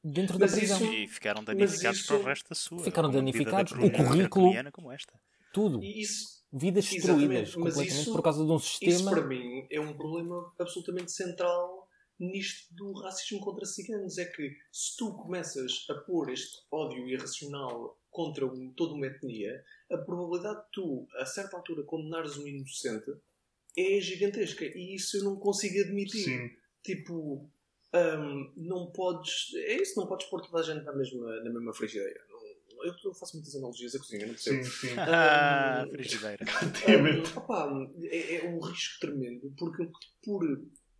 [0.03, 0.77] dentro da Mas prisão.
[0.77, 2.79] isso- E ficaram danificados isso- para o resto da sua.
[2.79, 3.71] Ficaram danificados.
[3.73, 5.13] da O currículo- como esta.
[5.53, 5.81] Tudo.
[5.81, 9.11] E isso, Vidas Exatamente, destruídas mas completamente isso- por causa de um isso sistema.
[9.11, 11.87] para mim é um problema absolutamente central
[12.19, 14.17] nisto do racismo contra ciganos.
[14.17, 19.63] É que se tu começas a pôr este ódio irracional contra um- toda uma etnia,
[19.91, 23.11] a probabilidade de tu, a certa altura, condenares um inocente
[23.77, 24.65] é gigantesca.
[24.65, 26.23] E isso eu não consigo admitir.
[26.23, 26.49] Sim.
[26.83, 27.47] Tipo,
[27.93, 29.53] hum, não podes.
[29.55, 32.21] É isso, não podes pôr toda a gente na mesma, na mesma frigideira.
[32.83, 34.63] Eu, eu faço muitas analogias à cozinha, não percebo.
[34.63, 34.95] Sim, sim.
[34.97, 36.45] Ah, Um, frigideira.
[37.35, 37.69] Um, opá,
[38.03, 39.89] é, é um risco tremendo porque
[40.23, 40.41] por,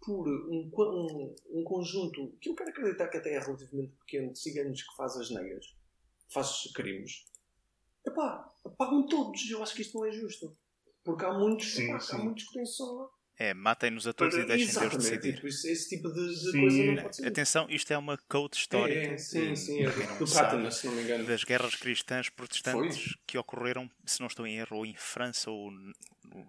[0.01, 4.39] por um, um, um conjunto que eu quero acreditar que até é relativamente pequeno de
[4.39, 5.65] ciganos que faz as negras,
[6.30, 7.25] faz crimes,
[8.05, 9.49] epá, pagam todos.
[9.49, 10.55] Eu acho que isto não é justo.
[11.03, 12.15] Porque há muitos, Sim, epá, sim.
[12.15, 13.09] há muitos que têm só.
[13.41, 15.35] É, matem-nos a todos Para- e deixem Deus decidir.
[15.35, 16.59] tipo, esse, esse tipo de, de Sim.
[16.59, 17.27] coisa não pode ser.
[17.27, 18.99] Atenção, isto é uma code histórica.
[18.99, 21.23] É, é, sim, de- sim, é não do Katana, se não me engano.
[21.25, 25.71] das guerras cristãs protestantes que ocorreram, se não estou em erro, ou em França ou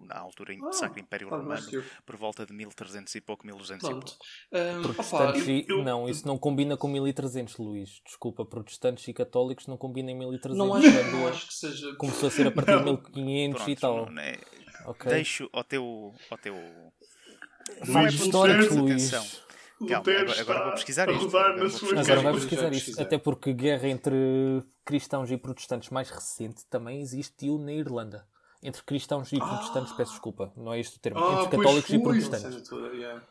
[0.01, 1.83] na altura em Ah, Sacro Império mais Romano, eu.
[2.05, 4.05] por volta de 1300 e pouco, 1200 e Pronto.
[4.11, 4.25] pouco.
[4.53, 5.65] Hum, opá, Protestantes eu- e...
[5.69, 8.01] eu- Não, isso não combina com 1300, Luís.
[8.05, 10.57] Desculpa, protestantes e católicos não combinam em 1300.
[10.57, 11.95] não acho, não acho que seja.
[11.95, 14.11] Começou a ser a partir de 1500 e Pronto, tal.
[14.11, 14.37] não é-
[14.85, 15.11] Ok.
[15.11, 16.13] deixo ao teu.
[16.29, 16.55] Ao teu...
[16.55, 19.13] É históricos, Luís.
[19.13, 19.51] atenção.
[19.87, 23.03] Calma, agora- vou pesquisar isto, agora vou pesquisar Agora vai pesquisar pesquisei.
[23.03, 28.27] Até porque guerra entre cristãos e protestantes mais recente também existiu na Irlanda.
[28.61, 31.19] Entre cristãos e protestantes, peço desculpa, não é este o termo.
[31.19, 32.69] Ah, Entre católicos e protestantes.
[32.69, 33.23] Toda, yeah.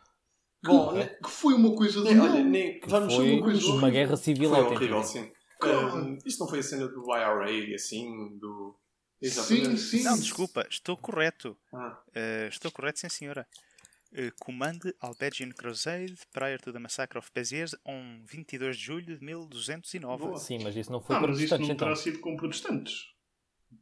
[0.63, 3.91] Que, Bom, né, que foi uma coisa de olha, nem, vamos Foi uma coisa uma
[3.91, 5.31] guerra civil Foi horrível, sim.
[5.63, 8.75] Um, isto não foi a cena do IRA e assim, do.
[9.23, 9.81] Sim, Exatamente.
[9.81, 10.03] sim.
[10.03, 11.57] Não, desculpa, estou correto.
[11.73, 13.47] Ah, Uh, estou correto, sim, senhora.
[14.13, 19.25] Uh, Comande Albanian Crusade prior to the Massacre of Béziers on 22 de julho de
[19.25, 20.25] 1209.
[20.25, 20.37] Boa.
[20.39, 21.87] Sim, mas isso não foi Ah, mas protestantes não então.
[21.89, 23.05] terá sido com protestantes.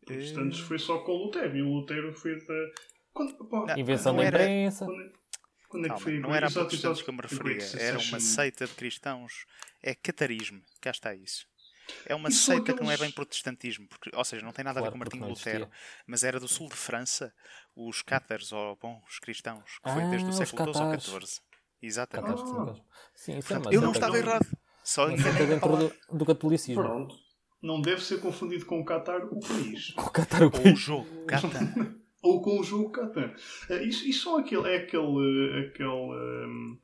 [0.04, 1.56] Protestantes Eh, foi só com o Lutero.
[1.56, 2.54] E o Lutero foi da.
[3.14, 4.84] Quando, Não, Invenção não da era- imprensa.
[4.84, 5.12] quando, é-
[5.68, 6.18] quando é que foi?
[6.20, 9.46] não era a Exato, protestantes que eu me referia, era uma seita de cristãos.
[9.82, 11.46] É catarismo, cá está isso.
[12.06, 14.78] É uma seita que não é aqueles- bem protestantismo, porque, ou seja, não tem nada
[14.80, 15.68] a ver Claro, com Martinho Lutero,
[16.06, 17.32] mas era do sul de França,
[17.76, 21.00] os cátaros, ou bons cristãos, que foi Ah, desde o os século XII ao.
[21.00, 21.40] XIV.
[21.80, 22.42] Exatamente.
[22.42, 22.74] Ah.
[23.14, 24.46] Sim, é uma Eu não estava errado,
[24.82, 26.82] só enganei dentro do, do catolicismo.
[26.82, 27.14] pronto.
[27.62, 29.92] Não deve ser confundido com o Qatar, o país.
[29.96, 30.68] O Qatar o Ou quê?
[30.70, 31.48] o jogo, Catan.
[32.22, 33.34] Ou com o jogo Qatar.
[33.70, 35.66] Eh, Isso, isso só aquele, é aquele.
[35.68, 36.78] aquele ehm,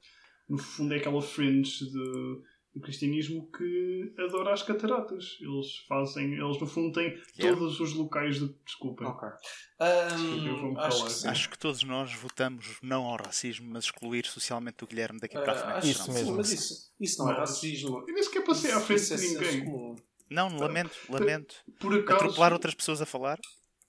[0.48, 2.42] no fundo, é aquela fringe de,
[2.74, 5.36] do cristianismo que adora as cataratas.
[5.40, 6.34] Eles fazem.
[6.34, 7.56] Eles, no fundo, têm Yeah.
[7.58, 8.52] todos os locais de.
[8.66, 9.06] Desculpem.
[9.06, 9.28] Ok.
[9.28, 11.28] Desculpa, eu Um, vou-me acho que.
[11.28, 15.52] Acho que todos nós votamos não ao racismo, mas excluir socialmente o Guilherme daqui para
[15.52, 15.76] a Ah, frente.
[15.76, 16.26] acho Isso mesmo.
[16.30, 17.98] Sim, mas isso, isso não é racismo.
[18.08, 19.96] Eu nem sequer passei à frente Isso é de senso ninguém.
[20.30, 21.54] Não, lamento, lamento.
[21.78, 22.16] Por acaso.
[22.24, 23.38] Atropelar outras pessoas a falar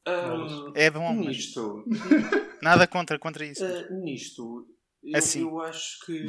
[0.07, 1.83] Um, é bom, mas nisto,
[2.61, 3.65] nada contra, contra isso.
[3.65, 4.67] uh, nisto
[5.03, 5.41] eu, Assim.
[5.41, 6.25] eu acho que,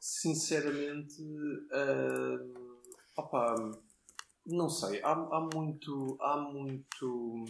[0.00, 2.80] sinceramente, uh,
[3.16, 3.54] opá,
[4.50, 6.16] não sei, há, há muito.
[6.20, 7.44] Há muito.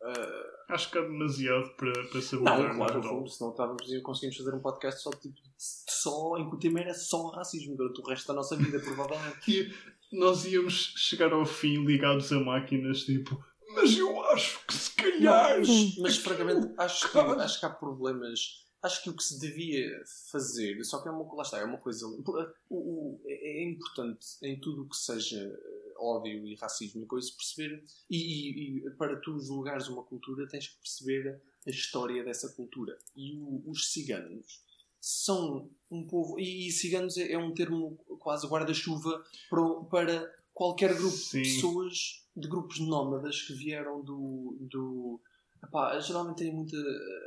[0.00, 2.44] uh, Acho que há demasiado para, para saber.
[2.44, 6.58] não, claro, vou, senão estávamos, conseguimos fazer um podcast só, tipo, só em que o
[6.58, 9.74] tema era só racismo durante o resto da nossa vida, provavelmente.
[10.12, 13.42] E nós íamos chegar ao fim ligados a máquinas, tipo.
[13.74, 15.60] Mas eu acho que se calhar.
[15.98, 18.63] Mas, francamente, acho que, acho que há problemas.
[18.84, 19.88] Acho que o que se devia
[20.30, 22.06] fazer, só que é uma, lá está, é uma coisa.
[22.06, 22.22] O,
[22.70, 27.30] o- é é importante em tudo o que seja eh, ódio e racismo e coisa
[27.36, 27.82] perceber.
[28.10, 32.98] E, e- e para tu julgares uma cultura, tens que perceber a história dessa cultura.
[33.16, 34.62] E o- os ciganos
[35.00, 36.38] são um povo.
[36.38, 41.42] E, e ciganos é, é um termo quase guarda-chuva para, para qualquer grupo Sim.
[41.42, 44.56] de pessoas, de grupos nómadas que vieram do.
[44.60, 45.20] do
[45.64, 46.76] epá, geralmente têm muita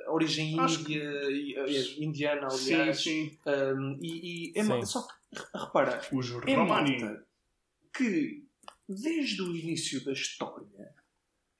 [0.09, 3.01] origem que- índia, e- eh, indiana, Sim, aliás.
[3.01, 3.37] sim.
[3.45, 4.85] Um, e, e é Sim.
[4.85, 5.13] só que,
[5.53, 6.99] repara, Os é Romani.
[7.01, 7.25] malta
[7.95, 8.43] que,
[8.87, 10.93] desde o início da história,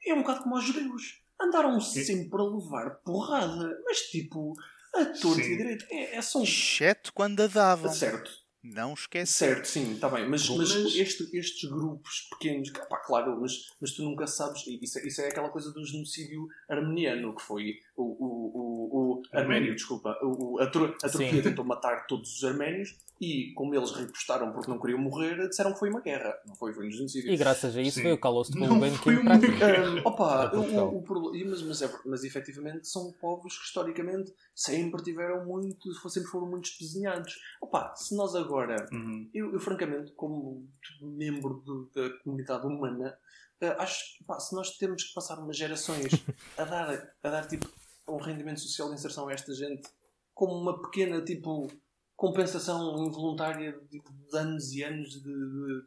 [0.06, 1.22] é um bocado como os judeus.
[1.40, 4.54] Andaram sempre a levar porrada, mas tipo,
[4.96, 5.54] a torto Sim.
[5.54, 5.86] e direito.
[5.92, 6.44] É, é só um.
[6.44, 7.92] Exceto quando a davam.
[7.94, 8.32] Certo.
[8.74, 9.34] Não esquece.
[9.34, 13.68] Certo, sim, está bem, mas, mas, Mas- este- estes grupos pequenos, que, pá, claro, mas,
[13.80, 17.80] mas tu nunca sabes, isso, é- isso é aquela coisa do genocídio armeniano, que foi
[17.98, 21.42] o, o, o, o arménio, desculpa, o, a, Tur- a Turquia Sim.
[21.42, 25.80] tentou matar todos os arménios e, como eles repostaram porque não queriam morrer, disseram que
[25.80, 27.32] foi uma guerra, não foi, foi um genocídio.
[27.32, 28.04] E graças a isso Sim.
[28.04, 29.52] veio o Calou-se de Não Gulbenkian foi para uma aqui.
[29.58, 29.90] guerra.
[29.90, 35.44] Um, opa, o, problema- mas, mas, é- mas efetivamente são povos que historicamente sempre tiveram
[35.46, 37.34] muito, sempre foram muito espezinhados.
[37.60, 39.28] Opa, se nós agora Uhum.
[39.34, 40.68] eu, eu, francamente, como
[41.02, 43.18] membro do- da comunidade humana,
[43.60, 46.12] eh, acho que pá, se nós temos que passar umas gerações
[46.56, 47.68] a dar, a dar tipo,
[48.08, 49.88] um rendimento social de inserção a esta gente
[50.34, 51.68] como uma pequena tipo,
[52.16, 55.82] compensação involuntária de, de anos e anos de, de,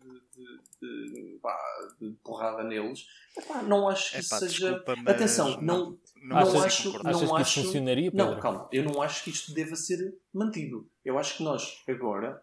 [0.80, 1.56] de- de- pá,
[2.00, 3.06] de porrada neles,
[3.36, 4.84] epá, não acho que É isso pá, seja.
[5.06, 7.10] Atenção, não, não não consigo acho- concordar.
[7.10, 8.26] Achas não que acho- isso funcionaria, Pedro?
[8.26, 10.88] não, calma, eu não acho que isto deva ser mantido.
[11.04, 12.42] Eu acho que nós, agora,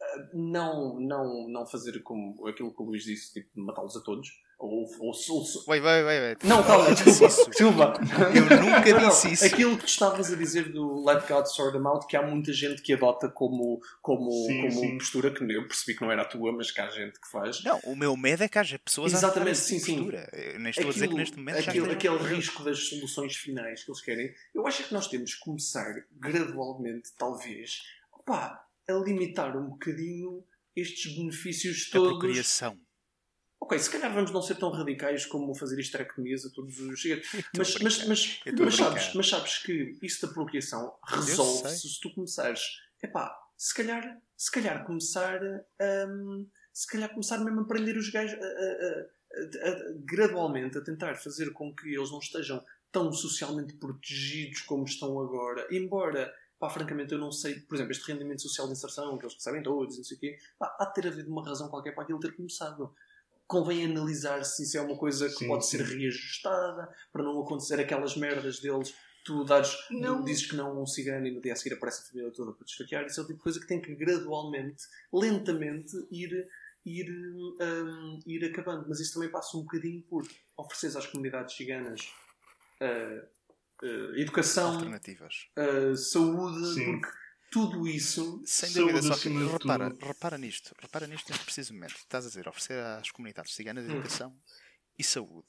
[0.00, 4.28] ah, não, não, não fazer como aquilo que o Luís disse, tipo, matá-los a todos,
[4.62, 6.36] ou, ou, ou, Vai, vai, vai, vai.
[6.44, 7.50] não, calma, Eu disse desculpa, isso.
[7.50, 8.00] desculpa.
[8.34, 9.44] Eu nunca Não, disse isso.
[9.44, 12.52] Aquilo que tu estavas a dizer do Let God Sort Them Out, que há muita
[12.52, 14.98] gente que adota como, como, Sim, como sim.
[14.98, 17.62] postura, que eu percebi que não era a tua, mas que há gente que faz.
[17.64, 19.94] Não, o meu medo é que haja pessoas Exatamente, a adotarem sim, essa sim.
[19.96, 20.30] postura.
[20.32, 22.78] Eu nem estou a dizer que neste momento já aquilo, estejam aquele a risco das
[22.88, 27.82] soluções finais que eles querem, eu acho que nós temos que começar gradualmente, talvez,
[28.12, 30.44] opá, a limitar um bocadinho
[30.76, 32.18] estes benefícios A todos.
[32.20, 32.78] procriação.
[33.64, 37.28] Ok, se calhar vamos não ser tão radicais como fazer esterectomias a todos os chegados.
[37.56, 42.60] Mas, mas, mas, mas, sabes, mas sabes que isso da procriação resolve-se se tu começares.
[43.00, 45.40] Epá, se calhar, se calhar começar.
[46.08, 51.14] hum, se calhar começar mesmo a prender os gajos a- a- a- gradualmente a tentar
[51.16, 55.66] fazer com que eles não estejam tão socialmente protegidos como estão agora.
[55.70, 59.34] Embora, pá, francamente, eu não sei, por exemplo, este rendimento social de inserção que eles
[59.34, 62.02] recebem todos, não sei o quê, pá, há de ter havido uma razão qualquer para
[62.04, 62.92] aquilo ter começado.
[63.52, 65.76] Convém analisar se isso é uma coisa que Sim, pode sim.
[65.76, 68.94] ser reajustada para não acontecer aquelas merdas deles.
[69.24, 70.24] Tu dares, Não.
[70.24, 72.52] dizes que não a um cigano e no dia a seguir aparece a família toda
[72.52, 73.04] para te esfaquear.
[73.04, 76.48] Isso é o tipo de coisa que tem que gradualmente, lentamente, ir,
[76.86, 77.10] ir,
[77.60, 78.86] hum, ir acabando.
[78.88, 80.26] Mas isso também passa um bocadinho por
[80.56, 82.10] oferecer às comunidades ciganas
[82.80, 83.22] ah,
[83.82, 85.46] ah, educação, Alternativas.
[85.56, 86.84] ah, saúde, Sim.
[87.00, 87.21] porque
[87.52, 88.42] tudo isso.
[88.44, 89.98] Sem dúvida, só que repara, tudo.
[90.00, 91.96] repara nisto, repara nisto neste preciso momento.
[91.96, 93.94] Estás a dizer, oferecer às comunidades ciganas Hum.
[93.94, 94.40] educação
[94.98, 95.48] e saúde.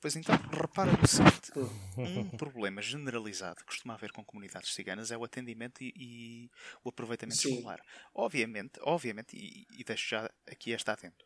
[0.00, 1.70] Pois então, repara no seguinte: Hum.
[2.02, 6.50] um problema generalizado que costuma haver com comunidades ciganas é o atendimento e, e
[6.84, 7.42] o aproveitamento Sim.
[7.42, 7.80] escolar.
[8.14, 11.24] Obviamente, obviamente, e, e deixo já aqui esta atento.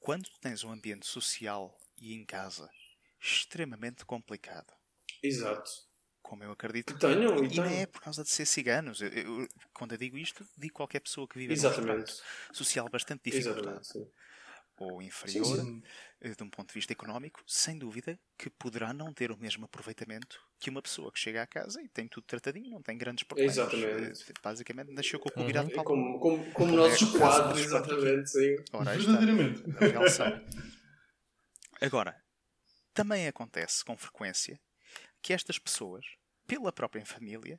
[0.00, 2.70] Quando tens um ambiente social e em casa
[3.20, 4.72] extremamente complicado,
[5.22, 5.72] Exato.
[6.32, 9.02] Como eu acredito Que tenham, e e não é por causa de ser ciganos.
[9.02, 12.08] Eu- eu- quando eu digo isto, digo qualquer pessoa que vive num Exatamente.
[12.10, 13.84] estrato social bastante dificultado.
[13.84, 14.10] Sim.
[14.78, 15.82] ou inferior, Sim,
[16.22, 19.64] eh, de um ponto de vista económico, sem dúvida que poderá não ter o mesmo
[19.66, 23.22] aproveitamento que uma pessoa que chega à casa e tem tudo tratadinho, não tem grandes
[23.22, 23.56] problemas.
[23.58, 24.22] Exatamente.
[24.30, 25.46] Eh, Basicamente, nasceu com o cu Uhum.
[25.46, 28.56] virado É para o como, como, como nossos quadros, exatamente, sim.
[28.72, 29.12] Ora, está.
[29.12, 29.62] Verdadeiramente.
[31.80, 32.20] Agora,
[32.94, 34.58] também acontece com frequência
[35.20, 36.04] que estas pessoas,
[36.52, 37.58] pela própria família,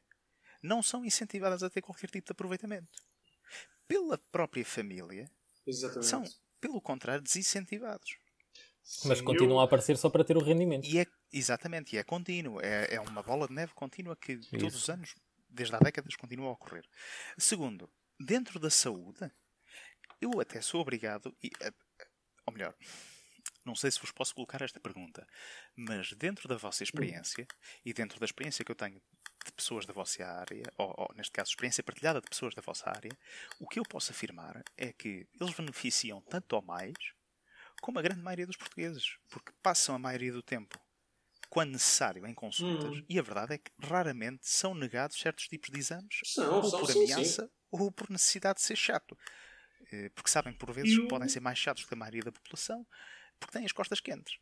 [0.61, 2.87] não são incentivadas a ter qualquer tipo de aproveitamento.
[3.87, 5.27] Pela própria família,
[5.65, 6.05] Exatamente.
[6.05, 6.23] são,
[6.61, 8.15] pelo contrário, desincentivados.
[9.05, 10.85] Mas Sim, continuam eu- a aparecer só para ter o rendimento.
[10.85, 12.61] E é, exatamente, e é contínuo.
[12.61, 14.77] É, é uma bola de neve contínua que todos Isso.
[14.77, 15.15] os anos,
[15.49, 16.85] desde há décadas, continua a ocorrer.
[17.35, 17.89] Segundo,
[18.19, 19.31] dentro da saúde,
[20.21, 21.73] eu até sou obrigado, e, eh,
[22.45, 22.75] ou melhor,
[23.65, 25.25] não sei se vos posso colocar esta pergunta,
[25.75, 27.47] mas dentro da vossa experiência
[27.85, 29.01] e dentro da experiência que eu tenho
[29.45, 32.89] de pessoas da vossa área, ou, ou, neste caso, experiência partilhada de pessoas da vossa
[32.89, 33.11] área,
[33.59, 36.93] o que eu posso afirmar é que eles beneficiam tanto ou mais
[37.81, 40.79] como a grande maioria dos portugueses, porque passam a maioria do tempo,
[41.49, 43.05] quando necessário, em consultas, Uhum.
[43.09, 46.79] e a verdade é que raramente são negados certos tipos de exames, São, ou são,
[46.79, 47.01] por sim, sim.
[47.13, 49.17] ameaça, ou por necessidade de ser chato.
[49.91, 52.31] Eh, Porque sabem que por vezes Eu- podem ser mais chatos que a maioria da
[52.31, 52.85] população,
[53.43, 54.37] porque têm as costas quentes.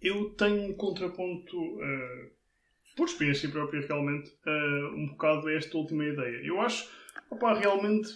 [0.00, 2.30] Eu tenho um contraponto, eh,
[2.96, 6.40] por experiência própria, realmente, eh, um bocado a esta última ideia.
[6.44, 6.88] Eu acho,
[7.30, 8.08] opá, realmente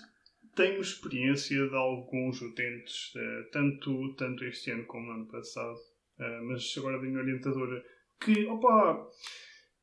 [0.55, 5.79] tenho experiência de alguns utentes, eh, tanto, tanto este ano como no ano passado,
[6.45, 7.83] mas agora da minha orientadora,
[8.21, 9.05] que, opá,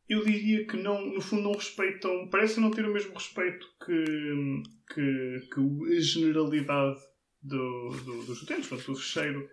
[0.07, 4.63] eu diria que não, no fundo não respeitam, parecem não ter o mesmo respeito que,
[4.93, 6.97] que, que a generalidade
[7.41, 9.49] do, do- dos utentes, portanto, o fecheiro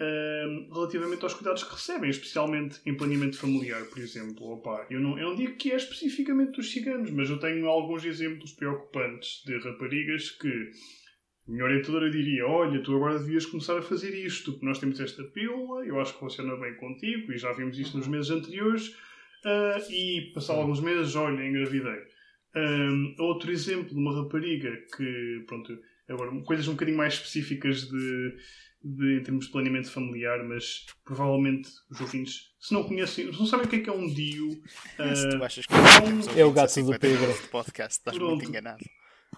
[0.00, 4.52] uh, relativamente aos cuidados que recebem, especialmente em planeamento familiar, por exemplo.
[4.52, 8.04] Opa, eu, não, eu não digo que é especificamente dos ciganos, mas eu tenho alguns
[8.04, 10.48] exemplos preocupantes de raparigas que
[11.46, 14.98] a minha orientadora diria: Olha, tu agora devias começar a fazer isto, porque nós temos
[14.98, 18.88] esta pílula, eu acho que funciona bem contigo, e já vimos isto nos meses anteriores,
[18.88, 22.00] uh, e passado alguns meses, olha, engravidei.
[22.56, 25.78] Um, outro exemplo de uma rapariga que, pronto,
[26.08, 28.34] agora, coisas um bocadinho mais específicas de,
[28.82, 33.66] de, em termos de planeamento familiar, mas provavelmente os ouvintes, se não conhecem, não sabem
[33.66, 34.50] o que é que é um dio.
[34.98, 35.74] Uh, Se tu achas que
[36.38, 37.32] É o gato do Pedro.
[37.50, 38.36] podcast, estás Pronto.
[38.36, 38.84] muito enganado.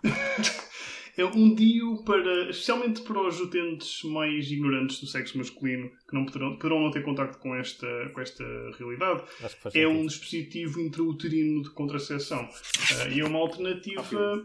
[1.14, 6.24] É um dio para, especialmente para os utentes mais ignorantes do sexo masculino, que não
[6.24, 8.42] poderão, poderão não ter contacto com esta, com esta
[8.78, 9.22] realidade.
[9.42, 9.88] É sentido.
[9.90, 12.48] um dispositivo intrauterino de contracepção.
[12.98, 14.42] Ah, e é uma alternativa.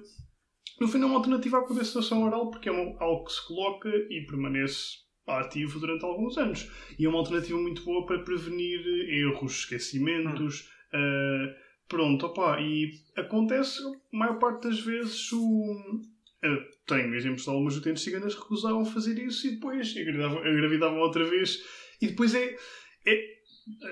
[0.79, 3.89] No fundo, é uma alternativa à condensação oral, porque é uma- algo que se coloca
[3.89, 6.69] e permanece ativo durante alguns anos.
[6.97, 8.79] E é uma alternativa muito boa para prevenir
[9.09, 10.69] erros, esquecimentos.
[10.93, 11.55] ah,
[11.89, 16.01] pronto, opá, e acontece, a maior parte das vezes, o.
[16.41, 20.99] eu tenho exemplos de algumas utentes ciganas que recusavam fazer isso e depois engravidavam, engravidavam
[20.99, 21.61] outra vez.
[22.01, 22.55] E depois é,
[23.05, 23.37] é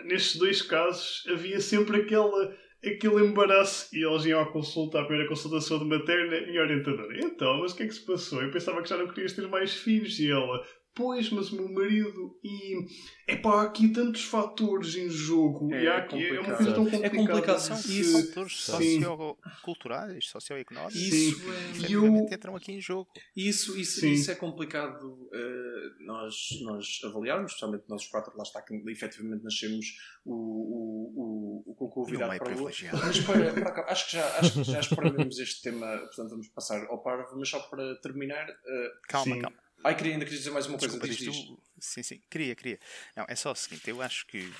[0.06, 5.27] nestes dois casos havia sempre aquela, aquele embaraço e eles iam à consulta, à primeira
[5.27, 7.18] consultação de materna e a orientadora.
[7.19, 8.41] Então, mas o que é que se passou?
[8.41, 10.64] Eu pensava que já não querias ter mais filhos e ela.
[10.95, 12.88] Pois, mas o meu marido e
[13.27, 16.57] é pá, há aqui tantos fatores em jogo É e há aqui, é uma complicado.
[16.57, 17.17] coisa tão É complicada.
[17.17, 17.59] complicado.
[17.59, 19.01] São Isso- fatores sim.
[19.01, 20.95] socioculturais, socioeconómicos.
[20.95, 23.09] Isso que é- efetivamente eu- entram aqui em jogo.
[23.35, 24.11] Isso, isso, Sim.
[24.13, 29.43] isso é complicado eh, nós, nós avaliarmos, especialmente nós os quatro, lá está, que efetivamente
[29.43, 29.85] nascemos
[30.23, 32.85] o, o, o, o virado meio para o outro.
[32.93, 36.47] Mas para, para cá, acho que já, acho que já esprememos este tema, portanto vamos
[36.49, 38.47] passar ao parvo, mas só para terminar.
[38.49, 39.41] eh, Calma, Sim.
[39.41, 39.57] calma.
[39.86, 40.98] Ai, queria, ainda queria dizer mais uma coisa.
[40.99, 41.57] Desculpa, Diz, diz.
[41.80, 42.22] Sim, sim.
[42.30, 42.80] Queria, queria.
[43.16, 43.90] Não, é só o seguinte.
[43.90, 44.52] Eu acho que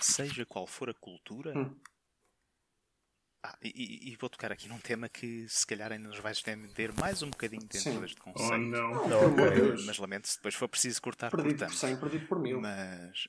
[0.00, 1.56] seja qual for a cultura...
[1.56, 1.74] Hum.
[3.46, 6.94] Ah, e, e- vou tocar aqui num tema que se calhar ainda nos vai estender
[6.98, 8.00] mais um bocadinho dentro Sim.
[8.00, 8.56] deste Oh conceito.
[8.56, 9.06] não.
[9.06, 9.50] Não, ok.
[9.50, 9.84] Deus.
[9.84, 11.78] mas lamento se depois for preciso cortar Perdido por cortamos.
[11.78, 12.58] 100, perdido por mil.
[12.62, 13.28] Mas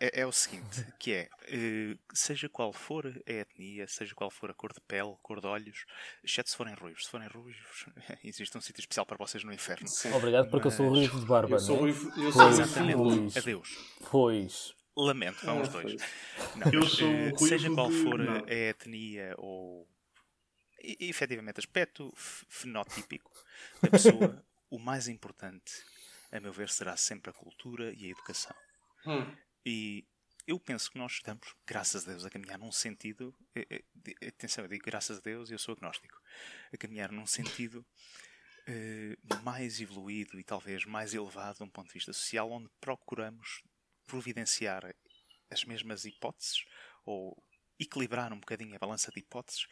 [0.00, 4.50] é, é o seguinte, que é, eh, seja qual for a etnia, seja qual for
[4.50, 5.84] a cor de pele, cor de olhos,
[6.22, 7.04] exceto se forem ruivos.
[7.04, 7.86] Se forem ruivos,
[8.24, 9.88] existe um sítio especial para vocês no inferno.
[9.88, 10.12] Sim.
[10.12, 11.80] Obrigado porque eu sou Mas- ruivo de barba, Eu sou é?
[11.80, 12.96] ruivo- eu sou Exatamente.
[12.96, 13.36] Pois.
[13.36, 13.78] Adeus.
[14.10, 14.74] Pois.
[14.96, 16.02] Lamento, vão os Ah, dois.
[16.56, 18.44] Não, Eu mas, sou eh, ruivo seja qual for a- não.
[18.46, 19.88] a etnia ou
[20.82, 23.30] e- efetivamente aspecto fenotípico
[23.82, 25.72] da pessoa, o mais importante,
[26.32, 28.54] a meu ver, será sempre a cultura e a educação.
[29.06, 29.24] Hum.
[29.70, 30.08] E
[30.46, 33.36] eu penso que nós estamos, graças a Deus, a caminhar num sentido.
[33.54, 33.66] eh,
[34.22, 36.18] eh, Atenção, eu digo graças a Deus e eu sou agnóstico.
[36.72, 37.84] A caminhar num sentido
[38.66, 43.62] eh, mais evoluído e talvez mais elevado de um ponto de vista social, onde procuramos
[44.06, 44.90] providenciar
[45.50, 46.64] as mesmas hipóteses
[47.04, 47.36] ou
[47.78, 49.66] equilibrar um bocadinho a balança de hipóteses,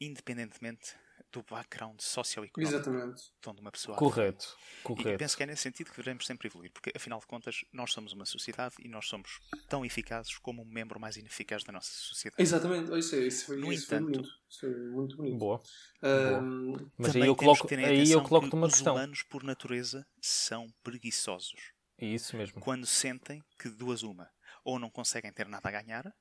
[0.00, 0.96] independentemente
[1.34, 3.22] do background socioeconómico Exatamente.
[3.42, 4.56] de onde uma pessoa Correto.
[4.78, 5.18] e Correto.
[5.18, 8.12] penso que é nesse sentido que devemos sempre evoluir, porque afinal de contas nós somos
[8.12, 12.40] uma sociedade e nós somos tão eficazes como um membro mais ineficaz da nossa sociedade.
[12.40, 14.34] Exatamente, isso, é- isso foi, No isso foi entanto- bonito.
[14.48, 15.36] Isso foi muito bonito.
[15.38, 15.60] Boa.
[16.02, 18.66] Ahm, Mas Também aí eu temos coloco, que ter em aí eu coloco-te que uma
[18.68, 18.94] os questão.
[18.94, 21.72] humanos, por natureza, são preguiçosos.
[21.98, 22.60] É isso mesmo.
[22.60, 24.30] Quando sentem que de duas uma,
[24.64, 26.12] ou não conseguem ter nada a ganhar,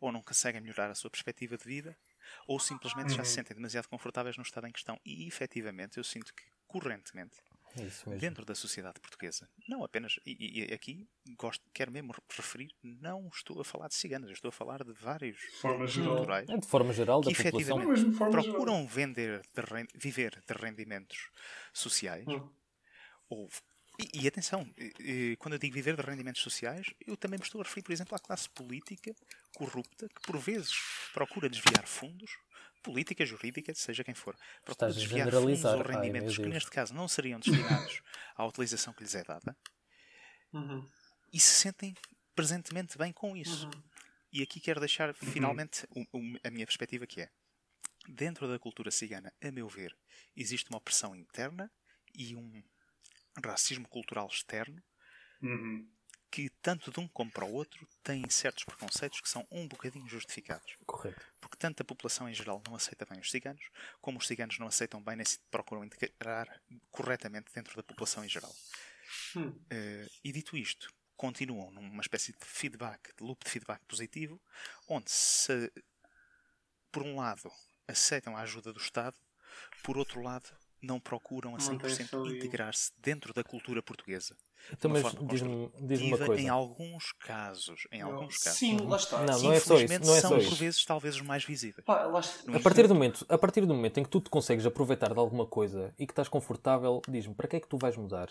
[0.00, 1.96] ou não conseguem melhorar a sua perspectiva de vida,
[2.46, 4.98] ou simplesmente já se sentem demasiado confortáveis no estado em questão.
[5.04, 7.36] E efetivamente eu sinto que, correntemente,
[7.76, 7.86] É
[8.16, 11.08] dentro da sociedade portuguesa, não apenas, e, e aqui
[11.38, 15.38] gosto, quero mesmo referir, não estou a falar de ciganas, estou a falar de vários
[15.60, 16.16] forma geral.
[16.16, 21.30] culturais É de forma geral da que efetivamente de procuram vender de viver de rendimentos
[21.72, 22.50] sociais Hum.
[23.28, 23.48] ou
[23.98, 24.64] e, e atenção,
[25.38, 28.14] quando eu digo viver de rendimentos sociais, eu também me estou a referir, por exemplo,
[28.16, 29.14] à classe política
[29.54, 30.72] corrupta que por vezes
[31.12, 32.30] procura desviar fundos,
[32.82, 36.70] política, jurídica, seja quem for, procura Estás desviar fundos ou Ai, rendimentos meu que neste
[36.70, 38.02] caso não seriam destinados
[38.36, 39.56] à utilização que lhes é dada
[40.52, 40.86] uhum.
[41.32, 41.94] e se sentem
[42.34, 43.66] presentemente bem com isso.
[43.66, 43.82] Uhum.
[44.32, 47.30] E aqui quero deixar finalmente o- o- a minha perspectiva que é
[48.08, 49.96] dentro da cultura cigana, a meu ver,
[50.36, 51.70] existe uma opressão interna
[52.14, 52.62] e um
[53.44, 54.82] racismo cultural externo
[55.42, 55.88] Uhum.
[56.30, 60.08] Que tanto de um como para o outro têm certos preconceitos que são um bocadinho
[60.08, 60.76] justificados.
[60.86, 61.20] Correto.
[61.40, 63.64] Porque tanto a população em geral não aceita bem os ciganos,
[64.00, 68.28] como os ciganos não aceitam bem nem se procuram integrar corretamente dentro da população em
[68.28, 68.54] geral.
[69.36, 69.52] Hum.
[69.70, 74.40] Eh, e dito isto, continuam numa espécie de feedback, de loop de feedback positivo,
[74.88, 75.72] onde se,
[76.92, 77.50] por um lado,
[77.88, 79.16] aceitam a ajuda do Estado,
[79.82, 80.48] por outro lado,
[80.80, 82.38] não procuram a Mantém-se 100% ali.
[82.38, 84.36] integrar-se dentro da cultura portuguesa.
[84.72, 86.42] Então, mas diz-me diz uma coisa.
[86.42, 87.86] em alguns casos.
[87.90, 88.58] Em alguns casos.
[88.58, 89.18] Sim, lá está.
[89.22, 89.84] Não, Sim, não é só isso.
[89.84, 90.54] Infelizmente Não é são só por isso.
[90.56, 91.84] vezes talvez os mais visíveis.
[91.84, 92.50] pá, lá está.
[92.50, 95.12] No A partir, do momento, a partir do momento em que tu te consegues aproveitar
[95.12, 98.28] de alguma coisa e que estás confortável, diz-me, para que é que tu vais mudar?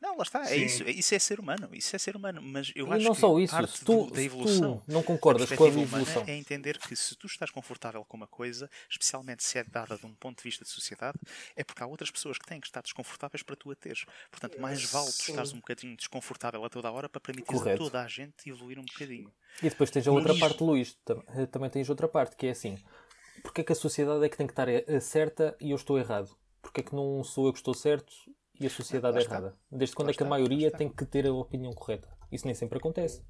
[0.00, 0.64] Não, lá está, é Sim.
[0.64, 0.82] isso.
[0.84, 1.68] Isso é ser humano.
[1.72, 2.40] Isso é ser humano.
[2.42, 4.82] Mas eu E acho não que só isso, parte se tu, da evolução.
[4.84, 8.16] tu não da concordas com a evolução, é entender que se tu estás confortável com
[8.16, 11.18] uma coisa, especialmente se é dada de um ponto de vista de sociedade,
[11.56, 14.04] é porque há outras pessoas que têm que estar desconfortáveis para tu a teres.
[14.30, 15.32] Portanto, mais vale tu Sim.
[15.32, 18.78] estares um bocadinho desconfortável a toda a hora para permitir a toda a gente evoluir
[18.78, 19.32] um bocadinho.
[19.62, 20.96] E depois tens a outra Mas- parte, Luís.
[21.36, 22.78] eh, Também tens outra parte, que é assim:
[23.42, 25.98] porque é que a sociedade é que tem que estar eh, certa e eu estou
[25.98, 26.36] errado?
[26.62, 28.12] Porque é que não sou eu que estou certo
[28.60, 29.58] e a sociedade é errada?
[29.70, 32.08] Desde quando Lá é que a maioria tem que ter a opinião correta?
[32.30, 33.22] Isso nem sempre acontece.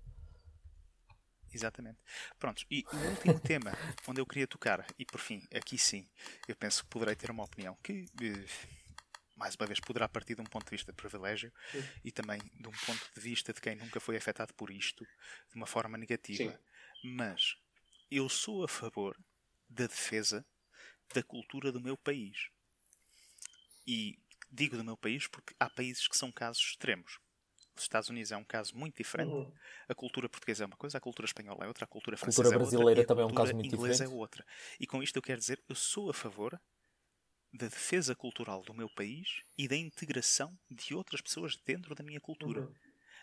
[1.52, 1.98] Exatamente.
[2.38, 3.72] Pronto, e o último tema
[4.06, 6.06] onde eu queria tocar, e por fim, aqui sim,
[6.46, 8.46] eu penso que poderei ter uma opinião que, eh,
[9.36, 11.52] mais uma vez, poderá partir de um ponto de vista de privilégio
[12.05, 15.56] e também de um ponto de vista de quem nunca foi afetado por isto de
[15.56, 16.52] uma forma negativa.
[16.52, 16.59] Sim.
[17.16, 17.56] Mas
[18.10, 19.16] eu sou a favor
[19.68, 20.44] da defesa
[21.14, 22.50] da cultura do meu país.
[23.86, 24.18] E
[24.50, 27.18] digo do meu país porque há países que são casos extremos.
[27.76, 29.30] Os Estados Unidos é um caso muito diferente.
[29.30, 29.52] Uhum.
[29.88, 32.54] A cultura portuguesa é uma coisa, a cultura espanhola é outra, a cultura cultura francesa
[32.54, 34.14] é outra, brasileira e a também é um cultura caso muito inglesa diferente.
[34.14, 34.46] é outra.
[34.80, 36.60] E com isto eu quero dizer, eu sou a favor
[37.52, 42.20] da defesa cultural do meu país e da integração de outras pessoas dentro da minha
[42.20, 42.62] cultura.
[42.62, 42.74] Uhum.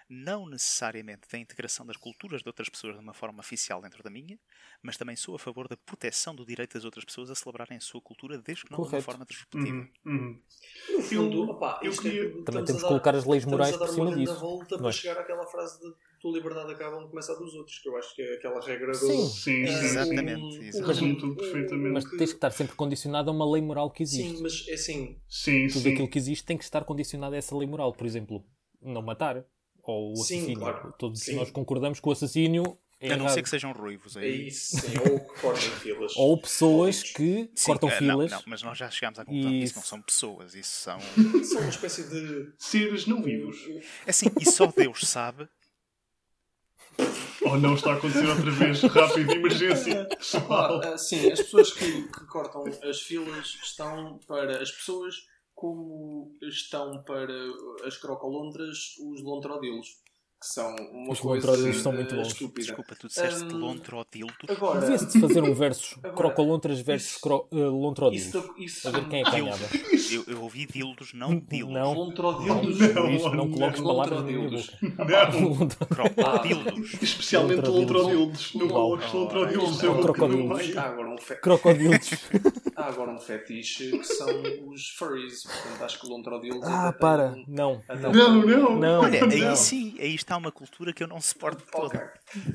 [0.07, 4.09] Não necessariamente da integração das culturas de outras pessoas de uma forma oficial dentro da
[4.09, 4.39] minha,
[4.81, 7.81] mas também sou a favor da proteção do direito das outras pessoas a celebrarem a
[7.81, 9.05] sua cultura, desde que não de uma Correto.
[9.05, 9.65] forma disruptiva.
[9.67, 10.41] Uhum, uhum.
[10.93, 13.87] No fundo, opá, eu isto queria- é, Também temos que colocar as leis morais por
[13.87, 14.39] cima disso.
[14.39, 14.91] volta para é?
[14.91, 18.13] chegar àquela frase de tua liberdade acaba onde começa a dos outros, que eu acho
[18.15, 18.99] que é aquela regra do.
[18.99, 19.27] Sim.
[19.27, 21.19] Sim, eh, sim, Exatamente, um- exatamente.
[21.19, 21.93] Tudo perfeitamente.
[21.93, 24.35] Mas tens que estar sempre condicionado a uma lei moral que existe.
[24.37, 25.19] Sim, mas é assim.
[25.27, 25.93] Sim, Tudo sim.
[25.93, 27.91] aquilo que existe tem que estar condicionado a essa lei moral.
[27.91, 28.45] Por exemplo,
[28.79, 29.43] não matar.
[29.85, 30.59] Ou o Sim, assassínio.
[30.59, 30.93] claro.
[30.97, 31.35] Todos Sim.
[31.35, 33.33] nós concordamos que o assassínio é A não errado.
[33.35, 34.15] ser que sejam ruivos.
[34.17, 34.47] É Aí.
[34.47, 34.93] isso, sim.
[34.97, 36.13] Ou que cortem filas.
[36.15, 38.31] Ou pessoas que Sim, cortam eh, filas.
[38.31, 39.89] Não, não, mas nós já chegámos à conclusão que isso não Isso.
[39.89, 40.99] são pessoas, isso são.
[41.43, 42.51] São uma espécie de.
[42.57, 43.57] Seres não vivos.
[44.07, 45.47] É assim, e só Deus sabe.
[47.43, 48.81] Ou não está a acontecer outra vez.
[48.81, 50.05] Rápido, emergência.
[50.05, 50.81] Pessoal.
[50.83, 57.01] ah, sim, as pessoas que, que cortam as filas estão para as pessoas como estão
[57.03, 57.33] para
[57.85, 59.87] as crocolondras os lontrodilos,
[60.37, 62.27] que são uma Os coisa lontrodilos são muito eh, bons.
[62.27, 62.67] estúpida.
[62.67, 64.35] Desculpa, tu disseste Hum, lontrodildos.
[64.49, 68.27] Agora, Devia-se fazer um versus Agora, crocolontras versus cro, eh, lontrodilos.
[68.27, 69.65] isso, isso A ver quem é que ganhava.
[70.11, 71.73] Eu, eu ouvi dildos, não dildos.
[71.73, 71.93] Não.
[71.93, 73.87] lontrodilos Não, não coloques não.
[73.87, 74.69] palavras na minha Lontrodilos.
[74.81, 75.05] boca.
[75.05, 75.67] Não.
[75.87, 76.93] Crocodildos.
[77.01, 77.89] Especialmente Lontrodilos.
[78.03, 78.53] lontrodildos.
[78.55, 79.81] Não coloques lontrodildos.
[79.81, 80.47] Oh, Eu vou crocodilos.
[80.61, 80.71] comer
[82.75, 84.27] Há agora, um um fetiche que são
[84.69, 85.43] os furries.
[85.43, 86.63] Portanto, acho que o lontrodilos.
[86.63, 87.31] Ah, até para.
[87.33, 87.83] tem- Não.
[87.87, 88.11] até Não.
[88.11, 88.79] tem- Não, não.
[88.79, 89.01] Não.
[89.03, 89.55] Olha, aí não.
[89.55, 91.85] sim, aí está uma cultura que eu não suporto de todo.
[91.87, 91.99] Ok.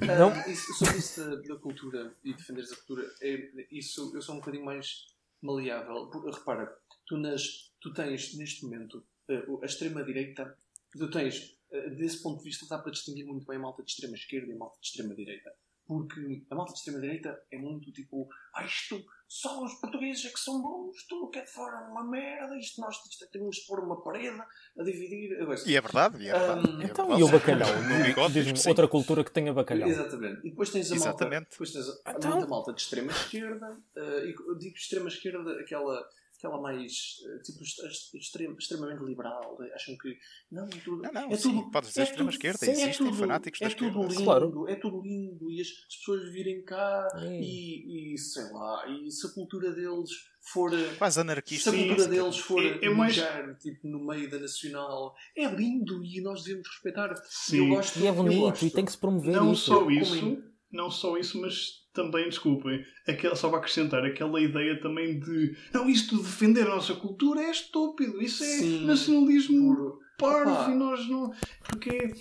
[0.07, 0.29] Não.
[0.31, 4.35] Ah, isso, sobre isso da, da cultura e defenderes a cultura, é, isso eu sou
[4.35, 5.07] um bocadinho mais
[5.43, 6.09] maleável.
[6.31, 6.71] Repara,
[7.07, 10.55] tu, nas, tu tens neste momento eh, a extrema-direita,
[10.93, 13.91] tu tens, eh, desse ponto de vista, dá para distinguir muito bem a malta de
[13.91, 15.51] extrema-esquerda e a malta de extrema-direita.
[15.91, 20.39] Porque a malta de extrema-direita é muito tipo, ah, isto só os portugueses é que
[20.39, 23.57] são bons, tudo o que é de fora é uma merda, isto nós isto, temos
[23.57, 24.41] de pôr uma parede
[24.79, 25.33] a dividir.
[25.67, 26.61] E é verdade, e é verdade.
[26.69, 27.21] Hum, é Então, verdade.
[27.21, 27.69] e o bacalhau?
[28.33, 29.89] Diz-me outra cultura que tenha bacalhau.
[29.89, 30.47] Exatamente.
[30.47, 31.51] E depois tens a malta, Exatamente.
[31.51, 32.49] depois tens a, Então?
[32.49, 36.09] malta de extrema esquerda, eh, e eu digo extrema esquerda, aquela,
[36.41, 40.17] aquela mais eh, tipo extrem- extremamente liberal, acham que
[40.51, 41.03] não, é tudo.
[41.03, 43.17] Não, não, é sim, tudo, podes dizer é extrema tudo- esquerda, sim, é existem tudo-
[43.19, 44.09] fanáticos da É tudo esquerda.
[44.13, 44.69] lindo, Claro.
[44.69, 47.41] é tudo lindo, e as, as pessoas virem cá Sim.
[47.41, 50.11] e, e sei lá, e se a cultura deles
[50.41, 50.71] for.
[50.97, 51.71] Quase se anarquista.
[51.71, 56.03] a cultura deles for É- é mais- mijar, tipo, no meio da nacional, é lindo
[56.03, 57.15] e nós devemos respeitar.
[57.29, 57.59] Sim.
[57.69, 58.65] Eu gosto, E é eu bonito gosto.
[58.67, 59.65] e tem que se promover Não isso.
[59.67, 60.43] só isso,
[60.73, 65.89] não só isso, mas também, desculpem, aquela, só para acrescentar aquela ideia também de não,
[65.89, 69.99] isto de defender a nossa cultura é estúpido, isso é Sim, nacionalismo Puro.
[70.19, 70.71] parvo Opa.
[70.71, 71.33] e nós não.
[71.69, 72.13] Porque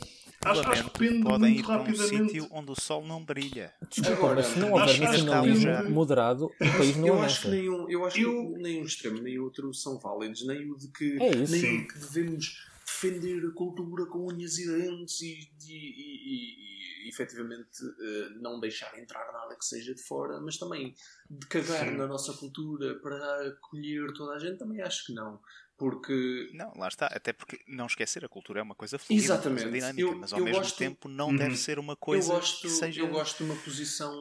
[0.45, 2.31] acho, acho que depende podem ir muito para um rapidamente.
[2.33, 3.71] sítio onde o sol não brilha.
[3.89, 7.41] Desculpa, Agora, se não acho- houver acho nacionalismo moderado, o país não eu acho avança.
[7.41, 10.75] que nenhum, eu acho Eu- que nem um extremo nem outro são válidos, nem o
[10.77, 15.51] de que É nem o que devemos defender a cultura com unhas e dentes e,
[15.67, 20.93] e, e, e, efetivamente eh, não deixar entrar nada que seja de fora, mas também
[21.29, 21.97] de cagar Sim.
[21.97, 25.39] na nossa cultura para acolher toda a gente, também acho que não.
[25.77, 27.05] Porque Não, lá está.
[27.07, 29.61] Até porque não esquecer, a cultura é uma coisa fluida, uma Exatamente.
[29.63, 31.37] coisa dinâmica, Eu- mas ao eu mesmo gosto- tempo não Uhum.
[31.37, 34.13] deve ser uma eu coisa gosto, que seja eu gosto de uma posição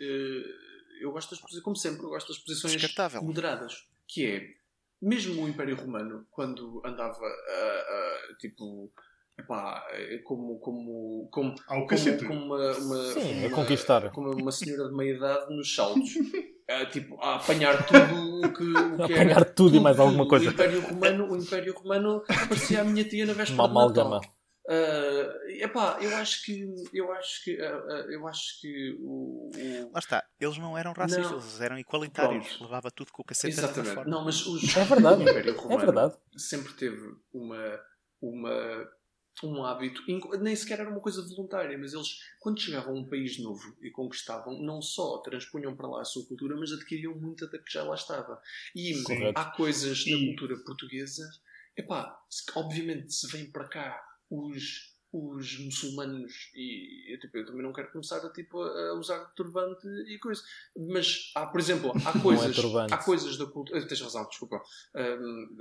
[0.00, 0.44] eh,
[1.00, 4.54] eu gosto das posições, como sempre, eu gosto das posições moderadas, que é
[5.04, 8.90] mesmo o Império Romano, quando andava a, a, tipo
[9.38, 9.84] epá,
[10.24, 14.10] como, como, como, Ao como, como uma, uma, Sim, a uma- conquistar.
[14.10, 16.14] como uma senhora de meia idade nos saltos.
[16.68, 19.98] a, tipo, a apanhar tudo o que, o A que apanhar era, tudo e mais
[20.00, 20.48] alguma coisa.
[20.48, 24.20] O Império Romano, o Império Romano parecia a minha tia na véspera Uma de Natal.
[24.66, 29.98] Ah, epá, eu acho que eu acho que ah, eu acho que o, o- Lá
[29.98, 31.38] está, eles não eram racistas, Não.
[31.38, 32.46] eles eram igualitários.
[32.48, 32.62] Pronto.
[32.64, 34.10] Levava tudo com o cacete exatamente forma.
[34.10, 35.18] não mas os, É verdade.
[35.22, 36.14] o Império É Romano verdade.
[36.36, 37.80] sempre teve uma
[38.22, 38.88] uma
[39.42, 40.00] um hábito,
[40.40, 43.90] nem sequer era uma coisa voluntária, mas eles, quando chegavam a um país novo e
[43.90, 47.82] conquistavam, não só transpunham para lá a sua cultura, mas adquiriam muita da que já
[47.82, 48.40] lá estava.
[48.76, 49.38] E Correto.
[49.38, 51.28] há coisas da E- cultura portuguesa,
[51.76, 54.00] epá, se- obviamente se vêm para cá
[54.36, 59.24] os, os muçulmanos e eu, tipo, eu também não quero começar a, tipo, a usar
[59.36, 60.42] turbante e coisa,
[60.76, 62.92] mas há, por exemplo, há coisas, turbante.
[62.92, 64.60] há coisas da cultura, tens razão, desculpa,
[64.96, 65.56] Hum,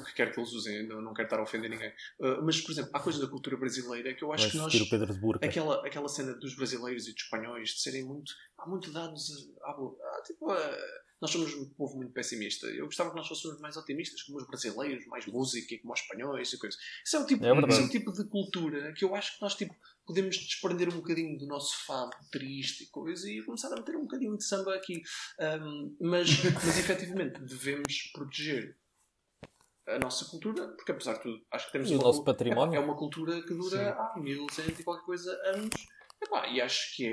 [0.00, 2.60] o que quer que eles usem, não, não quero estar a ofender ninguém, Uh, mas
[2.60, 5.20] por exemplo, há coisas da cultura brasileira que eu acho que nós o Pedro de
[5.20, 5.46] Burca.
[5.46, 8.32] aquela, aquela cena dos brasileiros e dos espanhóis de serem muito.
[8.58, 9.30] Há muito dados.
[9.62, 10.78] a- a- a- tipo, a-
[11.20, 12.66] nós somos um povo muito pessimista.
[12.66, 16.00] Eu gostava que nós fôssemos mais otimistas, como os brasileiros, mais música e como os
[16.00, 16.78] espanhóis e coisas.
[17.04, 19.54] Isso é o tipo, É é o tipo de cultura que eu acho que nós
[19.54, 19.74] tipo,
[20.06, 24.02] podemos desprender um bocadinho do nosso fado triste e coisa e começar a meter um
[24.02, 25.02] bocadinho de samba aqui.
[25.40, 28.76] Um, mas, mas efetivamente devemos proteger
[29.86, 32.76] a nossa cultura, porque apesar de tudo, acho que temos E o nosso património.
[32.76, 34.00] É uma cultura que dura Sim.
[34.00, 35.70] há 1100 e qualquer coisa anos.
[36.22, 37.06] Epá, e acho que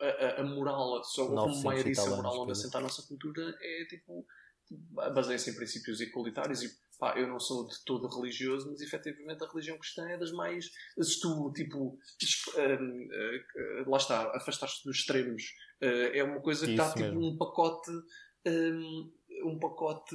[0.00, 3.02] é a, a- moral, só como 900 o Maia disse, a moral assenta a nossa
[3.08, 4.26] cultura é tipo
[4.70, 9.48] baseia-se em princípios igualitários e pá, eu não sou de todo religioso, mas efetivamente a
[9.48, 10.66] religião cristã é das mais
[11.00, 15.42] se tu tipo es- hum, eh, lá está, afastaste dos extremos
[15.80, 17.26] eh, é uma coisa que Isso está tipo mesmo.
[17.30, 17.90] um pacote
[18.46, 19.12] hum,
[19.44, 20.14] um pacote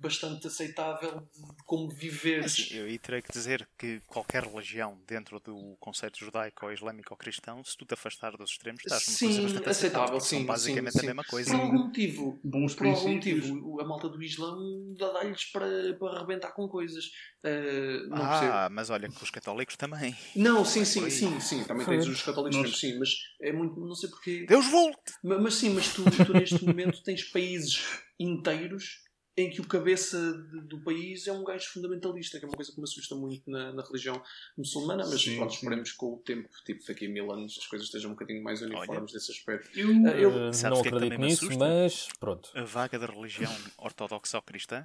[0.00, 5.40] bastante aceitável de como viver Assim, eu aí terei que dizer que qualquer religião dentro
[5.40, 9.18] do conceito judaico ou islâmico ou cristão, se tu te afastar dos extremos, estás numa
[9.18, 11.06] coisa Sim, bastante aceitável, são sim, basicamente sim, a sim.
[11.06, 11.50] mesma coisa.
[11.50, 16.52] por algum motivo Bons por algum motivo, a malta do Islão dá-lhes para, para arrebentar
[16.52, 17.06] com coisas.
[17.44, 18.52] Uh, não percebo.
[18.52, 20.16] Ah, mas olha que os católicos também.
[20.34, 21.10] Não, sim, sim, Foi.
[21.10, 21.64] sim, sim.
[21.64, 21.96] Também Foi.
[21.98, 23.78] tens os católicos, Nós- sim, mas é muito.
[23.80, 24.46] Não sei porquê.
[24.46, 25.12] Deus volte!
[25.22, 27.82] Ma- Mas, sim, mas tu, tu neste momento tens países
[28.18, 29.04] inteiros
[29.36, 32.72] em que o cabeça de- do país é um gajo fundamentalista, que é uma coisa
[32.72, 34.20] que me assusta muito na, na religião
[34.56, 35.58] muçulmana, mas Sim, pronto, sim.
[35.58, 38.42] esperemos que com o tempo, tipo daqui a mil anos, as coisas estejam um bocadinho
[38.42, 39.70] mais uniformes desse aspecto.
[39.78, 42.50] Eu, Ah, eu- Uh, não que é que acredito me nisso, mas pronto.
[42.52, 44.84] A vaga da religião ortodoxa ou cristã,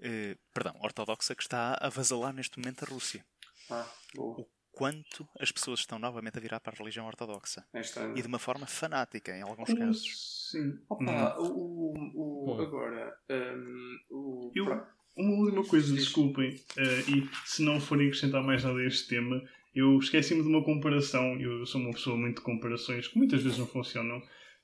[0.00, 3.24] eh, perdão, ortodoxa que está a avasalar neste momento a Rússia.
[3.70, 4.44] Ah, boa.
[4.76, 7.64] Quanto as pessoas estão novamente a virar para a religião ortodoxa.
[7.72, 8.14] É estranho.
[8.14, 10.48] E de uma forma fanática, em alguns como casos.
[10.50, 10.68] sim.
[10.68, 10.78] Hum.
[10.90, 12.60] Opa, o, o, o- Hum.
[12.62, 14.86] agora, hum, o, Eu-
[15.16, 19.42] Uma última coisa, desculpem, eh, e se não forem acrescentar mais nada a este tema,
[19.74, 23.56] eu esqueci-me de uma comparação, eu sou uma pessoa muito de comparações, que muitas vezes
[23.58, 24.20] não funcionam,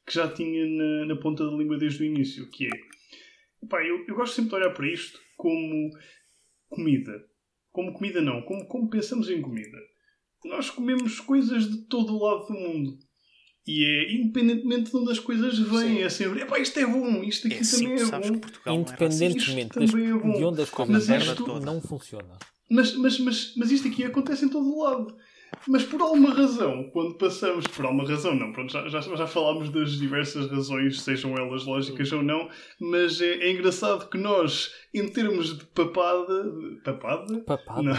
[0.06, 2.70] que já tinha na, na ponta da língua desde o início, que é,
[3.64, 5.90] epá, eu, eu gosto sempre de olhar para isto como
[6.68, 7.24] comida.
[7.70, 9.78] Como comida não, como, como pensamos em comida.
[10.44, 12.98] Nós comemos coisas de todo o lado do mundo.
[13.66, 16.02] E é independentemente de onde as coisas vêm, Sim.
[16.02, 18.34] é sempre, epá, isto é bom, isto aqui É assim, também tu é sabes bom.
[18.34, 19.04] que Portugal não é racista.
[19.04, 20.32] Independentemente Isto das- também é bom.
[20.38, 22.38] de onde as coisas a vêm, não funciona.
[22.68, 25.16] Mas, mas, mas, mas isto aqui acontece em todo o lado.
[25.68, 27.66] Mas por alguma razão, quando passamos.
[27.66, 28.50] Por alguma razão, não.
[28.52, 32.48] Pronto, já, já, já falámos das diversas razões, sejam elas lógicas ou não.
[32.80, 36.52] Mas é, é engraçado que nós, em termos de papada.
[36.82, 37.40] Papada?
[37.40, 37.82] Papado.
[37.82, 37.92] Não.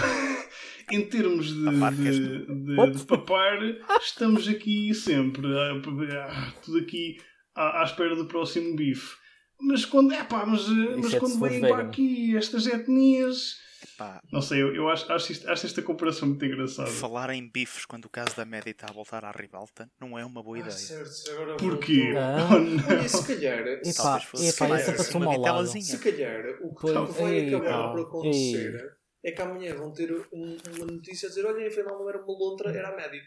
[0.95, 3.59] Em termos de, de, de- de papar,
[4.01, 5.47] estamos aqui sempre.
[5.57, 7.17] ah, tudo aqui
[7.55, 9.15] à, à espera do próximo bife.
[9.59, 13.61] Mas quando, é pá, mas, mas é quando vêm para aqui estas etnias.
[13.97, 16.89] Pá, Não sei, eu, eu acho, acho, isto- acho esta comparação muito engraçada.
[16.89, 20.25] falar em bifes quando o caso da média está a voltar à ribalta não é
[20.25, 20.75] uma boa Ah, ideia.
[20.75, 22.13] certo, agora Porquê?
[22.17, 22.47] Ah.
[22.49, 22.87] Oh, não.
[22.97, 25.83] Olha, se calhar, se, Epá, epá, vitelazinha.
[25.83, 28.91] se calhar o que Pois, vai acabar por acontecer
[29.23, 32.37] é que amanhã vão ter um- uma notícia a dizer: olha, afinal não era uma
[32.37, 33.21] lontra, era a média.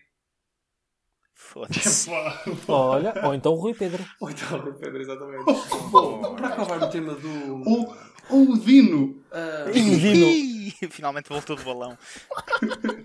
[1.34, 2.08] Foda-se.
[2.66, 4.02] Olha, ou então o Rui Pedro.
[4.20, 5.44] Ou então, Rui Pedro, exatamente.
[5.90, 7.62] Bom, para acabar o tema do.
[7.68, 7.94] Ou,
[8.30, 9.22] o Dino.
[9.30, 10.26] ah, Dino.
[10.90, 11.98] Finalmente voltou do balão.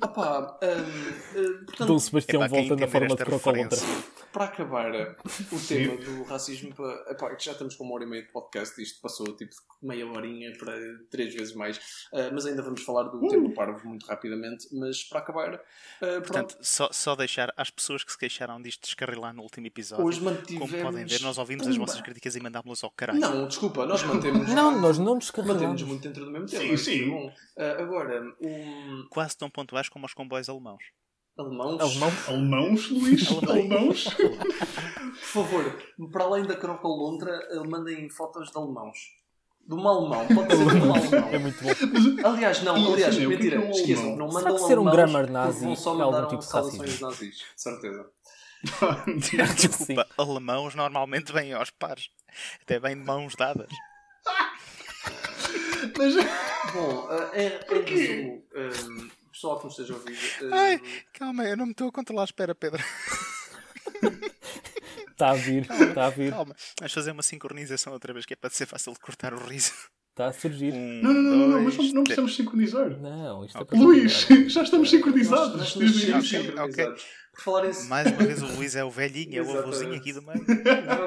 [0.03, 3.79] opá, ah, ah, portanto, Dom Sebastião quem volta na forma de crocolontra.
[4.31, 4.91] para acabar
[5.51, 8.81] o tema do racismo, para, epá, já estamos com uma hora e meia de podcast,
[8.81, 10.73] isto passou tipo meia horinha para
[11.09, 11.77] três vezes mais,
[12.13, 13.27] uh, mas ainda vamos falar do uh.
[13.27, 14.67] tema parvo muito rapidamente.
[14.71, 19.33] Mas para acabar, uh, portanto, só, só deixar às pessoas que se queixaram disto descarrilar
[19.33, 20.71] no último episódio, Hoje mantivemos...
[20.71, 23.19] como podem ver, nós ouvimos as vossas críticas e mandámos-las ao caralho.
[23.19, 24.49] Não, desculpa, nós mantemos.
[24.49, 25.61] não, nós não descarrilamos.
[25.61, 26.77] Mantemos muito dentro do mesmo tema.
[26.77, 27.31] Sim, sim.
[27.57, 29.06] Bom, agora, um...
[29.10, 30.84] quase tão pontuais como os comboios alemãos.
[31.38, 31.82] Alemãos?
[31.82, 32.30] Alemãos?
[32.30, 33.28] Alemãos, Luís?
[33.49, 34.03] Alemãos?
[34.14, 35.15] Por
[35.45, 38.98] favor, para além da crocolontra, mandem fotos de alemãos.
[39.65, 41.30] De um alemão, pode ser de um alemão.
[41.30, 42.28] É muito bom.
[42.28, 44.18] Aliás, não, E, aliás, assim, é mentira, que é um esqueçam, alemão?
[44.18, 46.45] não Será mandam que ser um grammar nazi vão só é algum mandar tipo de
[46.48, 47.07] saudações racismo?
[47.07, 48.11] nazis, certeza.
[49.56, 52.10] Desculpa, alemãos normalmente vêm aos pares.
[52.61, 53.69] Até vêm de mãos dadas.
[55.97, 56.15] Mas,
[56.73, 58.69] Bom, eh, em, em resumo, eh,
[59.31, 60.81] pessoal que nos esteja a ouvir, eh, Ai,
[61.13, 62.26] calma, eu não me estou a controlar.
[62.26, 62.84] Espera, Pedro.
[65.11, 66.31] Está a vir, está a vir.
[66.31, 66.55] Calma.
[66.80, 69.73] Vamos fazer uma sincronização outra vez, que é para ser fácil de cortar o riso.
[70.11, 70.73] Está a surgir.
[70.73, 72.89] Um, não, não, não, não, não, mas não, não precisamos sincronizar.
[72.99, 75.57] Não, isto é para Luís, já estamos nós, sincronizados.
[75.57, 76.22] nós o início.
[76.22, 77.05] sincronizados.
[77.34, 80.11] Por falar em Mais uma vez o Luís é o velhinho, é o avôzinho aqui
[80.11, 80.45] do meio.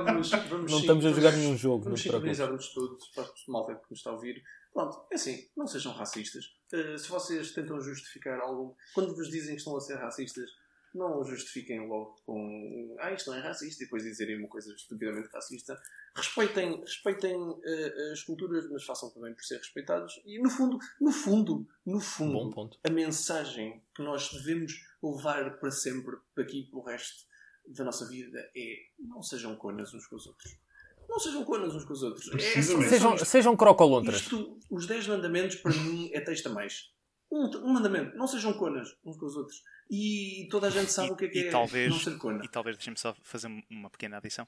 [0.07, 3.75] vamos, vamos Não estamos a jogar nenhum jogo, não Vamos sincronizar-nos todos para a malta
[3.75, 4.43] que nos está a ouvir.
[4.75, 6.47] Pronto, é assim, não sejam racistas.
[6.73, 10.51] Uh, se vocês tentam justificar algo, quando vos dizem que estão a ser racistas,
[10.93, 14.73] não o justifiquem logo com ah, isto não é racista e depois dizerem uma coisa
[14.75, 15.81] estupidamente racista.
[16.15, 20.21] Respeitem, respeitem uh, as culturas, mas façam também por ser respeitados.
[20.25, 22.79] E no fundo, no fundo, no Bom fundo, ponto.
[22.85, 27.27] a mensagem que nós devemos levar para sempre, daqui pelo resto
[27.67, 30.64] da nossa vida, é não sejam conas uns com os outros.
[31.09, 32.29] Não sejam conas uns com os outros.
[32.35, 34.21] É Sejam, sejam crocolontras.
[34.23, 36.93] Isto, os 10 mandamentos, para mim, é texto a mais.
[37.31, 39.63] Um, um mandamento, não sejam conas uns com os outros.
[39.91, 42.45] E toda a gente sabe E- o que é que é talvez- não ser cona.
[42.45, 44.47] E talvez deixem-me só fazer uma pequena adição.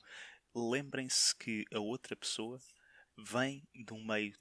[0.54, 2.58] Lembrem-se que a outra pessoa
[3.18, 4.32] vem de um meio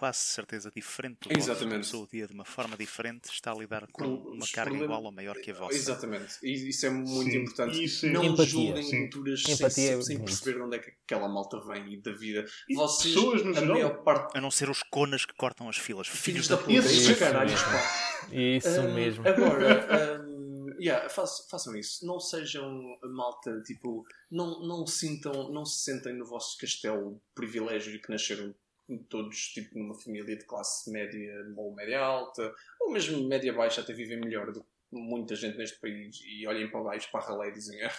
[0.00, 1.72] quase certeza diferente do vosso, Exatamente.
[1.72, 4.84] começou o dia de uma forma diferente, está a lidar com Com uma carga problemas-
[4.84, 5.76] igual ou maior que a vossa.
[5.76, 6.38] Exatamente.
[6.42, 7.84] E isso é muito Sim, importante.
[7.84, 9.00] isso é- Não Empatia, julguem sim.
[9.10, 9.52] culturas sem,
[9.92, 12.46] é sem perceber de onde é que aquela malta vem e da vida.
[12.66, 13.68] E Vocês, pessoas, no a geral.
[13.74, 16.08] maior parte, A não ser os conas que cortam as filas.
[16.08, 18.32] filhos da puta, Esses caralhos, pá.
[18.32, 19.28] Isso Hum, mesmo.
[19.28, 22.06] Agora, hum, yeah, façam, façam isso.
[22.06, 28.08] Não sejam malta, tipo, não, não sintam, não se sentem no vosso castelo privilégio que
[28.10, 28.54] nasceram
[28.98, 33.92] todos tipo numa família de classe média ou média alta, ou mesmo média baixa, até
[33.92, 37.48] vivem melhor do que muita gente neste país e olhem para baixo para a ralé
[37.48, 37.92] e dizem "Ah,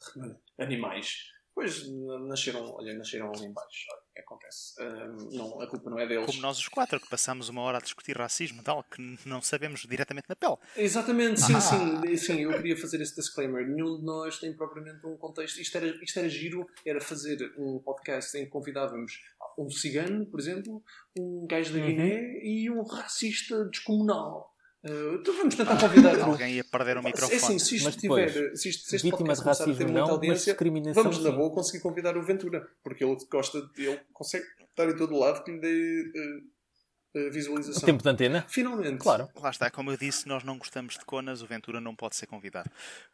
[0.58, 1.30] animais.
[1.54, 1.88] Pois
[2.28, 3.86] nasceram, olha, nasceram ali em baixo.
[3.90, 4.74] Olha, acontece.
[4.80, 6.26] Hum, não, a culpa não é deles.
[6.26, 9.80] Como nós os quatro, que passámos uma hora a discutir racismo tal, que não sabemos
[9.88, 10.56] diretamente na pele.
[10.76, 11.60] Exatamente, sim, Ah.
[11.60, 12.40] sim, sim.
[12.42, 13.66] Eu queria fazer esse disclaimer.
[13.66, 15.60] Nenhum de nós tem propriamente um contexto.
[15.60, 19.20] Isto era, isto era giro, era fazer um podcast em que convidávamos
[19.56, 20.82] um cigano, por exemplo,
[21.18, 21.86] um gajo da Uhum.
[21.86, 24.54] Guiné e um racista descomunal.
[24.88, 26.18] Uh, então vamos tentar convidar.
[26.20, 27.36] Alguém ia perder o É microfone.
[27.36, 29.70] assim, se isto, Mas depois, tiver, se, isto, se este Vítima de começar a ter
[29.70, 33.16] racismo muita não, mas audiência, discriminação vamos na boa conseguir convidar o Ventura, porque ele
[33.30, 37.84] gosta, ele consegue estar em todo lado que lhe dê uh, uh, visualização.
[37.84, 38.44] Tempo de antena?
[38.48, 38.98] Finalmente.
[38.98, 39.28] Claro.
[39.36, 42.26] Lá está, como eu disse, nós não gostamos de conas, o Ventura não pode ser
[42.26, 42.70] convidado.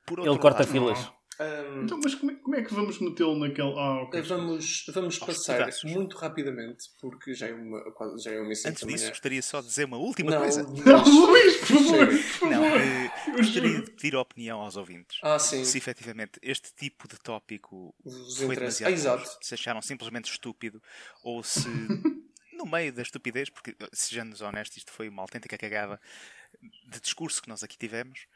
[0.07, 1.13] Por outro Ele corta lado, filas.
[1.41, 3.73] Um, Então, mas como é, como é que vamos metê-lo naquele.
[3.79, 4.23] Ah, ok.
[4.23, 5.91] Vamos, vamos Aos passar pedaços.
[5.91, 9.67] muito rapidamente, porque já é uma, quase- já é uma Antes disso, gostaria só de
[9.67, 10.63] dizer uma última Não, coisa.
[10.63, 12.07] mas- Luís, por favor!
[12.39, 12.81] Por Não, favor.
[12.81, 15.19] eh, Eu gostaria de pedir a opinião aos ouvintes.
[15.23, 15.65] Ah, sim.
[15.65, 19.39] Se efetivamente este tipo de tópico Vos foi demasiado Ah, exato.
[19.41, 20.81] se acharam simplesmente estúpido
[21.23, 21.69] ou se
[22.53, 26.01] no meio da estupidez, porque sejamos honestos, isto foi uma autêntica cagada
[26.87, 28.27] de discurso que nós aqui tivemos,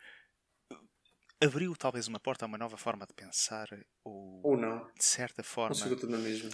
[1.43, 3.69] abriu talvez uma porta a uma nova forma de pensar
[4.05, 4.85] ou Ou não.
[4.94, 5.74] de certa Não forma.
[5.77, 6.51] ficou tudo na mesma.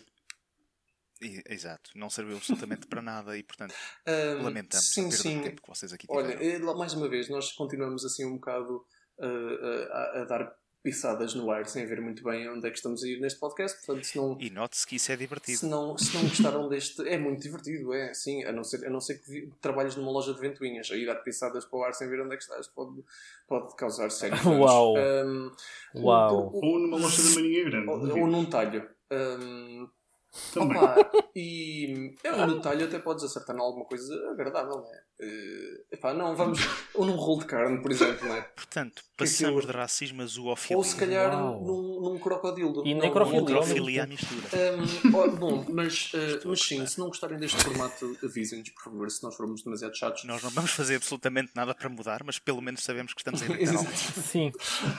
[1.48, 3.74] Exato, não serviu absolutamente para nada e portanto
[4.06, 5.39] Ahm, lamentamos sim, a perda sim.
[5.39, 6.28] de tempo que vocês aqui tiveram.
[6.28, 8.85] Olha, eh, mais uma vez, nós continuamos assim um bocado
[9.19, 10.55] uh, uh, a, a dar
[10.85, 13.78] pisadas no ar sem ver muito bem onde é que estamos a ir neste podcast.
[13.85, 15.59] Portanto, se não, E note-se que isso é divertido.
[15.59, 17.09] se não, se não gostaram deste.
[17.09, 18.44] É muito divertido, é sim.
[18.44, 20.90] A não ser, a não ser que trabalhes numa loja de ventoinhas.
[20.90, 23.02] Aí dar pisadas para o ar sem ver onde é que estás pode,
[23.48, 24.44] pode causar sérios.
[24.44, 24.94] Uau.
[25.94, 26.51] O- Uau.
[26.52, 27.89] o- Ou numa loja de maninha grande.
[27.89, 28.86] ou, ou num talho.
[29.11, 29.89] Hum,
[30.52, 30.77] Também.
[30.78, 35.02] Opa, e é um detalhe, até podes acertar em alguma coisa agradável, não é?
[35.20, 36.59] Eh, epá, não, vamos.
[36.94, 38.43] Ou num rolo de carne, por exemplo, não é?
[38.43, 40.77] Portanto, Que é que passamos eu- de racismo a zoofilia.
[40.77, 42.85] Ou se calhar num, num crocodilo.
[42.85, 44.02] E Não, necrofilia.
[44.02, 44.43] à mistura.
[45.06, 49.09] Um, ó, bom, mas, uh, mas sim, se não gostarem deste formato, avisem-nos, por favor,
[49.11, 50.24] se nós formos demasiado chatos.
[50.24, 53.47] Nós não vamos fazer absolutamente nada para mudar, mas pelo menos sabemos que estamos a
[53.47, 53.93] irritar alguém.
[53.94, 54.52] Sim.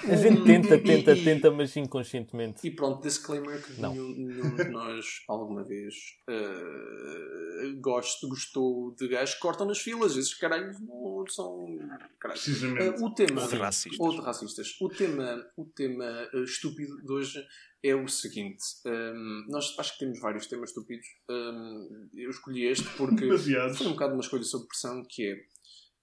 [0.09, 2.65] A gente tenta, tenta, E- tenta, mas inconscientemente.
[2.65, 3.91] E pronto, disclaimer que Não.
[3.93, 5.95] nenhum, nenhum de nós alguma vez
[6.29, 10.15] uh, gosto, gostou de gajos que cortam nas filas.
[10.15, 11.77] Esses caralhos não são.
[12.19, 12.41] Caralho.
[12.41, 13.01] Precisamente.
[13.01, 13.41] Uh, o tema.
[13.41, 13.99] Ou de racistas.
[13.99, 14.77] Ou de racistas.
[14.81, 17.45] O tema, o tema uh, estúpido de hoje
[17.83, 18.63] é o seguinte.
[18.85, 21.05] Um, nós acho que temos vários temas estúpidos.
[21.29, 23.77] Um, eu escolhi este porque Demasiados.
[23.77, 25.35] foi um bocado uma escolha sob pressão que é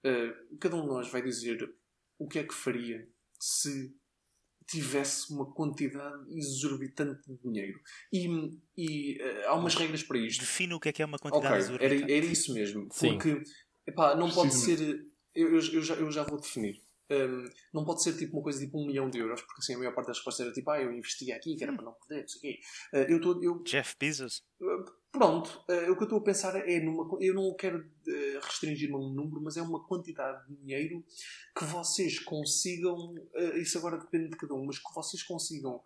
[0.09, 1.69] uh, cada um de nós vai dizer
[2.17, 3.05] o que é que faria
[3.39, 3.93] se
[4.67, 7.79] tivesse uma quantidade exorbitante de dinheiro.
[8.11, 8.27] E,
[8.77, 10.41] e uh, há umas regras para isto.
[10.41, 12.11] Define o que é que é uma quantidade era, exorbitante.
[12.11, 12.87] era isso mesmo.
[12.91, 13.13] Sim.
[13.13, 13.43] Porque
[13.87, 14.79] epá, não pode ser.
[15.35, 16.81] Eu, eu, eu já, eu já vou definir.
[17.11, 19.77] Um, não pode ser tipo uma coisa tipo um milhão de euros, porque assim a
[19.77, 22.21] maior parte das respostas era tipo, ah, eu investi aqui, que era para não perder,
[22.21, 22.59] não sei o quê.
[22.93, 24.43] Uh, eu tô, eu, Jeff Bezos?
[25.13, 27.07] Pronto, uh, o que eu estou a pensar é numa.
[27.21, 31.01] Eu não quero uh, restringir-me a um número, mas é uma quantidade de dinheiro
[31.57, 33.13] que vocês consigam.
[33.13, 35.79] uh, isso agora depende de cada um, mas que vocês consigam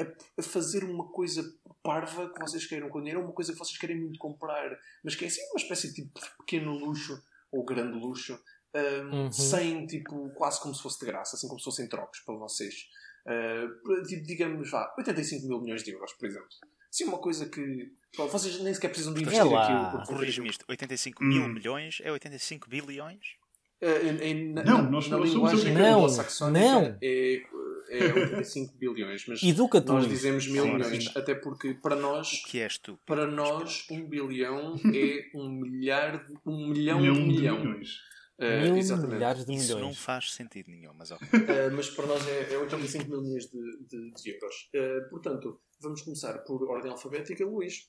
[0.00, 0.04] a,
[0.38, 1.42] a fazer uma coisa
[1.82, 5.14] parva que vocês queiram com dinheiro, ou uma coisa que vocês querem muito comprar, mas
[5.14, 7.22] que é assim uma espécie de tipo, pequeno luxo
[7.52, 8.40] ou grande luxo,
[8.74, 9.32] um, Uhum.
[9.32, 12.88] sem tipo, quase como se fosse de graça, assim como se fossem trocos para vocês.
[13.26, 16.48] Uh, tipo, digamos, vá, 85 mil milhões de euros, por exemplo.
[16.90, 19.44] Sim, uma coisa que pá, vocês nem sequer precisam de investir É
[19.90, 20.64] porque- Corrige-me isto.
[20.68, 21.28] 85 Hum.
[21.28, 23.38] mil milhões é 85 bilhões?
[23.82, 26.98] Uh, em- na, Não, na- nós na não somos linguagem anglo-saxónica Não.
[27.00, 27.42] é,
[27.88, 31.10] é 85 bilhões, mas Educa-te, nós dizemos mil Sim, milhões, sim.
[31.16, 32.98] até porque para nós O que és tu?
[33.06, 37.58] Para nós, um bilhão é um milhar de, um milhão Milhão de de milhão.
[37.64, 37.98] milhões.
[38.38, 39.14] Eh, Mil exatamente.
[39.14, 39.98] milhares de Isso não milhões.
[39.98, 41.26] faz sentido nenhum, mas ok.
[41.48, 43.58] Eh, mas para nós é, é 85 mil milhões de,
[43.88, 44.70] de- de euros.
[45.10, 47.88] Portanto, vamos começar por ordem alfabética, Luís.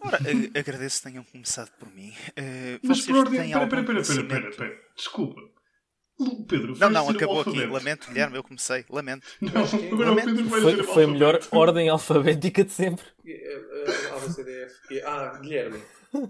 [0.00, 0.18] Ora,
[0.58, 2.12] agradeço que tenham começado por mim.
[2.36, 3.52] Eh, Mas por ordem.
[3.52, 4.80] Pera, pera, pera, pera, pera, pera.
[4.96, 5.40] Desculpa.
[6.18, 7.64] Lu- Pedro, Não, não, acabou aqui.
[7.66, 8.84] Lamento, Guilherme, eu comecei.
[8.90, 9.26] Lamento.
[9.40, 9.62] Não,
[9.92, 13.04] agora o Pedro vai Foi, foi a melhor ordem alfabética de sempre.
[13.06, 15.02] A, B, C, D, F, G.
[15.04, 15.82] Ah, Guilherme.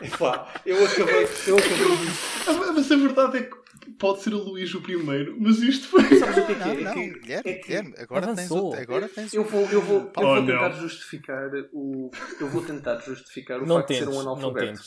[0.00, 2.72] Epá, eu acabei, eu acabei de...
[2.74, 3.56] Mas a verdade é que
[3.92, 6.02] pode ser o Luís o primeiro, mas isto foi.
[6.18, 6.72] Sabes o que é que é?
[6.72, 8.70] É não, que- Guilherme, é que- Guilherme, agora tens, Avançou.
[8.72, 10.46] o, agora tens Eu vou, eu vou, eu Oh, vou não.
[10.46, 12.10] tentar justificar o.
[12.40, 14.82] Eu vou tentar justificar o Não facto de tentes, ser um analfabeto.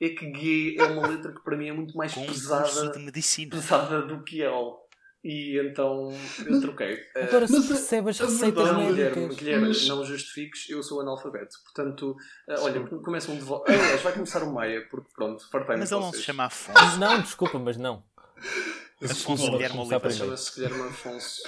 [0.00, 2.98] É que G é uma letra que para mim é muito mais com pesada, de
[3.00, 3.50] medicina.
[3.50, 4.72] pesada do que L.
[5.24, 6.12] E então
[6.46, 6.92] eu troquei.
[7.16, 9.36] Eh, Agora se Mas a- percebe as receitas verdade, não, Guilherme, médicas.
[9.36, 11.56] Guilherme Mas- não justifiques, eu sou analfabeto.
[11.64, 12.16] Portanto,
[12.48, 13.64] eh, olha, começa um de vo...
[13.66, 16.78] Aliás, vai começar o Maia, porque pronto, fartei-me Mas de ele não se chama Afonso.
[17.00, 18.00] Não, desculpa, mas não.
[19.02, 20.10] Afonso Guilherme Oliveira.
[20.10, 21.42] Chama-se Guilherme Afonso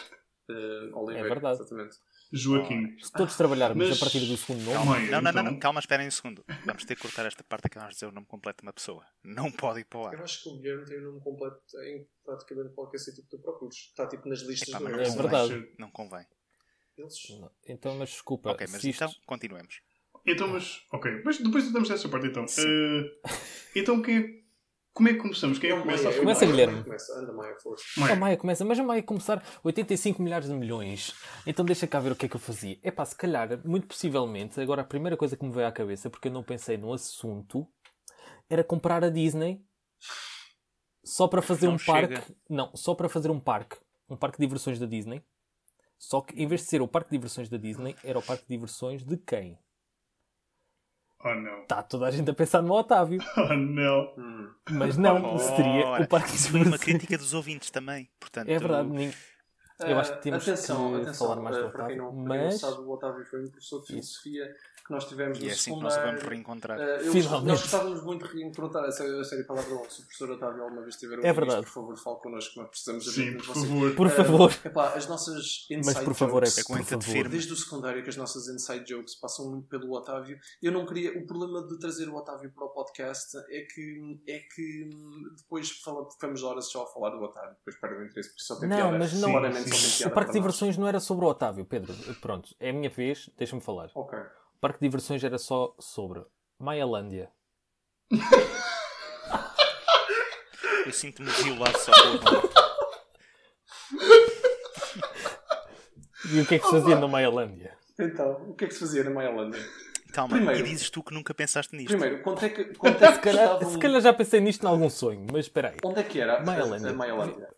[0.48, 1.26] eh, Oliveira.
[1.26, 1.60] É verdade.
[1.60, 1.96] Exatamente.
[2.32, 2.96] Joaquim.
[3.02, 5.42] Se todos trabalharmos Mas- a partir do segundo nome, Calma aí, Não, não, não, então.
[5.52, 6.44] não, calma, esperem um segundo.
[6.64, 9.04] Vamos ter que cortar esta parte que vamos dizer o nome completo de uma pessoa.
[9.24, 10.14] Não pode ir para o ar.
[10.14, 13.38] Eu acho que o Guilherme tem o nome completo em praticamente qualquer sítio que tu
[13.40, 13.76] procures.
[13.76, 15.72] Está tipo nas listas Epá, do É verdade.
[15.76, 16.24] Não convém.
[16.96, 17.14] Eles...
[17.66, 18.50] então, mas desculpa.
[18.52, 19.80] Ok, mas isto- então continuemos.
[20.24, 20.82] Então, mas.
[20.92, 22.44] Ok, mas depois damos essa parte então.
[22.44, 23.10] Eh,
[23.74, 24.39] então, quem é-
[24.92, 25.58] como é que começamos?
[25.58, 26.24] Quem é que começa a Maia, falar?
[26.24, 26.84] Começa, Guilherme.
[26.84, 27.84] Começa, anda Maia, força.
[27.96, 28.16] A Maia.
[28.16, 31.14] Maia começa, mas a Maia começar 85 milhares de milhões.
[31.46, 32.78] Então deixa cá ver o que é que eu fazia.
[32.82, 36.10] É pá, se calhar, muito possivelmente, agora a primeira coisa que me veio à cabeça,
[36.10, 37.66] porque eu não pensei no assunto,
[38.48, 39.62] era comprar a Disney
[41.04, 42.16] só para fazer Não um parque.
[42.16, 42.36] chega.
[42.48, 43.76] Não, só para fazer um parque.
[44.08, 45.22] Um parque de diversões da Disney.
[45.98, 48.42] Só que em vez de ser o parque de diversões da Disney, era o parque
[48.44, 49.58] de diversões de quem?
[51.22, 51.62] Oh não.
[51.62, 53.20] Está toda a gente a pensar no Otávio.
[53.36, 54.14] Oh não.
[54.70, 58.08] Mas não, seria Ora, o parque de Isso foi uma crítica dos ouvintes também.
[58.18, 59.14] Portanto, É verdade, ninguém-
[59.80, 62.24] Eu acho que temos atenção, que atenção, falar mais do eh, para quem não, Otávio,
[62.24, 64.56] para quem não mas- sabe, o Otávio foi um professor de filosofia
[64.90, 66.28] que nós tivemos E no é assim que nós o vamos secundário.
[66.30, 66.80] reencontrar.
[66.80, 67.46] Eh, eu- Finalmente.
[67.46, 69.84] Nós gostávamos muito de reencontrar a série, a série Palavrão.
[69.88, 71.62] Se o professor Otávio alguma vez tiver É ouvido verdade.
[71.62, 73.66] por favor, fale connosco, nós precisamos de Sim, de por vocês.
[73.68, 73.94] favor.
[73.94, 74.52] Por Eh, favor.
[74.64, 77.12] epá, as nossas inside Mas por favor, é jokes, Aguenta-te por favor.
[77.12, 77.30] firme.
[77.30, 80.38] Desde o secundário que as nossas inside jokes passam muito pelo Otávio.
[80.60, 81.16] Eu não queria.
[81.18, 85.70] O problema de trazer o Otávio para o podcast é que, é que hum, depois
[85.70, 87.54] fala, ficamos horas só a falar do Otávio.
[87.58, 88.98] Depois perde o interesse, porque só tem Não, piada.
[88.98, 89.50] mas não- piada
[90.06, 91.94] O parque de diversões não era sobre o Otávio, Pedro.
[92.20, 93.90] Pronto, é a minha vez, deixa-me falar.
[93.94, 94.18] Ok.
[94.60, 96.22] O parque de diversões era só sobre
[96.58, 97.30] Maialândia.
[100.84, 102.20] Eu sinto-me violado só nome.
[106.34, 107.74] E o que é que se fazia na Maialândia?
[107.98, 109.60] Então, o que é que se fazia na Maialândia?
[110.12, 111.88] Calma, Primeiro- e dizes tu que nunca pensaste nisto.
[111.96, 114.62] Primeiro, quanto é que, quanto é Se que calhar, custavam- se calhar já pensei nisto
[114.64, 115.76] em algum sonho, mas espera aí.
[115.82, 116.90] Onde é que era a- Maialândia.
[116.90, 117.48] a Maialândia?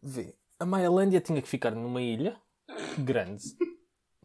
[0.00, 2.36] Vê, a Maialândia tinha que ficar numa ilha
[2.98, 3.42] grande.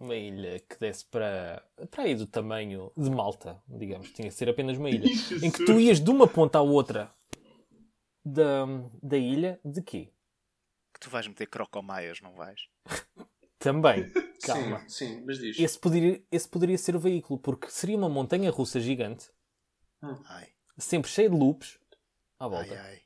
[0.02, 4.12] Uma ilha que desse para, para aí do tamanho de Malta, digamos.
[4.12, 5.06] Tinha que ser apenas uma ilha.
[5.46, 7.14] Em que tu ias de uma ponta à outra
[8.26, 8.66] da,
[9.02, 10.12] da ilha, de quê?
[10.92, 12.68] Que tu vais meter crocomaias, não vais?
[13.60, 14.12] Também.
[14.44, 14.80] Calma.
[14.90, 15.60] Sim, sim, mas diz.
[15.60, 19.30] Esse poderia, esse poderia ser o veículo, porque seria uma montanha russa gigante,
[20.26, 20.48] Ai,
[20.80, 21.78] sempre cheia de loops
[22.40, 22.82] à ai, volta.
[22.82, 23.02] ai.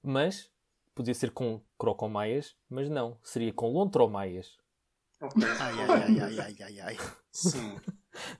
[0.00, 0.48] Mas
[0.94, 3.18] podia ser com crocomaias, mas não.
[3.24, 4.56] Seria com lontromaias,
[5.20, 5.42] Ok.
[5.42, 6.96] Ai, ai, ai, ai, ai, ai, ai.
[7.32, 7.78] Sim,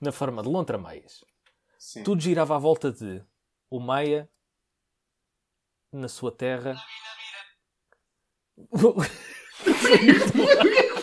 [0.00, 1.24] na forma de lontramaias.
[1.78, 2.02] sim.
[2.02, 3.22] Tudo girava à volta de
[3.70, 4.28] o Maia
[5.92, 6.76] na sua terra.
[8.76, 8.92] Foi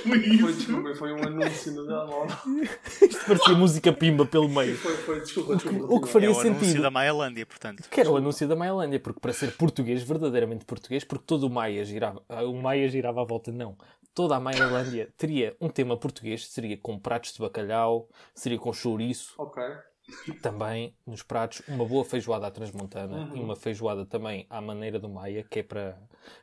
[0.04, 0.54] Foi, isso.
[0.58, 2.38] desculpa, foi um anúncio no telemóvel.
[3.02, 4.76] Isto parecia música pimba pelo meio.
[4.78, 5.94] Foi, foi, desculpa, O que- desculpa.
[5.96, 6.82] o que É faria o anúncio sentido.
[6.82, 7.90] da Maialândia, portanto.
[7.90, 11.50] Que era o anúncio da Maialândia, porque para ser português, verdadeiramente português, porque todo o
[11.50, 13.78] Maia girava, o Maia girava à volta, não.
[14.14, 19.34] Toda a Maialândia teria um tema português, seria com pratos de bacalhau, seria com chouriço,
[19.40, 19.64] Ok.
[20.42, 23.36] também nos pratos, uma boa feijoada à transmontana Uhum.
[23.38, 25.98] e uma feijoada também à maneira do Maia, que é para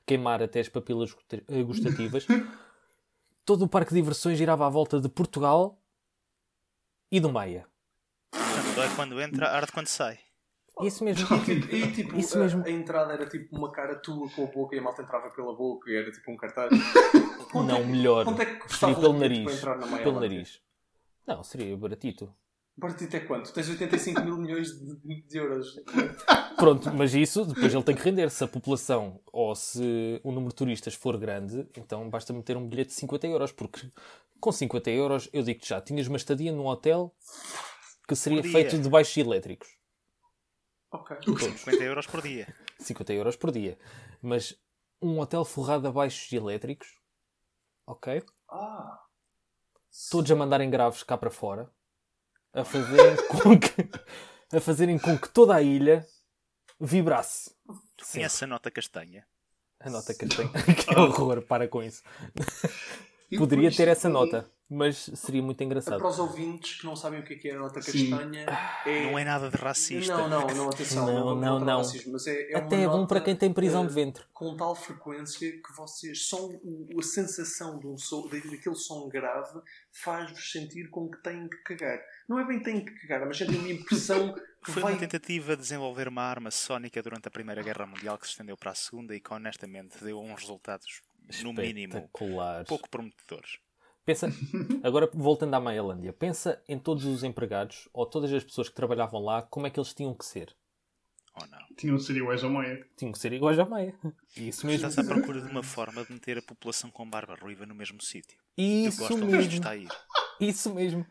[0.04, 1.14] queimar até as papilas
[1.48, 2.26] eh, gustativas.
[3.44, 5.80] Todo o parque de diversões girava à volta de Portugal
[7.10, 7.66] e do Maia.
[8.32, 10.18] Portanto, dói quando entra, arde quando sai.
[10.82, 11.26] Isso mesmo.
[11.44, 12.64] Tipo, e tipo, Isso a, mesmo.
[12.64, 15.54] a entrada era tipo uma cara tua com a boca e a malta entrava pela
[15.54, 16.70] boca e era tipo um cartaz.
[17.54, 18.24] Não, melhor.
[18.24, 19.44] Quanto é que custava Seria pelo nariz.
[19.44, 19.98] para entrar na?
[19.98, 20.60] Pelo nariz.
[21.26, 22.32] Não, seria baratito.
[22.80, 23.52] Partito é quanto?
[23.52, 25.76] Tens 85 mil milhões de, de euros.
[26.56, 28.30] Pronto, mas isso depois ele tem que render.
[28.30, 32.66] Se a população ou se o número de turistas for grande, então basta meter um
[32.66, 33.86] bilhete de 50 euros, porque
[34.40, 37.14] com 50 euros, eu digo-te já, tinhas uma estadia num hotel
[38.08, 39.68] que seria feito de baixos elétricos.
[40.90, 41.16] Ok.
[41.22, 42.52] 50 euros por dia.
[42.78, 43.78] 50 euros por dia.
[44.22, 44.56] Mas
[45.00, 46.88] um hotel forrado a baixos elétricos,
[47.90, 48.22] ok?
[48.48, 49.00] Ah,
[50.10, 51.68] Todos a mandarem graves cá para fora,
[52.52, 56.06] a fazerem com que, a fazerem com que toda a ilha
[56.80, 57.54] vibrasse.
[57.96, 59.26] Tu conheces a nota castanha?
[59.80, 60.48] A nota que tem.
[60.74, 62.02] que horror, para com isso.
[63.30, 66.06] E Poderia ter essa nota, mas seria muito para engraçado.
[66.06, 68.46] os ouvintes que não sabem o que é, que é a nota castanha,
[68.86, 69.04] é...
[69.10, 70.16] Não é nada de racista.
[70.16, 71.06] Não, não, não, atenção.
[71.06, 71.78] Não, Não, não, não.
[71.78, 74.22] racismo, mas é, é uma Até é bom para quem tem prisão eh, de ventre.
[74.32, 76.48] com tal frequência que vocês só
[76.98, 79.60] a sensação de um som, da- daquele som grave
[79.92, 81.98] faz-vos sentir com que têm que cagar.
[82.28, 84.32] Não é bem têm que cagar, mas sentem uma impressão
[84.64, 88.26] que Foi uma tentativa de desenvolver uma arma sónica durante a Primeira Guerra Mundial que
[88.26, 91.00] se estendeu para a Segunda e que honestamente deu uns resultados,
[91.42, 92.08] no mínimo,
[92.68, 93.58] pouco prometedores.
[94.04, 94.28] Pensa,
[94.82, 99.22] agora voltando à Maialândia, pensa em todos os empregados ou todas as pessoas que trabalhavam
[99.22, 100.56] lá, como é que eles tinham que ser?
[101.40, 101.58] Ou não?
[101.76, 102.86] Tinham de ser iguais ao Maia.
[102.96, 103.94] Tinham que ser iguais à Maia.
[104.36, 104.86] Isso mesmo.
[104.86, 108.02] Estás à procura de uma forma de meter a população com barba ruiva no mesmo
[108.02, 108.38] sítio.
[108.56, 109.52] Eu Isso gosto mesmo.
[109.52, 109.88] está a ir.
[110.40, 111.06] Isso mesmo.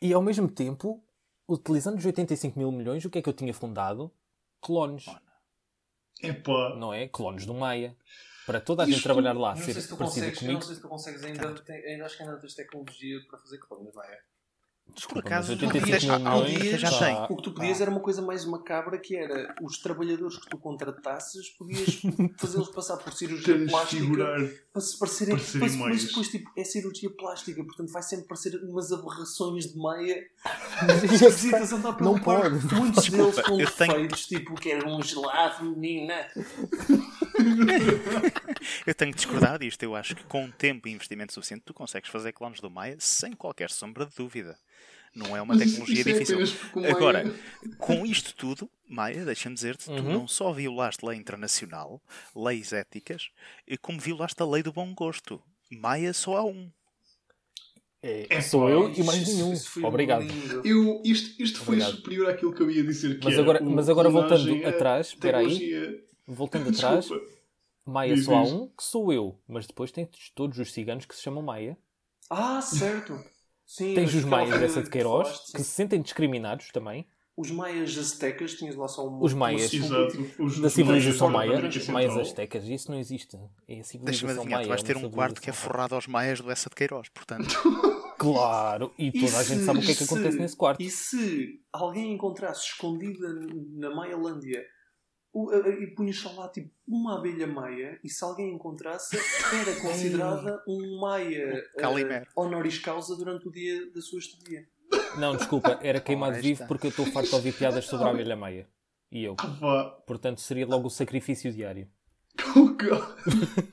[0.00, 1.02] E ao mesmo tempo,
[1.48, 4.12] utilizando os 85 mil milhões, o que é que eu tinha fundado?
[4.60, 5.06] Clones.
[6.22, 6.76] Epá.
[6.76, 7.08] Não é?
[7.08, 7.96] Clones do Maia.
[8.46, 10.54] Para toda a gente Isto- trabalhar lá, Não ser sei se tu consegues, comigo.
[10.60, 13.58] não sei se tu consegues ainda, tem- ainda acho que ainda tens tecnologia para fazer
[13.58, 14.18] clones, não é?
[14.94, 17.16] Desculpa, Por acaso, mas não 85 podias- mil há um milhões já tem.
[17.28, 20.56] O que tu podias era uma coisa mais macabra que era os trabalhadores que tu
[20.58, 22.00] contratasses, podias
[22.38, 24.06] fazê-los passar por cirurgia plástica
[24.72, 25.34] para se parecerem.
[25.36, 29.76] Parecerem Mas, mas depois tipo, é cirurgia plástica, portanto vai sempre parecer umas aberrações de
[29.76, 30.24] meia
[31.02, 32.54] esquisitas a andar pelo Não pode.
[32.72, 36.28] Muitos deles com defeitos, tipo que era um gelado, menina.
[38.86, 39.82] Eu tenho que discordar disto.
[39.82, 43.32] Eu acho que com tempo e investimento suficiente tu consegues fazer clones do Maia sem
[43.32, 44.58] qualquer sombra de dúvida.
[45.14, 46.58] Não é uma Mas isso- tecnologia isso é difícil.
[46.60, 47.34] porque o Maia- Agora,
[47.78, 50.12] com isto tudo, Maia, deixa-me dizer-te, tu Uhum.
[50.12, 52.02] não só violaste lei internacional,
[52.34, 53.30] leis éticas,
[53.66, 55.42] e como violaste a lei do bom gosto.
[55.70, 56.70] Maia só há um.
[58.02, 59.52] É, É, sou eu e mais nenhum.
[59.54, 60.26] isso foi Obrigado.
[60.64, 61.96] Eu, isto isto foi Obrigado.
[61.96, 65.38] superior àquilo que eu ia dizer que Mas era agora- mas agora voltando atrás, espera
[65.38, 66.04] aí.
[66.26, 67.08] Voltando atrás.
[67.84, 68.52] Maia Diz, só há diz.
[68.52, 69.38] um, que sou eu.
[69.46, 71.78] Mas depois tens todos os ciganos que se chamam Maia.
[72.28, 73.18] Ah, certo.
[73.64, 77.06] Sim, Tens os maias dessa de que Queiroz, falaste, que se sentem discriminados também.
[77.36, 79.22] Os maias aztecas, tinhas lá só uma.
[79.24, 79.72] Os maias.
[79.72, 80.16] Exato.
[80.38, 83.36] Os- Da os civilização maias maia, América maias astecas, isso não existe.
[83.36, 84.66] É a Deixa-me civilização adivinhar, maia.
[84.66, 87.08] tu vais é ter um quarto que é forrado aos maias do Essa de Queiroz,
[87.10, 87.46] portanto.
[88.18, 90.56] Claro, e E toda a gente se- sabe o que é que se- acontece nesse
[90.56, 90.80] quarto.
[90.82, 93.28] E se alguém encontrasse escondida
[93.74, 94.64] na Maialândia
[95.82, 100.98] e punhas só lá tipo uma abelha maia e se alguém encontrasse era considerada um
[101.00, 104.66] maia eh, honoris causa durante o dia da sua estadia.
[105.18, 106.66] Não, desculpa, era queimado vivo está.
[106.66, 108.66] porque eu estou farto de ouvir piadas sobre a abelha maia.
[109.10, 109.36] E eu.
[109.40, 109.96] Ah.
[110.06, 111.88] Portanto, seria logo o sacrifício diário.
[112.54, 113.16] O go-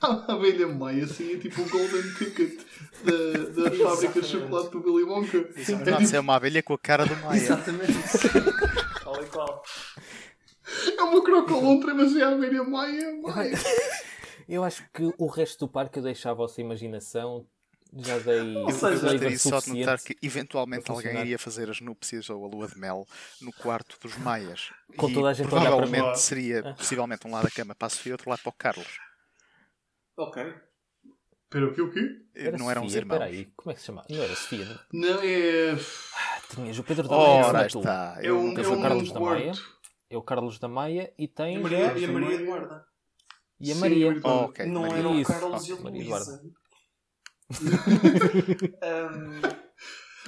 [0.00, 2.60] A abelha maia assim é tipo o golden ticket
[3.04, 5.36] da, da fábrica de chocolate do Billy Wonka.
[5.38, 7.36] É Não, tipo é uma abelha com a cara do Maia.
[7.38, 7.92] Exatamente.
[9.02, 9.62] Tal e qual.
[10.96, 13.20] É uma crocolontra, mas é a abelha maia.
[13.20, 13.52] maia.
[14.48, 17.46] Eu acho que o resto do parque eu deixo à vossa imaginação.
[17.96, 21.70] Já dei Eu, seja, eu flavor gostaria só de notar que eventualmente alguém iria fazer
[21.70, 23.06] as núpcias ou a lua de mel
[23.40, 24.72] no quarto dos Maias.
[24.96, 28.12] Com toda a gente provavelmente seria possivelmente um lado da cama para a Sofia e
[28.14, 28.98] outro lado para o Carlos.
[30.16, 30.42] Ok.
[31.44, 32.00] Espera, o quê, o quê?
[32.34, 33.14] Era não eram os Sofia, irmãos.
[33.16, 34.04] espera aí, como é que se chama?
[34.10, 35.00] Não era Sofia, não?
[35.00, 35.72] Não, é...
[36.16, 38.16] Ah, tinhas o Pedro da Maia, Ora, está.
[38.18, 39.52] É Eu um, nunca é um Carlos da Maia.
[40.14, 42.34] É o Carlos da Maia e E tens a Maria, e a Maria Maia.
[42.40, 42.86] Eduarda.
[43.60, 44.06] e a Sim, Maria.
[44.06, 44.22] Maria.
[44.24, 44.66] Oh, ok.
[44.66, 44.96] Não Maria.
[44.98, 45.32] era o Isso.
[45.32, 46.42] Carlos e a Maria Luísa.
[48.82, 49.40] Ahm,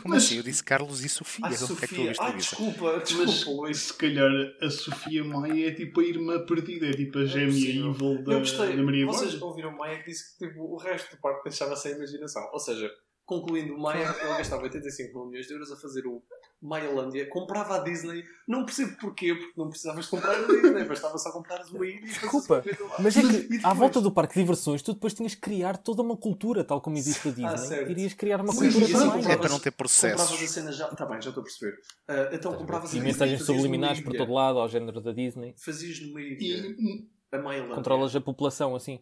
[0.03, 0.37] Como Mas- assim?
[0.37, 1.49] Eu disse Carlos e Sofia.
[1.49, 2.13] Que é que tu Sofia.
[2.21, 2.37] Ai, Luísa?
[2.37, 4.31] desculpa, desculpa, Mas se calhar
[4.61, 7.91] a Sofia Maia é tipo a irmã perdida, é tipo a gêmea possível.
[7.93, 8.77] evil da, Eu gostei.
[8.77, 9.47] da Maria Vocês Eduarda.
[9.47, 12.47] ouviram o Maia que disse que tipo, o resto do parque deixava sem imaginação.
[12.53, 12.91] Ou seja,
[13.25, 16.23] concluindo, o Maia ele gastava 85 milhões de euros a fazer o
[16.61, 21.19] Maialândia, comprava a Disney, não percebo porquê, porque não precisavas de comprar a Disney, bastava
[21.19, 22.65] só comprares uma ilha Desculpa.
[22.99, 23.65] Mas é que depois?
[23.65, 26.81] à volta do parque de diversões tu depois tinhas que criar toda uma cultura, tal
[26.81, 27.47] como existe a Disney.
[27.47, 27.91] Ah, certo.
[27.91, 29.31] Irias criar uma Sim, cultura assim.
[29.31, 30.21] É para não ter processos.
[30.23, 30.89] Compravas a cena já.
[30.89, 31.79] Está bem, já estou a perceber.
[32.09, 35.55] Ah, então compravas a E mensagens subliminares por todo lado, ao género da Disney.
[35.59, 37.75] Fazias numa ilha E a Maialândia.
[37.75, 39.01] Controlas a população assim.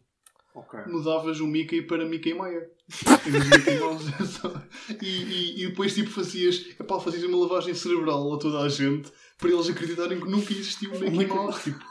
[0.55, 0.81] Ok.
[0.87, 2.71] mudavas o Mickey para Mickey Maia.
[3.81, 4.05] Mouse.
[5.03, 9.11] e, e, e depois tipo fazias, epá, fazias uma lavagem cerebral a toda a gente
[9.37, 11.63] para eles acreditarem que nunca existiu um Mickey Mouse.
[11.65, 11.85] Tipo.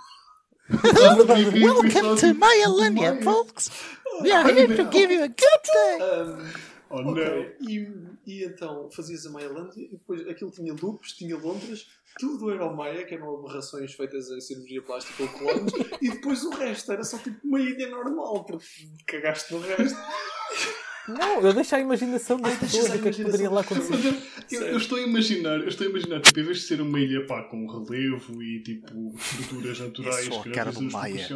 [0.71, 3.69] Welcome to Maialândia, folks!
[4.21, 5.99] We are here to give you a good day!
[6.89, 7.55] Oh ok.
[7.59, 7.69] não.
[7.69, 7.91] E,
[8.25, 11.87] e então fazias a Maialândia e depois aquilo tinha loops, tinha lontras,
[12.19, 16.43] tudo era o Maia, que eram aberrações feitas em cirurgia plástica ou clones, e depois
[16.43, 18.65] o resto era só tipo uma ilha normal, porque
[19.05, 19.97] cagaste no resto.
[21.05, 23.49] Não, eu deixo a imaginação das Ai, deixas pessoas a o que é que poderia
[23.49, 24.15] lá acontecer.
[24.49, 26.97] Eu, eu- estou a imaginar, eu estou a imaginar, tipo, em vez de ser uma
[26.99, 31.27] ilha pá, com relevo e tipo estruturas naturais só a que cara não do Maia.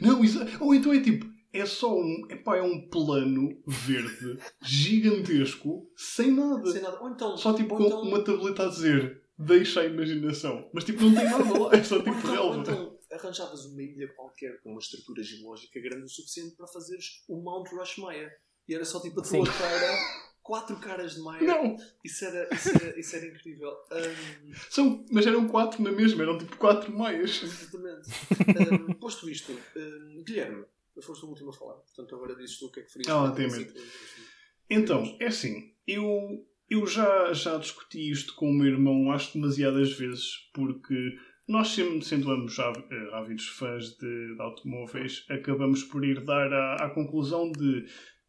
[0.00, 5.88] Não, isso, ou então é tipo, é só um, epá, é um plano verde gigantesco,
[5.96, 6.70] sem nada.
[6.72, 6.98] Sem nada.
[7.00, 10.68] Ou então, Só tipo ou com então, uma tableta a dizer deixa a imaginação.
[10.72, 12.60] Mas tipo, não tem nada lá, é só tipo então, relva.
[12.60, 17.40] então arranjavas uma ilha qualquer com uma estrutura geológica grande o suficiente para fazeres o
[17.40, 18.30] Mount Rushmore.
[18.68, 19.98] E era só tipo a tua cara,
[20.42, 21.42] quatro caras de Maia.
[21.42, 23.70] Não, Isso era, isso era, isso era incrível.
[23.90, 27.42] Ahm, são, mas eram quatro na mesma, eram tipo quatro maias.
[27.42, 28.10] Exatamente.
[28.90, 30.64] Um, posto isto, um, Guilherme,
[31.00, 33.12] foste o último a falar, portanto agora dizes tu o que é que farias.
[33.12, 33.32] Ah,
[34.68, 39.92] Então, é assim, eu, eu já, já discuti isto com o meu irmão acho demasiadas
[39.92, 41.16] vezes, porque
[41.48, 46.74] nós sempre, sendo ambos eh, ávidos fãs de, de automóveis, acabamos por ir dar à,
[46.86, 47.86] à conclusão de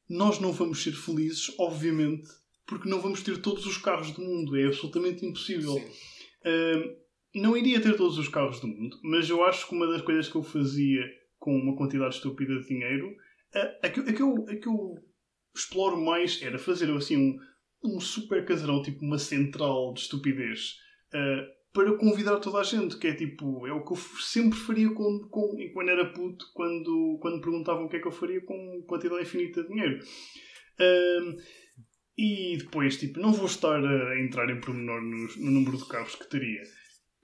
[0.09, 2.29] nós não vamos ser felizes, obviamente,
[2.65, 4.55] porque não vamos ter todos os carros do mundo.
[4.55, 5.75] É absolutamente impossível.
[5.75, 6.95] Uh,
[7.33, 10.29] não iria ter todos os carros do mundo, mas eu acho que uma das coisas
[10.29, 11.01] que eu fazia
[11.39, 14.95] com uma quantidade estúpida de dinheiro, uh, a, que, a que eu, a que eu
[15.55, 17.37] exploro mais era fazer assim um,
[17.83, 20.77] um super casarão, tipo uma central de estupidez,
[21.13, 24.89] uh, para convidar toda a gente, que é tipo, é o que eu sempre faria
[24.89, 28.83] com, com, quando era puto, quando, quando perguntavam o que é que eu faria com
[28.87, 29.99] quantidade infinita de dinheiro.
[30.79, 31.37] Uh,
[32.17, 36.15] e depois, tipo, não vou estar a entrar em pormenor no, no número de carros
[36.15, 36.63] que teria.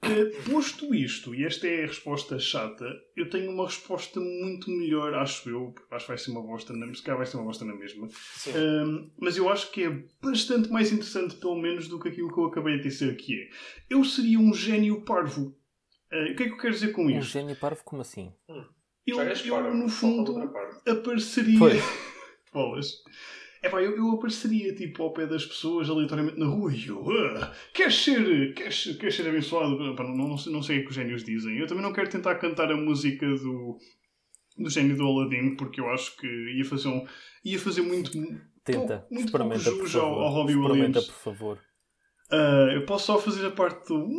[0.03, 2.85] Eh, posto isto, e esta é a resposta chata,
[3.15, 5.71] eu tenho uma resposta muito melhor, acho eu.
[5.71, 7.73] porque Acho que vai ser uma bosta na, se calhar vai ser uma bosta na
[7.75, 8.07] mesma.
[8.53, 12.39] Um, mas eu acho que é bastante mais interessante, pelo menos, do que aquilo que
[12.39, 13.49] eu acabei de dizer que é.
[13.89, 15.55] Eu seria um gênio parvo.
[16.11, 17.31] Uh, o que é que eu quero dizer com Um isto?
[17.31, 18.31] gênio parvo, como assim?
[19.05, 20.37] Eu, és eu, para, no fundo,
[20.87, 21.57] apareceria.
[21.59, 21.73] Foi.
[22.53, 23.01] Bolas.
[23.63, 27.01] É pá, eu, eu apareceria tipo ao pé das pessoas, aleatoriamente na rua, e eu.
[27.09, 28.53] "Ah, queres ser.
[28.53, 29.95] Queres, queres ser abençoado?
[29.95, 31.57] Pá, não, não, sei, não sei o que os génios dizem.
[31.57, 33.77] Eu também não quero tentar cantar a música do.
[34.57, 37.05] do gênio do Aladdin, porque eu acho que ia fazer um.
[37.45, 38.11] ia fazer muito.
[38.65, 41.05] Tenta, muito experimenta, pouco jus ao, ao Robbie Williams.
[41.05, 41.59] por favor.
[42.35, 44.09] Ah, eu posso só fazer a parte do.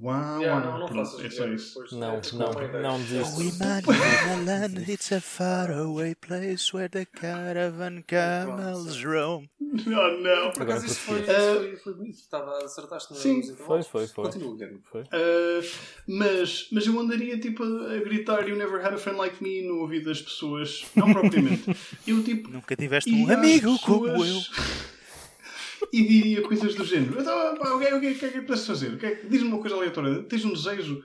[0.00, 1.80] Yeah, não, não faças é só isso.
[1.90, 3.42] Não, não, não Oh, desiste.
[3.42, 9.48] Emmanuel it's a faraway place where the caravan camels roam.
[9.60, 10.52] Oh, não.
[10.52, 12.14] Por acaso isso foi, isso foi, bonito.
[12.14, 14.24] Estava, acertaste Sim, foi, foi, foi.
[14.26, 14.80] Continua, Guilherme.
[14.94, 15.68] Uh,
[16.06, 19.80] mas, mas eu andaria tipo a, gritar You never had a friend like me no
[19.80, 20.84] ouvido das pessoas.
[20.94, 21.64] Não propriamente.
[22.06, 22.50] Eu tipo.
[22.50, 24.40] Nunca tiveste um amigo como eu.
[25.92, 27.20] E diria coisas do género.
[27.20, 29.02] Então, pá, o que é o que é- o que é que podes fazer?
[29.04, 30.22] É Diz-me uma coisa aleatória.
[30.24, 30.98] Tens um desejo?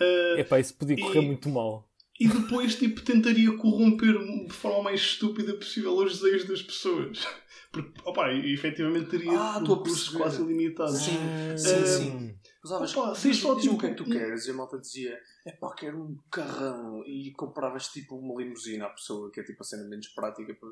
[0.00, 1.88] Uh, Epá, isso podia correr E- muito mal.
[2.20, 4.14] e depois tipo, tentaria corromper
[4.46, 7.26] de forma mais estúpida possível os desejos das pessoas.
[7.72, 10.18] Porque, opá, e- efetivamente teria Ah, estou a recursos perceber.
[10.18, 10.98] quase ilimitados.
[10.98, 11.16] Sim,
[11.52, 12.34] Ah, sim, Uh, sim.
[12.64, 14.46] Usavas, opa, só diz-me o tipo que é que tu um- queres.
[14.46, 17.02] E a malta dizia: é pá, quero um carrão.
[17.06, 20.54] E compravas tipo uma limusina à pessoa, que é tipo a cena menos prática.
[20.54, 20.70] para-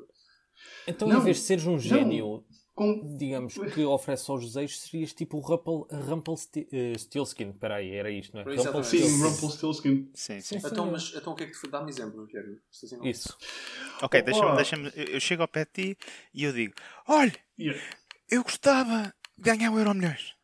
[0.87, 2.43] Então, Não, em vez de seres um gênio,
[2.77, 7.49] Com- digamos, que oferece só os desejos, serias tipo o Rumpel, Rumpelstiltskin.
[7.49, 8.53] Espera aí, era isto, não é?
[8.53, 8.87] Exatamente.
[8.87, 9.23] Sim, Rumpelstiltskin.
[9.23, 10.11] Rumpelstiltskin.
[10.13, 10.57] Sim, sim.
[10.63, 12.27] Então, mas então o que é que tu Dá-me exemplo.
[12.71, 13.35] Isto assim Isso.
[13.99, 14.55] Ok, deixa-me.
[14.55, 15.97] deixa-me- eu eu chego ao pé de ti
[16.35, 16.75] e eu digo:
[17.07, 17.81] Olha, Yeah.
[18.29, 20.35] eu gostava de ganhar o Euro Milhões.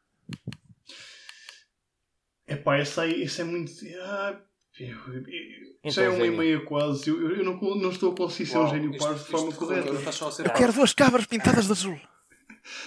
[2.48, 3.72] Epá, essa aí, isso é muito.
[4.02, 4.42] Ah,
[4.80, 5.22] eu- eu-
[5.84, 7.10] isso Então, é uma e meia quase.
[7.12, 9.90] Eu, eu não, não estou a conseguir ser um gênio parvo de forma correta.
[10.44, 12.00] Eu quero duas cabras pintadas de azul.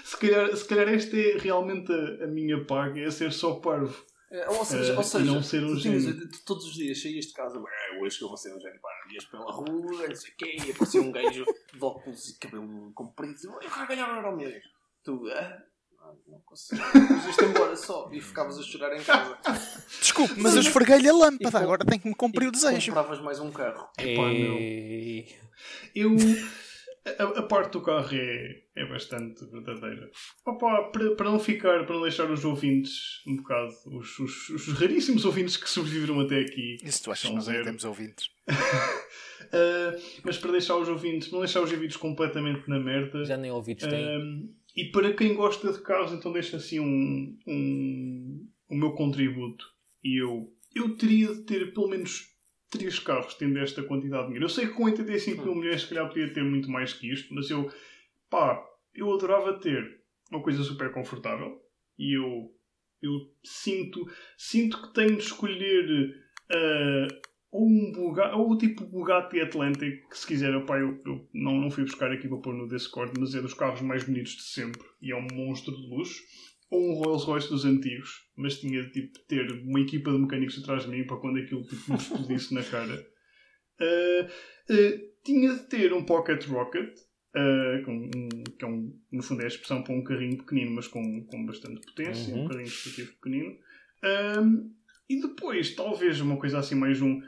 [0.05, 4.05] Se calhar, se calhar esta é realmente a, a minha paga, é ser só parvo.
[4.31, 6.29] É, ou seja, Eh, ou seja não ser um gênio.
[6.45, 8.89] todos os dias saías de casa, "Ah, hoje que eu vou ser um gênio, pá,
[9.13, 12.91] ias pela rua, não sei o quê, e aparecia um gajo de óculos e cabelo
[12.93, 14.65] comprido, e dizia, eu quero ganhar um euro milhões.
[15.05, 15.63] Tu, ah,
[16.27, 19.39] não consigo, mas isto embora só, e ficavas a chorar em casa.
[20.01, 21.61] Desculpe, mas eu esfreguei-lhe a lâmpada.
[21.61, 22.87] E Agora tenho que me cumprir E o desejo.
[22.93, 23.89] Compravas mais um carro.
[23.97, 24.59] Epá, não.
[25.95, 26.17] Eu.
[27.19, 30.11] A, a parte do carro é, é bastante verdadeira.
[30.45, 34.69] Opa, para, para não ficar, para não deixar os ouvintes um bocado, os, os, os
[34.79, 36.79] raríssimos ouvintes que sobreviveram até aqui.
[36.85, 38.29] Se tu achas que nós ainda temos ouvintes?
[39.53, 43.25] Ah, mas para deixar os ouvintes, não deixar os ouvintes completamente na merda.
[43.25, 44.19] Já nem ouvidos têm.
[44.19, 49.65] Um, e para quem gosta de carros, então deixa assim um, um, o meu contributo.
[50.03, 52.36] E eu, eu teria de ter pelo menos
[52.71, 54.45] 3 carros tendo esta quantidade de dinheiro.
[54.45, 57.35] Eu sei que com 85 mil milhões se calhar podia ter muito mais que isto,
[57.35, 57.71] mas eu,
[58.29, 58.65] pá,
[58.95, 61.61] eu adorava ter uma coisa super confortável.
[61.99, 62.53] E eu,
[63.03, 64.07] eu sinto,
[64.37, 66.15] sinto que tenho de escolher
[66.51, 67.07] ah,
[67.51, 71.59] ou um Bugatti, ou o tipo Bugatti Atlantic, que se quiser, opá, eu, eu não,
[71.59, 74.43] não fui buscar aqui para pôr no Discord, mas é dos carros mais bonitos de
[74.43, 76.23] sempre e é um monstro de luxo.
[76.71, 80.59] Ou um Rolls Royce dos antigos, mas tinha de tipo, ter uma equipa de mecânicos
[80.63, 83.07] atrás de mim para quando aquilo tipo, me explodisse na cara.
[83.81, 84.29] Ah,
[84.71, 86.93] ah, tinha de ter um Pocket Rocket,
[87.35, 88.29] ah, com um-
[88.59, 91.47] que é um, no fundo é a expressão para um carrinho pequenino, mas com, com
[91.47, 92.45] bastante potência, Uhum.
[92.45, 93.57] um carrinho desportivo pequenino.
[94.03, 94.71] Ahm,
[95.09, 97.21] e depois, talvez uma coisa assim, mais um.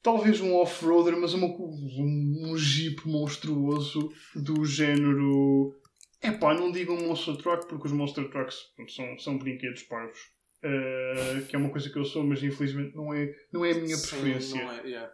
[0.00, 5.74] Talvez um off-roader, mas uma, um, um jeep monstruoso do género.
[6.22, 8.56] Epá, não digo um Monster Truck porque os Monster Trucks
[8.88, 10.18] são, são brinquedos parvos.
[10.62, 13.74] Ah, que é uma coisa que eu sou, mas infelizmente não é, não é a
[13.74, 14.64] minha Sim, preferência.
[14.64, 15.12] Não é, yeah.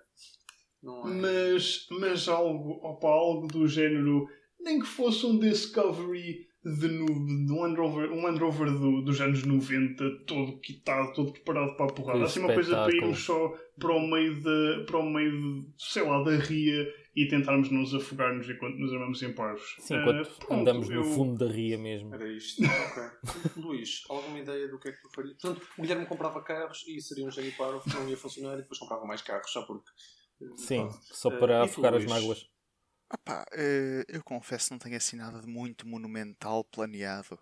[0.83, 1.15] Não é.
[1.15, 4.27] Mas, mas algo, opa, algo do género,
[4.61, 9.21] nem que fosse um Discovery de, de um Land Rover, um Land Rover do, dos
[9.21, 12.19] anos 90, todo quitado, todo preparado para a porrada.
[12.21, 15.67] Que Assim uma coisa para irmos só para o meio da, para o meio de,
[15.77, 19.77] sei lá, da ria e tentarmos nos afogarmos enquanto nos armamos em parvos.
[19.79, 22.13] Sim, Ah, enquanto pronto, andamos no eu- fundo da ria mesmo.
[22.15, 22.63] Era isto.
[22.65, 23.03] Ok.
[23.57, 25.37] Luís, alguma ideia do que é que tu farias?
[25.41, 28.79] Portanto, o Guilherme comprava carros e seria um gênio parvo, não ia funcionar e depois
[28.79, 29.89] comprava mais carros, só porque.
[30.57, 30.99] Sim, Pronto.
[31.03, 32.49] só Eh, para tu, afogar as mágoas.
[33.11, 37.39] Ah pá, eh, eu confesso que não tenho assim nada de muito monumental planeado.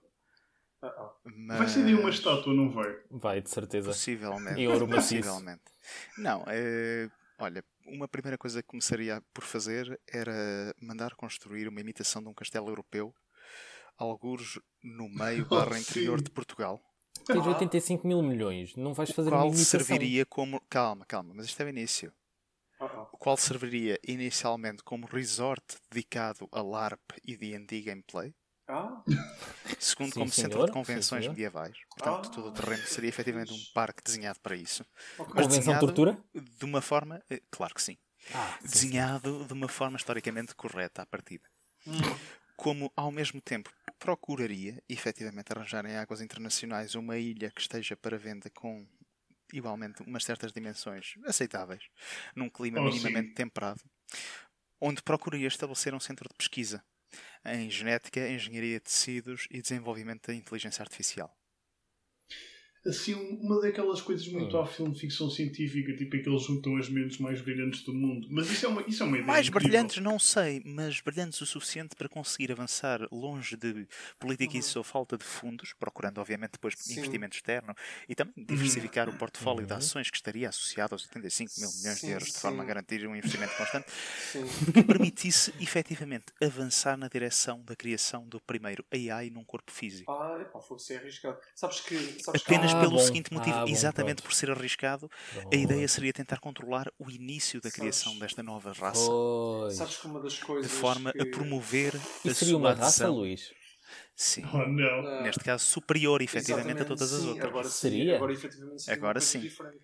[0.82, 1.12] Ah, ah.
[1.24, 1.58] Mas...
[1.58, 2.94] Vai ser de uma estátua, não vai?
[3.10, 3.88] Vai, de certeza.
[3.90, 4.60] Possivelmente.
[4.60, 5.22] Em ouro maciço.
[5.28, 5.62] Possivelmente.
[6.18, 7.08] Não, eh,
[7.42, 12.34] olha, uma primeira coisa que começaria por fazer era mandar construir uma imitação de um
[12.34, 13.14] castelo europeu,
[13.96, 16.24] algures no meio Oh, barra interior sim.
[16.24, 16.80] de Portugal,
[17.26, 17.50] Tens Ah.
[17.50, 19.80] 85 mil milhões, não vais fazer uma qual imitação.
[19.80, 20.60] serviria como...
[20.68, 22.12] Calma, calma, mas isto é o início.
[22.80, 23.08] Ah, ah.
[23.12, 28.34] O qual serviria inicialmente como resort dedicado a LARP e D&D gameplay,
[28.68, 29.02] Ah,
[29.78, 30.66] segundo Sim, como centro senhor.
[30.66, 31.30] de convenções Sim, senhor.
[31.30, 31.76] medievais.
[31.96, 32.30] Portanto, Ah.
[32.34, 34.82] todo o terreno seria efetivamente um parque desenhado para isso.
[35.18, 35.32] ok.
[35.34, 36.24] Mas Convenção desenhado- tortura?
[36.34, 37.22] De uma forma...
[37.28, 37.98] eh, Claro que sim.
[38.32, 38.72] Ah, sim, sim.
[38.72, 41.48] desenhado de uma forma historicamente correta à partida.
[41.86, 41.92] Hum.
[42.56, 48.16] Como, ao mesmo tempo, procuraria efetivamente arranjar em águas internacionais uma ilha que esteja para
[48.16, 48.86] venda com
[49.52, 51.82] igualmente umas certas dimensões aceitáveis,
[52.36, 53.34] num clima Oh, minimamente sim.
[53.34, 53.80] temperado,
[54.80, 56.82] onde procuraria estabelecer um centro de pesquisa
[57.44, 61.34] em genética, engenharia de tecidos e desenvolvimento da inteligência artificial.
[62.84, 66.76] Assim, uma daquelas coisas muito ao filme de ficção científica, tipo em que eles juntam
[66.76, 68.26] as mentes mais brilhantes do mundo.
[68.30, 69.26] Mas isso é uma, isso é uma ideia.
[69.26, 69.68] Mais incrível.
[69.68, 73.86] brilhantes, não sei, mas brilhantes o suficiente para conseguir avançar longe de
[74.18, 76.94] política e sua falta de fundos, procurando, obviamente, depois Sim.
[76.94, 77.74] investimento externo
[78.08, 82.06] e também diversificar o portfólio de ações que estaria associado aos 85 mil milhões Sim,
[82.06, 82.68] de euros, de forma a sim.
[82.68, 83.86] garantir um investimento constante,
[84.32, 84.44] Sim.
[84.72, 90.10] que permitisse efetivamente avançar na direção da criação do primeiro AI num corpo físico.
[90.10, 91.38] Ah, epá, foi ser arriscado.
[91.54, 91.96] Sabes que.
[92.22, 92.98] Sabes Apenas Ah, pelo bom.
[92.98, 94.28] seguinte motivo, Ah, bom, exatamente pronto.
[94.30, 95.10] por ser arriscado,
[95.52, 99.06] a ideia seria tentar controlar o início da Sabes- criação desta nova raça.
[99.06, 99.74] Pois.
[99.76, 100.70] sabes que uma das De coisas.
[100.72, 101.20] forma que...
[101.22, 103.14] a promover a Isso seria sua uma raça, adesão.
[103.14, 103.52] Luís?
[104.14, 104.44] Sim.
[104.52, 105.06] Oh, não.
[105.06, 107.48] Ah, Neste caso, superior efetivamente a exatamente, todas as sim, outras.
[107.50, 108.16] Agora sim, Seria?
[108.16, 109.40] Agora efetivamente seria Agora sim.
[109.40, 109.78] diferente.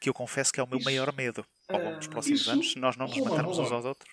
[0.00, 2.40] Que eu confesso que é o meu Isso- maior medo ao longo dos Ah, próximos
[2.40, 4.08] isso- anos, se nós não nos on, matarmos uns aos outros.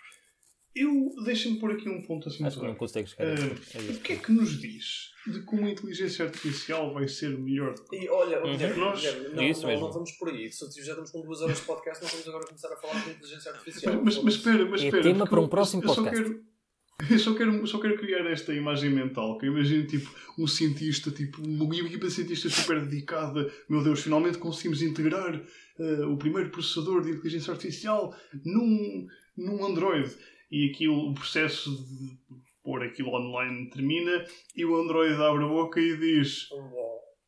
[0.76, 4.00] Eu deixa-me pôr aqui um ponto assim Acho que não consegues chegar Ah, a O
[4.02, 7.96] que é que nos diz de como a inteligência artificial vai ser melhor do que
[7.96, 8.52] E olha, Uhum.
[8.52, 9.86] Guilherme, Nós- Guilherme, não, Isso não, mesmo.
[9.86, 10.52] não vamos por aí.
[10.52, 13.10] Se já estamos com duas horas de podcast, não vamos agora começar a falar de
[13.12, 14.02] inteligência artificial.
[14.04, 15.04] Mas, mas espera, mas É espera.
[15.04, 16.24] tema porque para um eu- próximo eu só podcast.
[16.24, 16.56] quero-
[17.12, 19.38] Eu só quero, só quero criar esta imagem mental.
[19.38, 23.52] Que eu imagino tipo, um cientista, tipo, uma equipa de cientistas super dedicada.
[23.68, 25.36] Meu Deus, finalmente conseguimos integrar
[25.78, 28.16] eh, o primeiro processador de inteligência artificial
[28.46, 30.10] num, num Android.
[30.52, 32.18] E aquilo, o processo de
[32.64, 36.50] pôr aquilo online termina e o Android abre a boca e diz: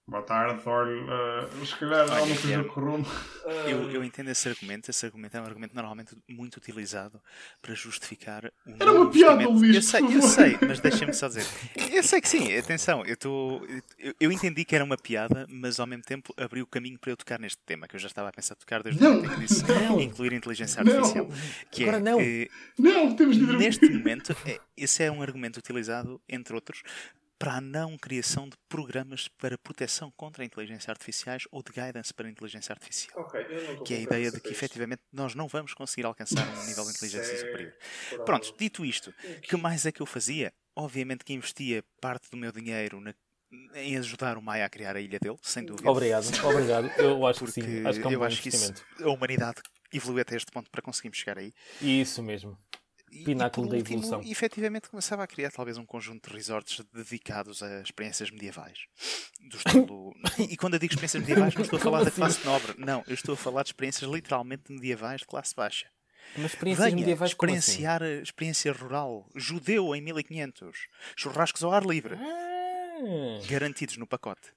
[0.10, 1.02] Boa tarde, olha,
[1.62, 3.10] eh, se calhar há Olha, uma coisa corrompe.
[3.68, 4.90] Eu, eu entendo esse argumento.
[4.90, 7.22] Esse argumento é um argumento normalmente muito utilizado
[7.62, 9.46] para justificar o Era não uma piada.
[9.50, 11.46] Luís, Eu sei, eu sei, mas deixa-me só dizer.
[11.92, 13.62] Eu sei que sim, atenção, eu, tô,
[14.00, 17.12] eu, eu entendi que era uma piada, mas ao mesmo tempo abriu o caminho para
[17.12, 19.12] eu tocar neste tema, que eu já estava a pensar tocar desde Não.
[19.12, 20.00] o momento em que disse Não.
[20.00, 20.94] incluir inteligência Não.
[21.00, 21.28] artificial.
[21.70, 22.22] Que Agora é, não.
[22.22, 22.48] eh,
[22.80, 26.82] Não, temos de ir Neste momento, é- esse é um argumento utilizado, entre outros,
[27.40, 32.28] para a não criação de programas para proteção contra inteligência artificiais ou de guidance para
[32.28, 33.20] a inteligência artificial.
[33.22, 34.58] Ok, eu não estou Que é a ideia de que isto.
[34.64, 37.74] efetivamente nós não vamos conseguir alcançar um nível de inteligência superior.
[38.26, 40.52] Pronto, dito isto, que mais é que eu fazia?
[40.76, 43.14] Obviamente que investia parte do meu dinheiro na-
[43.76, 45.90] em ajudar o Maia a criar a ilha dele, sem dúvida.
[45.90, 46.92] Obrigado, obrigado.
[47.00, 47.86] Eu acho que Porque sim.
[47.88, 49.62] Acho que é um eu bom acho que isso, a humanidade
[49.94, 51.54] evoluiu até este ponto para conseguirmos chegar aí.
[51.82, 52.58] Isso mesmo.
[53.12, 54.22] E- Pináculo e da último, evolução.
[54.30, 58.80] efetivamente começava a criar talvez um conjunto de resorts dedicados a experiências medievais.
[59.42, 60.14] Do estilo...
[60.40, 62.16] e quando eu digo experiências medievais, não estou a falar da assim?
[62.18, 62.74] classe nobre.
[62.78, 65.88] Não, eu estou a falar de experiências literalmente medievais de classe baixa.
[66.36, 67.36] Mas experiências Venha medievais assim?
[67.36, 70.78] experienciar a experiência rural, judeu em 1500,
[71.16, 74.52] churrascos ao ar livre, Ah, garantidos no pacote.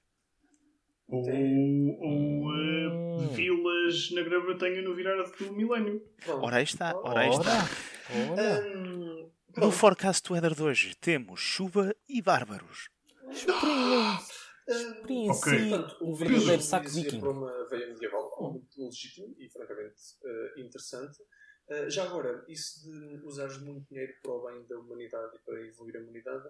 [1.11, 6.01] Ou, ou eh, vilas na Grã-Bretanha no virar do milénio.
[6.27, 7.67] Ora aí está, ora aí está.
[8.31, 8.77] ora, ora.
[8.77, 12.89] Hum, No forecast weather de hoje temos chuva e bárbaros.
[14.67, 15.69] Experiencie Ok.
[15.69, 17.19] Portanto, o o verdadeiro verdadeiro saco viking.
[17.19, 21.17] para uma veia medieval, muito legítimo e francamente eh, interessante.
[21.69, 25.61] Eh, já agora, isso de usares muito dinheiro para o bem da humanidade e para
[25.65, 26.49] evoluir a humanidade.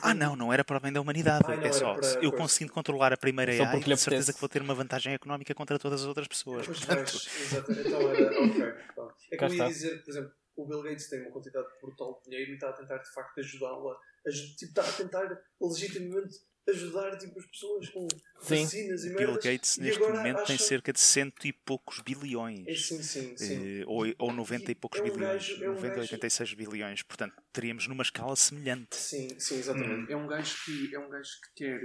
[0.00, 1.44] Ah, não, não era para o bem da humanidade.
[1.46, 2.36] Ah, não, é só, para eu coisa.
[2.36, 6.00] conseguindo controlar a primeira AI, de certeza que vou ter uma vantagem económica contra todas
[6.02, 6.66] as outras pessoas.
[6.66, 7.72] Pois Portanto, exato.
[7.72, 8.40] Então era.
[8.40, 8.72] Ok.
[8.94, 9.14] pronto.
[9.26, 12.18] É que Cá eu ia dizer, por exemplo, o Bill Gates tem uma quantidade brutal
[12.24, 13.96] de dinheiro e está a tentar de facto ajudá-la.
[14.26, 16.34] aju- Tipo, está a tentar legitimamente
[16.68, 18.06] ajudar tipo, as pessoas com
[18.40, 18.64] Sim.
[18.64, 19.44] vacinas e Bill merdas.
[19.44, 22.66] Gates, e neste agora momento, tem acha- cerca de cento e poucos bilhões.
[22.68, 23.80] É, sim, sim, sim.
[23.80, 25.48] Eh, ou, ou 90 e poucos É um bilhões.
[25.48, 27.02] gajo- é um 90, gajo- 86 bilhões.
[27.02, 28.94] Portanto, teríamos numa escala semelhante.
[28.96, 30.10] Sim, sim, exatamente.
[30.12, 31.80] É um gajo que é um gajo que quer,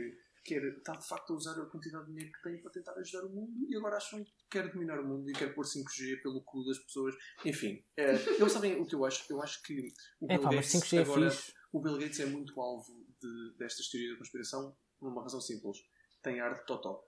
[0.45, 3.25] quer está de facto a usar a quantidade de dinheiro que tem para tentar ajudar
[3.25, 6.41] o mundo e agora acham que quer dominar o mundo e quer pôr 5G pelo
[6.41, 7.15] cu das pessoas.
[7.43, 9.23] Enfim, é, eles sabem o que eu acho.
[9.29, 9.73] Eu acho que
[10.21, 11.53] o É Bill pá, mas Gates 5G é agora, fixe.
[11.73, 15.77] o Bill Gates é muito alvo de, destas teorias da conspiração por uma razão simples.
[16.21, 17.03] Tem ar de totó.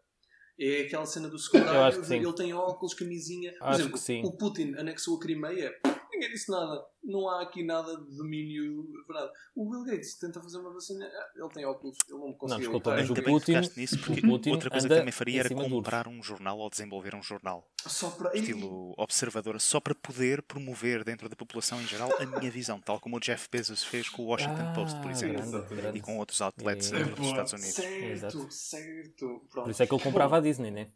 [0.60, 3.54] É aquela cena do secundário, ele tem óculos, camisinha.
[3.58, 5.74] Por Acho exemplo, o Putin anexou a Crimeia.
[6.20, 6.84] Ninguém disse nada.
[7.02, 8.86] Não há aqui nada de domínio.
[9.08, 9.32] Verdade.
[9.56, 11.06] O Bill Gates tenta fazer uma vacina.
[11.06, 11.98] ah, Ele tem óculos.
[12.10, 12.60] Ele não conseguiu.
[12.72, 13.08] desculpa, lutar.
[13.08, 16.22] mas o Putin- nisso, o porque Putin outra coisa que também faria era comprar um
[16.22, 17.66] jornal ou desenvolver um jornal.
[17.86, 18.36] Só para.
[18.38, 23.00] estilo observador, só para poder promover dentro da população em geral a minha visão, tal
[23.00, 25.98] como o Jeff Bezos fez com o Washington Ah, Post, por exemplo, grande, grande.
[25.98, 26.98] e com outros outlets É.
[26.98, 27.28] dentro dos.
[27.28, 27.74] Estados Unidos.
[27.76, 29.42] Certo, certo.
[29.50, 29.64] Pronto.
[29.66, 30.90] Por isso é que ele comprava a Disney, né?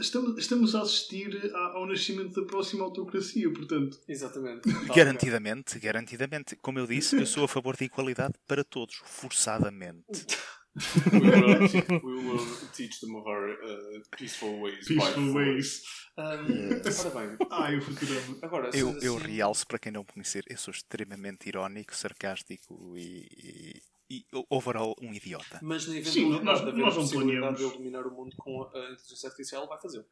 [0.00, 3.98] Estamos, estamos a assistir ao nascimento da próxima autocracia, portanto.
[4.08, 4.62] Exatamente.
[4.94, 6.56] Garantidamente, garantidamente.
[6.56, 10.26] Como eu disse, eu sou a favor da igualdade para todos, forçadamente.
[11.12, 14.86] we, will, we will teach them of our uh, peaceful ways.
[14.86, 15.82] Peaceful ways.
[16.16, 18.38] Um, ora bem, Ai, Futurama.
[18.42, 22.96] agora, Eu, se- eu realço para quem não me conhecer, eu sou extremamente irónico, sarcástico
[22.96, 25.58] e, e, e overall um idiota.
[25.62, 27.58] Mas na eventualidade nós- de haver nós não planeamos.
[27.58, 30.06] de ele dominar o mundo com a inteligência artificial, vai fazer.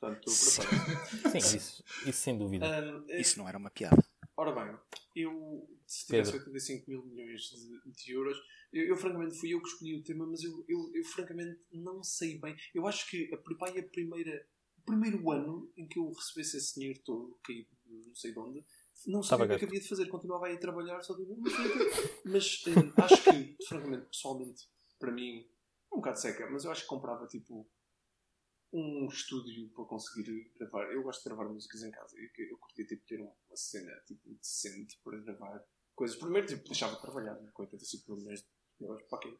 [0.00, 0.60] Portanto, Sim.
[0.62, 2.66] prepara Sim, isso, isso sem dúvida.
[2.66, 4.02] um, Isso não era uma piada.
[4.36, 4.76] Ora bem,
[5.14, 6.46] eu se tivesse Pedro.
[6.46, 8.36] 85 mil milhões de, de euros,
[8.72, 12.02] eu, eu, francamente fui eu que escolhi o tema, mas eu, eu, eu francamente não
[12.02, 12.56] sei bem.
[12.74, 13.28] Eu acho que
[13.58, 14.46] pai, a primeira,
[14.78, 18.38] o primeiro ano em que eu recebesse esse dinheiro todo, caído de não sei de
[18.38, 18.64] onde,
[19.06, 20.08] não sabia o que é que havia de fazer.
[20.08, 21.36] Continuava a ir trabalhar, só digo.
[22.24, 24.68] Mas eh, acho que, francamente, pessoalmente,
[24.98, 27.68] para mim, é um bocado seca, mas eu acho que comprava tipo
[28.72, 30.90] um estúdio para conseguir gravar.
[30.92, 33.92] Eu gosto de gravar músicas em casa e que eu curtia tipo, ter uma cena
[34.06, 35.62] tipo, decente para gravar
[35.94, 36.16] coisas.
[36.16, 39.02] Primeiro, tipo, deixava de trabalhar né, com 85 milhões de euros.
[39.08, 39.38] Para quê?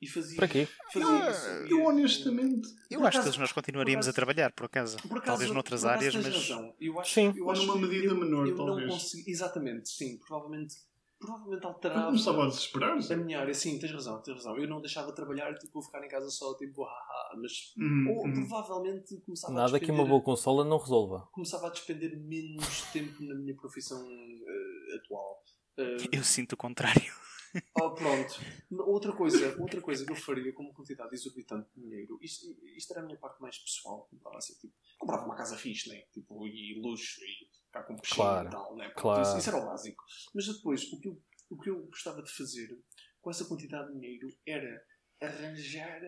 [0.00, 0.36] E fazia.
[0.36, 0.68] Para quê?
[0.92, 1.46] Fazia isso.
[1.74, 2.68] Eu honestamente.
[2.90, 4.96] Eu acho que acaso- todos nós continuaríamos por a trabalhar, por acaso.
[4.98, 6.34] Por acaso, Talvez noutras por acaso áreas, mas.
[6.50, 6.74] razão.
[6.80, 7.32] Eu acho, Sim.
[7.36, 8.86] eu acho numa que medida eu, menor, eu talvez.
[8.88, 10.16] Não consegui, exatamente, sim.
[10.18, 10.76] Provavelmente,
[11.18, 12.06] provavelmente alterava.
[12.06, 12.96] começava a desesperar.
[13.12, 14.56] A minha área, sim, tens razão, tens razão.
[14.56, 17.74] Eu não deixava de trabalhar, tipo, vou ficar em casa só, tipo, haha, mas.
[17.76, 18.34] Uhum, Ou uhum.
[18.34, 21.28] provavelmente começava a Nada que uma boa consola não resolva.
[21.32, 25.42] começava a despender menos tempo na minha profissão eh, atual.
[25.76, 27.12] Eh, Eu sinto o contrário.
[27.80, 28.34] oh, pronto.
[28.70, 32.46] Outra coisa, outra coisa que eu faria com uma quantidade exorbitante de dinheiro, isto,
[32.76, 36.02] isto era a minha parte mais pessoal, comprava assim, tipo, comprava uma casa fixe, né?
[36.12, 38.84] Tipo, e luxo, e ficar com piscina Claro, e tal, né?
[38.88, 39.22] Pronto, claro.
[39.22, 40.04] Isso, isso era o básico.
[40.34, 42.78] Mas depois, o que, eu, o que eu gostava de fazer
[43.20, 44.84] com essa quantidade de dinheiro era
[45.20, 46.00] arranjar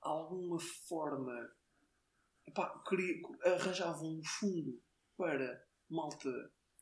[0.00, 1.32] alguma forma.
[2.46, 4.82] Epá, queria, arranjava um fundo
[5.16, 6.30] para malta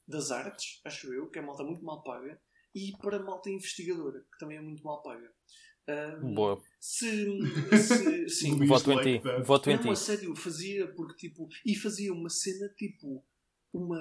[0.06, 2.40] das artes, acho eu, que é malta muito mal paga,
[2.74, 5.30] e para malta investigadora, que também é muito mal paga.
[6.34, 6.62] Boa.
[6.78, 7.26] Se,
[7.76, 9.42] se, sim, Voto em like ti.
[9.44, 9.88] Voto em não, ti.
[9.88, 11.48] a sério, fazia porque tipo.
[11.66, 13.24] E fazia uma cena tipo.
[13.72, 14.00] Uma.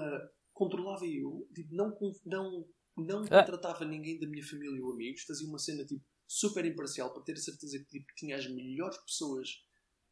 [0.53, 2.67] Controlava eu, tipo, não, não,
[2.97, 3.39] não Ah.
[3.43, 7.31] contratava ninguém da minha família ou amigos, fazia uma cena tipo super imparcial para ter
[7.33, 9.47] a certeza que tipo, tinha as melhores pessoas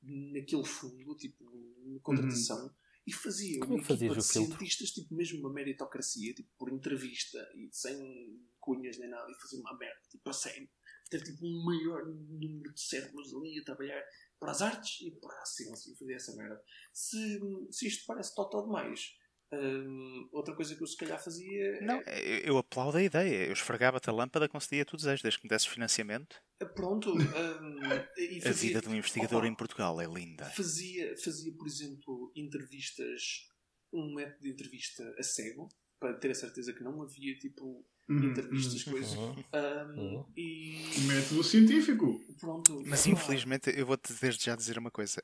[0.01, 1.43] naquele fundo, tipo,
[1.85, 2.73] na contratação.
[3.07, 4.57] E fazia Como uma é fazias equipa de o filtro?
[4.57, 9.61] cientistas, tipo, mesmo uma meritocracia, tipo, por entrevista e sem cunhas nem nada, e fazia
[9.61, 10.69] uma merda, tipo, a sério.
[11.09, 14.03] Ter tipo um maior número de cérebros ali a trabalhar
[14.37, 16.61] para as artes e para a ciência e fazer essa merda.
[16.93, 17.39] Se,
[17.71, 19.15] se isto parece total demais,
[19.53, 23.45] hum, outra coisa que eu se calhar fazia Não, eu, eu aplaudo a ideia.
[23.45, 26.43] Eu esfregava-te a lâmpada, concedia tu desejo, desde que me desses financiamento.
[26.65, 27.13] Pronto.
[27.15, 27.79] hum,
[28.17, 30.45] e A fazia, vida de um investigador Opa, em Portugal é linda.
[30.45, 33.47] fazia, fazia, por exemplo, entrevistas,
[33.93, 35.69] um método de entrevista a cego,
[35.99, 38.93] para ter a certeza que não havia tipo Uhum, entrevistas, uhum.
[38.93, 39.13] coisas.
[39.17, 39.33] Uhum.
[39.53, 40.25] Hum, Uhum.
[40.37, 42.19] E Método científico.
[42.39, 42.81] pronto.
[42.85, 45.21] Mas infelizmente, eu vou-te desde já dizer uma coisa: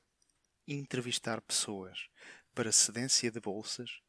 [0.68, 2.08] entrevistar pessoas
[2.54, 4.02] para cedência de bolsas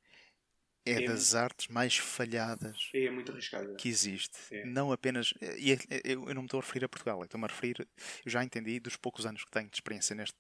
[0.86, 1.06] é É.
[1.06, 3.74] das artes mais falhadas É muito arriscado.
[3.77, 4.36] que existe.
[4.51, 4.65] É.
[4.65, 5.32] Não apenas.
[5.59, 7.89] E é- é- eu não me estou a referir a Portugal, estou-me a referir.
[8.24, 10.36] Eu já entendi dos poucos anos que tenho de experiência neste,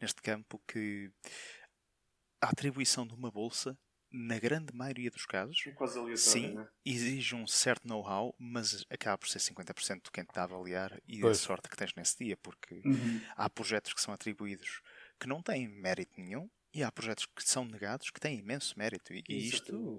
[0.00, 1.10] neste campo que
[2.40, 3.76] a atribuição de uma bolsa,
[4.12, 6.68] na grande maioria dos casos, É Sim, né?
[6.84, 11.00] exige um certo know-how, mas acaba por ser 50% de quem te está a avaliar
[11.08, 11.38] e Pois.
[11.38, 13.20] a sorte que tens nesse dia, porque Uhum.
[13.36, 14.80] há projetos que são atribuídos
[15.18, 19.14] que não têm mérito nenhum e há projetos que são negados que têm imenso mérito.
[19.14, 19.98] E, e isto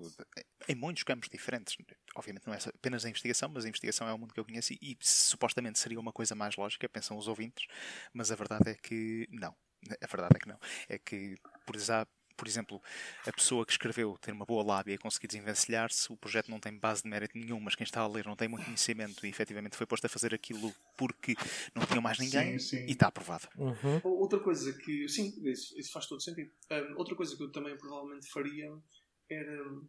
[0.69, 1.75] em muitos campos diferentes.
[2.15, 4.73] Obviamente não é apenas a investigação, mas a investigação é o mundo que eu conheço
[4.73, 7.65] e, e supostamente seria uma coisa mais lógica, pensam os ouvintes,
[8.13, 9.55] mas a verdade é que não.
[10.01, 10.59] A verdade é que não.
[10.87, 11.35] É que,
[11.65, 12.81] por exemplo, por exemplo,
[13.25, 16.77] a pessoa que escreveu ter uma boa lábia e conseguir desenvencilhar-se, o projeto não tem
[16.77, 19.75] base de mérito nenhum, mas quem está a ler não tem muito conhecimento e efetivamente
[19.75, 21.35] foi posto a fazer aquilo porque
[21.75, 22.85] não tinham mais ninguém Sim, sim.
[22.87, 23.47] e está aprovado.
[23.57, 23.99] Uhum.
[24.03, 25.07] Ou- Outra coisa que.
[25.07, 26.51] Sim, isso, isso faz todo sentido.
[26.69, 28.71] Hum, outra coisa que eu também provavelmente faria
[29.29, 29.69] era.
[29.69, 29.87] hum,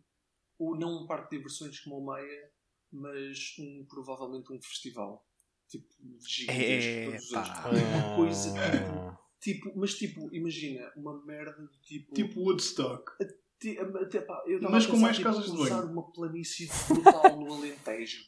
[0.59, 2.51] o, não um parque de diversões como o Maia,
[2.93, 5.25] mas um, provavelmente um festival.
[5.69, 5.87] Tipo,
[6.27, 7.49] gigantesco todos os anos.
[7.91, 9.73] Uma coisa Ah, tipo.
[9.77, 12.15] Mas tipo, imagina, uma merda do tipo.
[12.15, 13.13] Tipo Woodstock.
[13.61, 15.91] ti- até, pá, eu Mas com mais tipo, casas de banho.
[15.93, 18.23] uma planície brutal no Alentejo.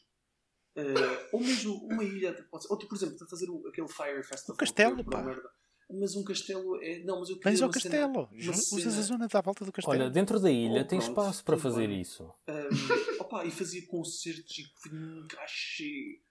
[0.75, 2.71] Eh, ou mesmo uma ilha, pode ser.
[2.73, 4.53] Ou, por exemplo, fazer o- aquele Fire Festival.
[4.55, 5.21] Um castelo, é pá.
[5.21, 5.49] merda.
[5.93, 6.99] Mas um castelo é.
[7.03, 9.71] Não, mas eu queria Vens ao cena- castelo, usas cena- a zona da volta do
[9.73, 9.97] castelo.
[9.99, 11.99] Olha, dentro da ilha Oh, tem pronto, espaço para fazer bem.
[11.99, 12.23] isso.
[12.23, 12.31] Um,
[13.19, 16.21] opa, e fazia concertos e um cachê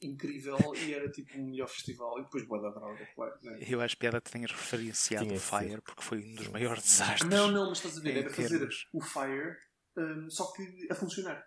[0.00, 2.18] incrível e era tipo o melhor festival.
[2.18, 3.34] E depois boa da droga, claro.
[3.42, 3.58] Né?
[3.68, 5.58] Eu acho piada que tenhas referenciado Tinha o ser.
[5.58, 7.30] Fire porque foi um dos maiores desastres.
[7.30, 8.88] Não, não, mas estás a ver, era fazer termos.
[8.92, 9.56] o Fire,
[9.96, 11.44] hum, só que a funcionar.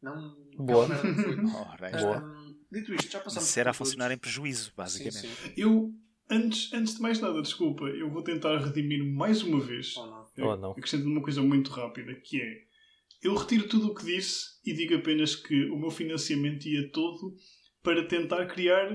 [0.00, 0.36] Não.
[0.56, 0.88] Boa.
[0.88, 1.54] não.
[1.70, 2.18] Ora, aí está.
[2.18, 3.92] Ahm, dito isto, já passamos Isso era a por todos.
[3.92, 5.28] funcionar em prejuízo, Sim, basicamente.
[5.28, 5.52] sim.
[5.56, 5.92] Eu,
[6.30, 9.96] antes, antes de mais nada, desculpa, eu vou tentar redimir mais uma vez.
[9.96, 10.22] Ou não.
[10.38, 10.70] Oh, não.
[10.72, 12.71] Acrescento uma coisa muito rápida, que é...
[13.22, 17.36] Eu retiro tudo o que disse e digo apenas que o meu financiamento ia todo
[17.80, 18.92] para tentar criar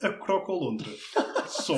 [0.00, 0.90] a Crocolontra.
[1.46, 1.74] Só.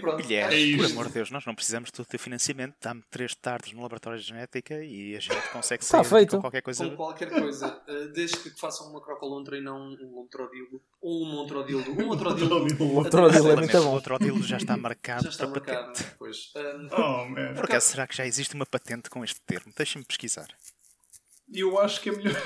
[0.00, 0.22] Pronto.
[0.22, 0.92] Guilherme, É por isto.
[0.92, 2.74] amor de Deus, nós não precisamos do teu financiamento.
[2.80, 6.36] Dá-me três tardes no laboratório de genética e a gente consegue Está sair feito.
[6.36, 6.88] com qualquer coisa.
[6.88, 11.30] Com qualquer coisa, eh, desde que façam uma crocolontra e não um lontrodilo, ou um
[11.32, 12.50] montrodilo, um lontrodilo.
[12.80, 13.90] O lontrodilo é muito o bom.
[13.92, 16.14] outro odilo já está marcado Já está para marcado, patente.
[16.18, 16.52] pois.
[16.92, 17.54] Oh, man.
[17.54, 19.72] Por acaso, será que já existe uma patente com este termo?
[19.76, 20.48] Deixa-me pesquisar.
[21.52, 22.36] Eu acho que é melhor...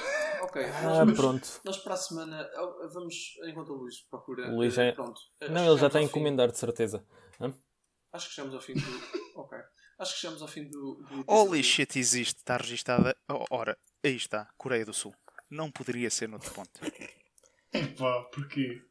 [0.43, 1.49] ok, Ah, nós, pronto.
[1.65, 3.15] nós para a semana oh, vamos,
[3.47, 4.49] enquanto o Luís procura.
[4.51, 7.05] O Luís eh, já- pronto, eh, Não, ele já está a encomendar, de certeza.
[8.13, 8.81] Acho que chegamos ao fim do.
[9.41, 9.59] ok.
[9.99, 10.95] Acho que chegamos ao fim do.
[10.95, 11.65] do Holy episódio.
[11.65, 13.17] shit, existe, está registada.
[13.29, 15.15] Oh, ora, aí está, Coreia do Sul.
[15.51, 16.81] Não poderia ser noutro ponto.
[17.73, 18.83] Epá, porquê?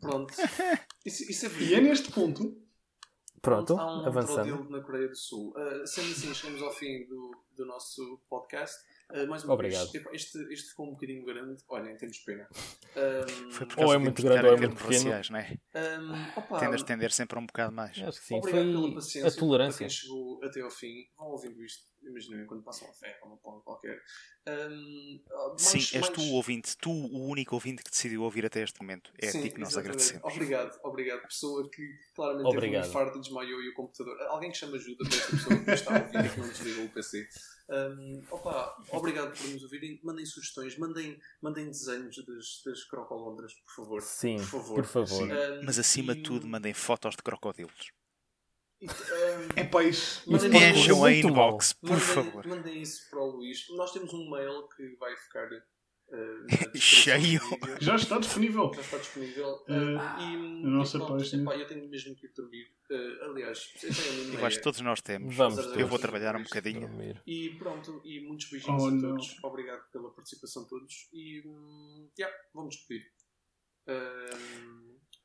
[0.00, 0.32] Pronto.
[1.04, 2.56] Isso, isso é E é neste ponto...
[3.40, 4.70] Pronto, Há um avançando.
[4.70, 5.50] Na Coreia do Sul.
[5.50, 8.76] Uh, sendo assim, chegamos ao fim do, do nosso podcast.
[9.12, 9.90] Uh, mais uma Obrigado.
[9.92, 11.62] vez, este, este ficou um bocadinho grande.
[11.68, 12.48] Olhem, temos pena.
[12.96, 14.92] Um, Foi por Ou é muito grande ou é muito pequeno.
[15.10, 15.56] raciais, não é?
[15.74, 17.90] um, opa, Tendas a tender sempre a um bocado mais.
[18.02, 18.36] Acho que sim.
[18.36, 19.28] obrigado pela Foi paciência.
[19.28, 19.78] a Para tolerância.
[19.78, 21.92] quem chegou até ao fim, vão ouvindo isto.
[22.04, 23.96] Imaginem quando passam a fé, uma pão qualquer.
[24.48, 28.22] Um, ah, mais- Sim, és mais- tu o ouvinte, tu o único ouvinte que decidiu
[28.24, 29.12] ouvir até este momento.
[29.20, 30.02] É a Sim, ti que nós exatamente.
[30.02, 30.34] agradecemos.
[30.34, 31.22] Obrigado, obrigado.
[31.28, 31.82] Pessoa que
[32.16, 32.82] claramente Obrigado.
[32.82, 34.20] teve um infarto e desmaiou e o computador.
[34.22, 36.84] Alguém que chama ajuda para esta pessoa que está a ouvir e que não desligou
[36.86, 37.28] o PC.
[37.68, 40.00] Um, opa, obrigado por nos ouvirem.
[40.02, 44.02] Mandem sugestões, mandem, mandem desenhos das, das crocolondras, por favor.
[44.02, 44.74] Sim, por favor.
[44.76, 45.22] por favor.
[45.22, 47.90] Um, Mas acima e- de tudo, mandem fotos de crocodilos.
[48.80, 52.46] e, um, pode correr Encham a inbox, por mandem, favor.
[52.46, 53.64] mandem isso para o Luís.
[53.76, 55.48] Nós temos um mail que vai ficar
[56.14, 57.40] uh, descrição Cheio.
[57.80, 58.70] Já está disponível.
[58.74, 59.64] Já está disponível.
[59.68, 62.66] Eh, Uh, e, na nossa e pronto, epá, eu tenho mesmo que ir dormir.
[62.90, 65.34] Uh, aliás, eu tenho a minha Eu acho que todos nós temos.
[65.34, 66.80] Vamos Eu Eu vou trabalhar um bocadinho.
[66.80, 67.22] dormir.
[67.26, 69.00] E pronto, e muitos beijinhos Oh, a não.
[69.00, 69.36] todos.
[69.42, 71.08] Obrigado pela participação todos.
[71.12, 73.10] E hum, yeah, vamos despedir.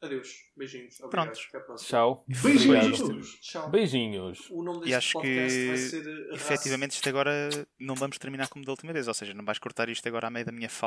[0.02, 1.00] Adeus, beijinhos.
[1.02, 1.26] Obrigado.
[1.32, 1.40] Pronto.
[1.50, 1.88] Até à próxima.
[1.90, 2.26] Tchau.
[2.28, 3.40] Beijinhos.
[3.42, 3.70] Tchau.
[3.70, 4.50] Beijinhos.
[4.50, 6.32] O nome E deste acho podcast que, vai ser.
[6.32, 7.50] Raça- efetivamente, isto agora
[7.80, 9.08] não vamos terminar como da última vez.
[9.08, 10.76] Ou seja, não vais cortar isto agora à meio da minha fala.